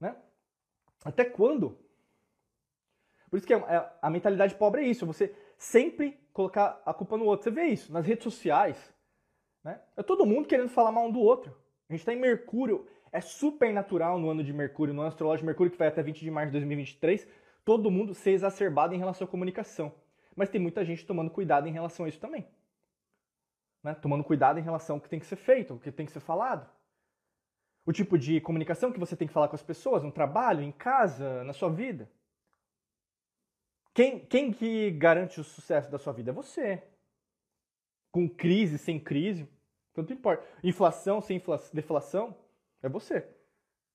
né? 0.00 0.16
Até 1.04 1.24
quando? 1.24 1.78
Por 3.30 3.38
isso 3.38 3.46
que 3.46 3.54
é, 3.54 3.90
a 4.00 4.10
mentalidade 4.10 4.54
pobre 4.54 4.82
é 4.82 4.86
isso, 4.86 5.06
você 5.06 5.34
sempre 5.56 6.18
colocar 6.34 6.82
a 6.84 6.92
culpa 6.92 7.16
no 7.16 7.24
outro. 7.24 7.44
Você 7.44 7.50
vê 7.50 7.64
isso 7.68 7.90
nas 7.90 8.04
redes 8.04 8.24
sociais, 8.24 8.92
né? 9.62 9.80
É 9.96 10.02
todo 10.02 10.26
mundo 10.26 10.46
querendo 10.46 10.68
falar 10.68 10.92
mal 10.92 11.06
um 11.06 11.12
do 11.12 11.20
outro. 11.20 11.56
A 11.88 11.92
gente 11.92 12.00
está 12.00 12.12
em 12.12 12.20
Mercúrio, 12.20 12.86
é 13.10 13.20
super 13.20 13.72
natural 13.72 14.18
no 14.18 14.28
ano 14.28 14.44
de 14.44 14.52
Mercúrio, 14.52 14.92
no 14.92 15.00
ano 15.00 15.08
astrológico 15.08 15.44
de 15.44 15.46
Mercúrio, 15.46 15.70
que 15.70 15.78
vai 15.78 15.88
até 15.88 16.02
20 16.02 16.20
de 16.20 16.30
março 16.30 16.48
de 16.48 16.58
2023, 16.58 17.26
todo 17.64 17.90
mundo 17.90 18.12
ser 18.12 18.32
exacerbado 18.32 18.94
em 18.94 18.98
relação 18.98 19.26
à 19.26 19.30
comunicação. 19.30 19.94
Mas 20.36 20.50
tem 20.50 20.60
muita 20.60 20.84
gente 20.84 21.06
tomando 21.06 21.30
cuidado 21.30 21.68
em 21.68 21.72
relação 21.72 22.04
a 22.04 22.08
isso 22.08 22.18
também. 22.18 22.46
Né? 23.82 23.94
Tomando 23.94 24.24
cuidado 24.24 24.58
em 24.58 24.62
relação 24.62 24.96
ao 24.96 25.00
que 25.00 25.08
tem 25.08 25.20
que 25.20 25.26
ser 25.26 25.36
feito, 25.36 25.74
o 25.74 25.78
que 25.78 25.92
tem 25.92 26.04
que 26.04 26.12
ser 26.12 26.20
falado. 26.20 26.68
O 27.86 27.92
tipo 27.92 28.18
de 28.18 28.40
comunicação 28.40 28.90
que 28.90 28.98
você 28.98 29.14
tem 29.14 29.28
que 29.28 29.34
falar 29.34 29.46
com 29.46 29.54
as 29.54 29.62
pessoas, 29.62 30.02
no 30.02 30.10
trabalho, 30.10 30.62
em 30.62 30.72
casa, 30.72 31.44
na 31.44 31.52
sua 31.52 31.70
vida. 31.70 32.10
Quem, 33.94 34.18
quem 34.18 34.52
que 34.52 34.90
garante 34.90 35.40
o 35.40 35.44
sucesso 35.44 35.88
da 35.90 35.98
sua 35.98 36.12
vida? 36.12 36.32
É 36.32 36.34
você. 36.34 36.82
Com 38.10 38.28
crise, 38.28 38.76
sem 38.76 38.98
crise, 38.98 39.48
tanto 39.94 40.12
importa. 40.12 40.44
Inflação, 40.62 41.20
sem 41.20 41.40
deflação, 41.72 42.36
é 42.82 42.88
você. 42.88 43.26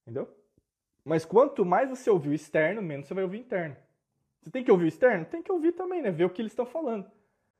Entendeu? 0.02 0.28
Mas 1.04 1.26
quanto 1.26 1.66
mais 1.66 1.90
você 1.90 2.10
ouvir 2.10 2.30
o 2.30 2.34
externo, 2.34 2.82
menos 2.82 3.08
você 3.08 3.14
vai 3.14 3.24
ouvir 3.24 3.38
o 3.38 3.42
interno. 3.42 3.76
Você 4.42 4.50
tem 4.50 4.64
que 4.64 4.72
ouvir 4.72 4.86
o 4.86 4.88
externo? 4.88 5.26
Tem 5.26 5.44
que 5.44 5.52
ouvir 5.52 5.74
também, 5.74 6.02
né? 6.02 6.12
Ver 6.12 6.26
o 6.26 6.30
que 6.30 6.42
eles 6.42 6.54
estão 6.54 6.66
falando. 6.66 7.10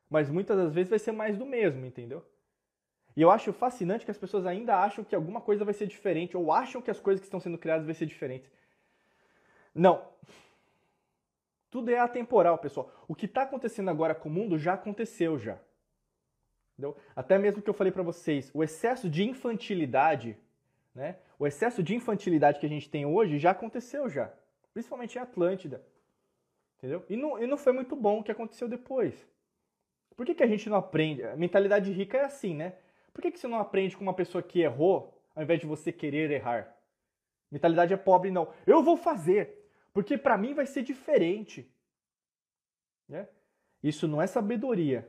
Mas 0.08 0.30
muitas 0.30 0.56
das 0.56 0.72
vezes 0.72 0.88
vai 0.88 0.98
ser 0.98 1.12
mais 1.12 1.36
do 1.36 1.44
mesmo, 1.44 1.84
entendeu? 1.84 2.24
E 3.14 3.20
eu 3.20 3.30
acho 3.30 3.52
fascinante 3.52 4.04
que 4.04 4.10
as 4.10 4.18
pessoas 4.18 4.46
ainda 4.46 4.78
acham 4.78 5.04
que 5.04 5.14
alguma 5.14 5.40
coisa 5.40 5.64
vai 5.64 5.74
ser 5.74 5.86
diferente, 5.86 6.36
ou 6.36 6.50
acham 6.52 6.80
que 6.80 6.90
as 6.90 6.98
coisas 6.98 7.20
que 7.20 7.26
estão 7.26 7.40
sendo 7.40 7.58
criadas 7.58 7.84
vão 7.84 7.94
ser 7.94 8.06
diferentes. 8.06 8.50
Não. 9.74 10.08
Tudo 11.70 11.90
é 11.90 11.98
atemporal, 11.98 12.58
pessoal. 12.58 12.90
O 13.06 13.14
que 13.14 13.26
está 13.26 13.42
acontecendo 13.42 13.88
agora 13.90 14.14
com 14.14 14.28
o 14.28 14.32
mundo 14.32 14.58
já 14.58 14.74
aconteceu 14.74 15.38
já. 15.38 15.58
Entendeu? 16.72 16.96
Até 17.14 17.38
mesmo 17.38 17.62
que 17.62 17.70
eu 17.70 17.74
falei 17.74 17.92
para 17.92 18.02
vocês, 18.02 18.50
o 18.52 18.64
excesso 18.64 19.08
de 19.08 19.22
infantilidade, 19.22 20.36
né? 20.94 21.16
O 21.38 21.46
excesso 21.46 21.82
de 21.82 21.94
infantilidade 21.94 22.58
que 22.58 22.66
a 22.66 22.68
gente 22.68 22.90
tem 22.90 23.06
hoje 23.06 23.38
já 23.38 23.52
aconteceu 23.52 24.08
já, 24.08 24.32
principalmente 24.72 25.16
em 25.16 25.20
Atlântida. 25.20 25.82
Entendeu? 26.78 27.04
E 27.08 27.16
não, 27.16 27.38
e 27.38 27.46
não 27.46 27.56
foi 27.56 27.72
muito 27.72 27.94
bom 27.94 28.18
o 28.18 28.22
que 28.22 28.32
aconteceu 28.32 28.66
depois. 28.66 29.14
Por 30.16 30.26
que, 30.26 30.34
que 30.34 30.42
a 30.42 30.46
gente 30.46 30.68
não 30.68 30.76
aprende? 30.76 31.22
A 31.22 31.36
mentalidade 31.36 31.92
rica 31.92 32.18
é 32.18 32.24
assim, 32.24 32.54
né? 32.54 32.74
Por 33.12 33.22
que, 33.22 33.30
que 33.30 33.38
você 33.38 33.46
não 33.46 33.58
aprende 33.58 33.96
com 33.96 34.02
uma 34.02 34.14
pessoa 34.14 34.42
que 34.42 34.60
errou, 34.60 35.14
ao 35.34 35.42
invés 35.42 35.60
de 35.60 35.66
você 35.66 35.92
querer 35.92 36.30
errar? 36.30 36.74
Mentalidade 37.50 37.92
é 37.92 37.96
pobre, 37.96 38.30
não. 38.30 38.48
Eu 38.66 38.82
vou 38.82 38.96
fazer, 38.96 39.59
porque 39.92 40.16
para 40.16 40.38
mim 40.38 40.54
vai 40.54 40.66
ser 40.66 40.82
diferente. 40.82 41.70
Né? 43.08 43.28
Isso 43.82 44.06
não 44.06 44.20
é 44.20 44.26
sabedoria. 44.26 45.08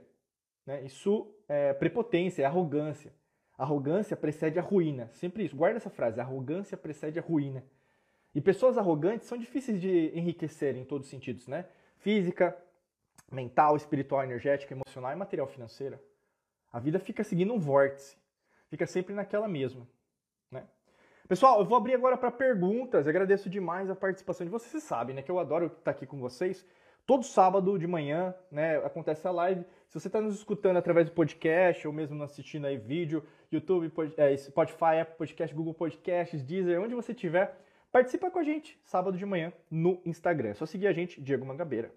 Né? 0.65 0.83
Isso 0.83 1.33
é 1.47 1.73
prepotência, 1.73 2.43
é 2.43 2.45
arrogância. 2.45 3.13
Arrogância 3.57 4.17
precede 4.17 4.57
a 4.57 4.61
ruína. 4.61 5.09
Sempre 5.13 5.45
isso. 5.45 5.55
Guarda 5.55 5.77
essa 5.77 5.89
frase. 5.89 6.19
Arrogância 6.19 6.75
precede 6.75 7.19
a 7.19 7.21
ruína. 7.21 7.63
E 8.33 8.41
pessoas 8.41 8.77
arrogantes 8.77 9.27
são 9.27 9.37
difíceis 9.37 9.79
de 9.79 10.11
enriquecer 10.17 10.75
em 10.75 10.85
todos 10.85 11.05
os 11.05 11.11
sentidos, 11.11 11.47
né? 11.47 11.67
Física, 11.97 12.57
mental, 13.31 13.75
espiritual, 13.75 14.23
energética, 14.23 14.73
emocional 14.73 15.11
e 15.11 15.15
material 15.15 15.47
financeira. 15.47 16.01
A 16.71 16.79
vida 16.79 16.97
fica 16.99 17.23
seguindo 17.23 17.53
um 17.53 17.59
vórtice. 17.59 18.17
Fica 18.69 18.87
sempre 18.87 19.13
naquela 19.13 19.47
mesma. 19.47 19.87
Pessoal, 21.31 21.59
eu 21.59 21.65
vou 21.65 21.77
abrir 21.77 21.93
agora 21.93 22.17
para 22.17 22.29
perguntas. 22.29 23.07
agradeço 23.07 23.49
demais 23.49 23.89
a 23.89 23.95
participação 23.95 24.45
de 24.45 24.51
vocês. 24.51 24.69
Vocês 24.69 24.83
sabem 24.83 25.15
né, 25.15 25.21
que 25.21 25.31
eu 25.31 25.39
adoro 25.39 25.67
estar 25.67 25.91
aqui 25.91 26.05
com 26.05 26.19
vocês. 26.19 26.67
Todo 27.07 27.23
sábado 27.23 27.79
de 27.79 27.87
manhã 27.87 28.35
né, 28.51 28.75
acontece 28.79 29.25
a 29.25 29.31
live. 29.31 29.63
Se 29.87 29.97
você 29.97 30.09
está 30.09 30.19
nos 30.19 30.35
escutando 30.35 30.75
através 30.75 31.07
do 31.07 31.13
podcast 31.13 31.87
ou 31.87 31.93
mesmo 31.93 32.21
assistindo 32.21 32.67
aí 32.67 32.75
vídeo, 32.75 33.23
YouTube, 33.49 33.89
é, 34.17 34.35
Spotify, 34.35 34.99
Apple 34.99 35.15
Podcast, 35.17 35.55
Google 35.55 35.73
Podcasts, 35.73 36.43
Deezer, 36.43 36.81
onde 36.81 36.93
você 36.93 37.13
estiver, 37.13 37.57
participa 37.93 38.29
com 38.29 38.39
a 38.39 38.43
gente 38.43 38.77
sábado 38.83 39.17
de 39.17 39.25
manhã 39.25 39.53
no 39.71 40.01
Instagram. 40.05 40.49
É 40.49 40.53
só 40.53 40.65
seguir 40.65 40.87
a 40.87 40.91
gente, 40.91 41.21
Diego 41.21 41.45
Mangabeira. 41.45 41.93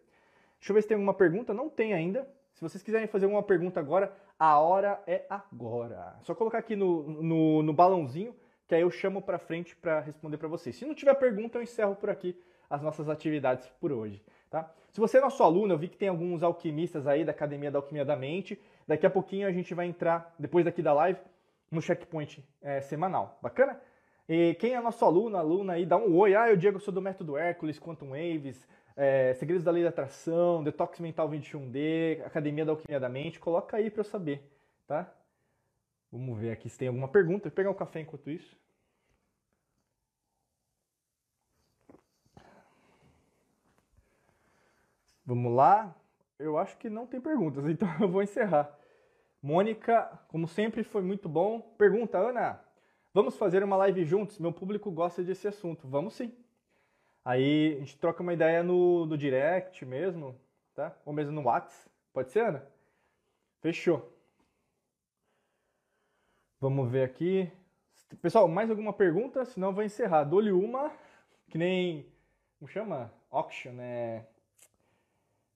Deixa 0.60 0.70
eu 0.70 0.74
ver 0.74 0.82
se 0.82 0.86
tem 0.86 0.94
alguma 0.94 1.12
pergunta. 1.12 1.52
Não 1.52 1.68
tem 1.68 1.92
ainda. 1.92 2.24
Se 2.52 2.60
vocês 2.60 2.84
quiserem 2.84 3.08
fazer 3.08 3.24
alguma 3.24 3.42
pergunta 3.42 3.80
agora, 3.80 4.16
a 4.38 4.60
hora 4.60 5.02
é 5.08 5.24
agora. 5.28 6.20
Só 6.22 6.36
colocar 6.36 6.58
aqui 6.58 6.76
no, 6.76 7.02
no, 7.20 7.62
no 7.64 7.72
balãozinho, 7.72 8.32
que 8.66 8.74
aí 8.74 8.82
eu 8.82 8.90
chamo 8.90 9.20
para 9.20 9.38
frente 9.38 9.76
para 9.76 10.00
responder 10.00 10.36
para 10.36 10.48
vocês. 10.48 10.76
Se 10.76 10.84
não 10.84 10.94
tiver 10.94 11.14
pergunta, 11.14 11.58
eu 11.58 11.62
encerro 11.62 11.94
por 11.94 12.10
aqui 12.10 12.38
as 12.68 12.82
nossas 12.82 13.08
atividades 13.08 13.68
por 13.80 13.92
hoje. 13.92 14.22
Tá? 14.50 14.70
Se 14.92 15.00
você 15.00 15.18
é 15.18 15.20
nosso 15.20 15.42
aluno, 15.42 15.74
eu 15.74 15.78
vi 15.78 15.88
que 15.88 15.96
tem 15.96 16.08
alguns 16.08 16.42
alquimistas 16.42 17.06
aí 17.06 17.24
da 17.24 17.32
Academia 17.32 17.70
da 17.70 17.78
Alquimia 17.78 18.04
da 18.04 18.16
Mente. 18.16 18.60
Daqui 18.86 19.06
a 19.06 19.10
pouquinho 19.10 19.46
a 19.46 19.52
gente 19.52 19.74
vai 19.74 19.86
entrar, 19.86 20.34
depois 20.38 20.64
daqui 20.64 20.82
da 20.82 20.92
live, 20.92 21.18
no 21.70 21.82
checkpoint 21.82 22.44
é, 22.62 22.80
semanal. 22.80 23.38
Bacana? 23.42 23.80
E 24.28 24.54
quem 24.54 24.74
é 24.74 24.80
nosso 24.80 25.04
aluno, 25.04 25.36
aluna 25.36 25.74
aí, 25.74 25.84
dá 25.84 25.96
um 25.96 26.16
oi. 26.16 26.34
Ah, 26.34 26.48
eu 26.48 26.56
Diego, 26.56 26.80
sou 26.80 26.94
do 26.94 27.02
Método 27.02 27.36
Hércules, 27.36 27.78
Quantum 27.78 28.10
Waves, 28.10 28.66
é, 28.96 29.34
Segredos 29.34 29.64
da 29.64 29.70
Lei 29.70 29.82
da 29.82 29.90
Atração, 29.90 30.64
Detox 30.64 30.98
Mental 31.00 31.28
21D, 31.28 32.24
Academia 32.24 32.64
da 32.64 32.72
Alquimia 32.72 33.00
da 33.00 33.08
Mente. 33.08 33.38
Coloca 33.38 33.76
aí 33.76 33.90
para 33.90 34.00
eu 34.00 34.04
saber, 34.04 34.48
tá? 34.86 35.12
Vamos 36.14 36.38
ver 36.38 36.52
aqui 36.52 36.68
se 36.68 36.78
tem 36.78 36.86
alguma 36.86 37.08
pergunta. 37.08 37.48
Vou 37.48 37.56
pegar 37.56 37.70
um 37.70 37.74
café 37.74 37.98
enquanto 37.98 38.30
isso. 38.30 38.56
Vamos 45.26 45.52
lá. 45.52 45.92
Eu 46.38 46.56
acho 46.56 46.76
que 46.78 46.88
não 46.88 47.04
tem 47.04 47.20
perguntas, 47.20 47.66
então 47.68 47.88
eu 48.00 48.08
vou 48.08 48.22
encerrar. 48.22 48.78
Mônica, 49.42 50.06
como 50.28 50.46
sempre, 50.46 50.84
foi 50.84 51.02
muito 51.02 51.28
bom. 51.28 51.60
Pergunta, 51.76 52.16
Ana, 52.16 52.60
vamos 53.12 53.36
fazer 53.36 53.64
uma 53.64 53.76
live 53.76 54.04
juntos? 54.04 54.38
Meu 54.38 54.52
público 54.52 54.92
gosta 54.92 55.20
desse 55.20 55.48
assunto. 55.48 55.88
Vamos 55.88 56.14
sim. 56.14 56.32
Aí 57.24 57.74
a 57.74 57.80
gente 57.80 57.98
troca 57.98 58.22
uma 58.22 58.32
ideia 58.32 58.62
no, 58.62 59.04
no 59.04 59.18
direct 59.18 59.84
mesmo, 59.84 60.40
tá? 60.74 60.96
Ou 61.04 61.12
mesmo 61.12 61.32
no 61.32 61.42
WhatsApp. 61.42 61.90
Pode 62.12 62.30
ser, 62.30 62.46
Ana? 62.46 62.64
Fechou. 63.60 64.13
Vamos 66.64 66.90
ver 66.90 67.02
aqui. 67.04 67.52
Pessoal, 68.22 68.48
mais 68.48 68.70
alguma 68.70 68.94
pergunta? 68.94 69.44
Senão 69.44 69.68
eu 69.68 69.74
vou 69.74 69.84
encerrar. 69.84 70.24
Dou-lhe 70.24 70.50
uma, 70.50 70.90
que 71.50 71.58
nem. 71.58 72.10
Como 72.58 72.66
chama? 72.66 73.12
Auction, 73.30 73.72
né? 73.72 74.24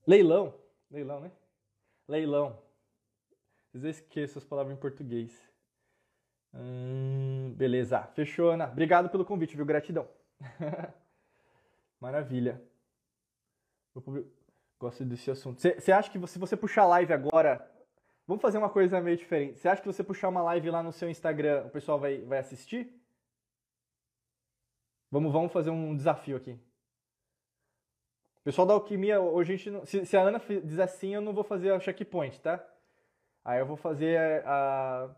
Leilão. 0.06 0.52
Leilão, 0.90 1.20
né? 1.20 1.32
Leilão. 2.06 2.58
Às 3.74 3.80
vezes 3.80 4.02
esqueço 4.02 4.36
as 4.36 4.44
palavras 4.44 4.76
em 4.76 4.78
português. 4.78 5.32
Hum, 6.52 7.54
beleza, 7.56 8.02
fechou, 8.14 8.50
Ana. 8.50 8.66
Obrigado 8.66 9.08
pelo 9.08 9.24
convite, 9.24 9.56
viu? 9.56 9.64
Gratidão. 9.64 10.06
Maravilha. 11.98 12.62
Gosto 14.78 15.06
desse 15.06 15.30
assunto. 15.30 15.58
Você 15.58 15.90
acha 15.90 16.10
que 16.10 16.26
se 16.26 16.38
você 16.38 16.54
puxar 16.54 16.84
live 16.84 17.14
agora. 17.14 17.66
Vamos 18.28 18.42
fazer 18.42 18.58
uma 18.58 18.68
coisa 18.68 19.00
meio 19.00 19.16
diferente. 19.16 19.58
Você 19.58 19.66
acha 19.66 19.80
que 19.80 19.86
você 19.86 20.04
puxar 20.04 20.28
uma 20.28 20.42
live 20.42 20.70
lá 20.70 20.82
no 20.82 20.92
seu 20.92 21.08
Instagram, 21.08 21.64
o 21.64 21.70
pessoal 21.70 21.98
vai, 21.98 22.20
vai 22.20 22.38
assistir? 22.38 22.92
Vamos, 25.10 25.32
vamos 25.32 25.50
fazer 25.50 25.70
um 25.70 25.96
desafio 25.96 26.36
aqui. 26.36 26.60
Pessoal 28.44 28.66
da 28.66 28.74
Alquimia, 28.74 29.18
hoje 29.18 29.54
a 29.54 29.56
gente 29.56 29.70
não, 29.70 29.86
se, 29.86 30.04
se, 30.04 30.14
a 30.14 30.20
Ana 30.20 30.42
diz 30.62 30.78
assim, 30.78 31.14
eu 31.14 31.22
não 31.22 31.32
vou 31.32 31.42
fazer 31.42 31.72
o 31.72 31.80
checkpoint, 31.80 32.38
tá? 32.42 32.62
Aí 33.42 33.60
eu 33.60 33.66
vou 33.66 33.78
fazer 33.78 34.18
a, 34.44 35.10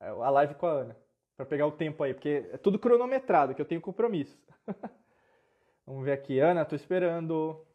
a, 0.00 0.08
a 0.08 0.30
live 0.30 0.54
com 0.54 0.66
a 0.66 0.72
Ana. 0.72 0.96
Pra 1.36 1.44
pegar 1.44 1.66
o 1.66 1.72
tempo 1.72 2.02
aí, 2.02 2.14
porque 2.14 2.48
é 2.52 2.56
tudo 2.56 2.78
cronometrado, 2.78 3.54
que 3.54 3.60
eu 3.60 3.66
tenho 3.66 3.82
compromisso. 3.82 4.42
Vamos 5.84 6.06
ver 6.06 6.12
aqui. 6.12 6.40
Ana, 6.40 6.64
tô 6.64 6.74
esperando. 6.74 7.66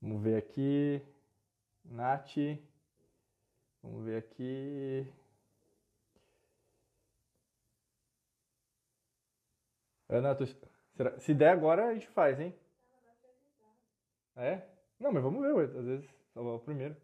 Vamos 0.05 0.21
ver 0.21 0.37
aqui. 0.37 1.01
Nath. 1.83 2.35
Vamos 3.81 4.05
ver 4.05 4.17
aqui. 4.17 5.11
Ana, 10.07 10.35
tô... 10.35 10.45
Será... 10.95 11.19
se 11.19 11.33
der 11.33 11.49
agora, 11.49 11.87
a 11.87 11.93
gente 11.95 12.07
faz, 12.09 12.39
hein? 12.39 12.55
É? 14.35 14.61
Não, 14.99 15.11
mas 15.11 15.23
vamos 15.23 15.41
ver, 15.41 15.75
às 15.75 15.85
vezes 15.85 16.07
salvar 16.35 16.53
o 16.53 16.59
primeiro. 16.59 16.95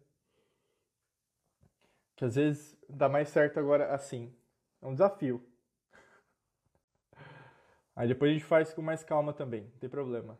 Que 2.14 2.24
às 2.24 2.36
vezes 2.36 2.78
dá 2.88 3.08
mais 3.08 3.30
certo 3.30 3.58
agora 3.58 3.92
assim. 3.92 4.32
É 4.80 4.86
um 4.86 4.92
desafio. 4.92 5.44
Aí 7.96 8.06
depois 8.06 8.30
a 8.30 8.34
gente 8.34 8.44
faz 8.44 8.72
com 8.72 8.80
mais 8.80 9.02
calma 9.02 9.32
também, 9.32 9.64
não 9.64 9.78
tem 9.80 9.90
problema. 9.90 10.38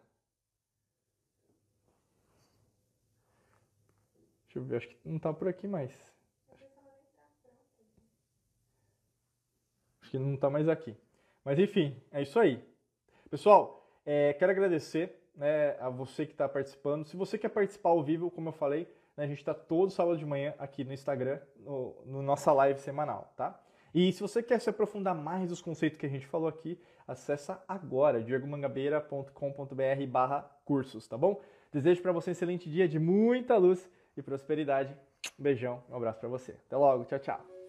Deixa 4.53 4.59
eu 4.59 4.65
ver, 4.65 4.77
acho 4.77 4.89
que 4.89 4.99
não 5.03 5.19
tá 5.19 5.33
por 5.33 5.49
aqui 5.49 5.67
mais. 5.67 5.91
Acho 10.03 10.11
que 10.11 10.19
não 10.19 10.37
tá 10.37 10.51
mais 10.51 10.69
aqui. 10.69 10.95
Mas 11.43 11.59
enfim, 11.59 11.97
é 12.13 12.21
isso 12.21 12.39
aí. 12.39 12.63
Pessoal, 13.31 13.91
é, 14.05 14.35
quero 14.35 14.53
agradecer 14.53 15.27
né, 15.35 15.71
a 15.81 15.89
você 15.89 16.27
que 16.27 16.33
está 16.33 16.47
participando. 16.47 17.07
Se 17.07 17.17
você 17.17 17.39
quer 17.39 17.49
participar 17.49 17.89
ao 17.91 18.03
vivo, 18.03 18.31
como 18.31 18.51
eu 18.51 18.53
falei, 18.53 18.87
né, 19.17 19.25
a 19.25 19.27
gente 19.27 19.39
está 19.39 19.55
todo 19.55 19.91
sábado 19.91 20.19
de 20.19 20.27
manhã 20.27 20.53
aqui 20.59 20.85
no 20.85 20.93
Instagram, 20.93 21.41
no, 21.57 21.97
no, 22.05 22.23
nossa 22.23 22.53
live 22.53 22.79
semanal, 22.79 23.33
tá? 23.35 23.59
E 23.95 24.13
se 24.13 24.21
você 24.21 24.43
quer 24.43 24.61
se 24.61 24.69
aprofundar 24.69 25.15
mais 25.15 25.49
nos 25.49 25.63
conceitos 25.63 25.99
que 25.99 26.05
a 26.05 26.11
gente 26.11 26.27
falou 26.27 26.49
aqui, 26.49 26.79
acessa 27.09 27.65
agora, 27.67 28.23
diegomangabeira.com.br 28.23 30.07
barra 30.09 30.43
cursos, 30.67 31.09
tá 31.09 31.17
bom? 31.17 31.41
Desejo 31.73 32.03
para 32.03 32.13
você 32.13 32.29
um 32.29 32.33
excelente 32.33 32.69
dia 32.69 32.87
de 32.87 32.99
muita 32.99 33.57
luz 33.57 33.91
e 34.17 34.23
prosperidade. 34.23 34.97
Um 35.39 35.43
beijão, 35.43 35.83
um 35.89 35.97
abraço 35.97 36.21
para 36.21 36.29
você. 36.29 36.53
Até 36.67 36.77
logo, 36.77 37.05
tchau, 37.05 37.19
tchau. 37.19 37.62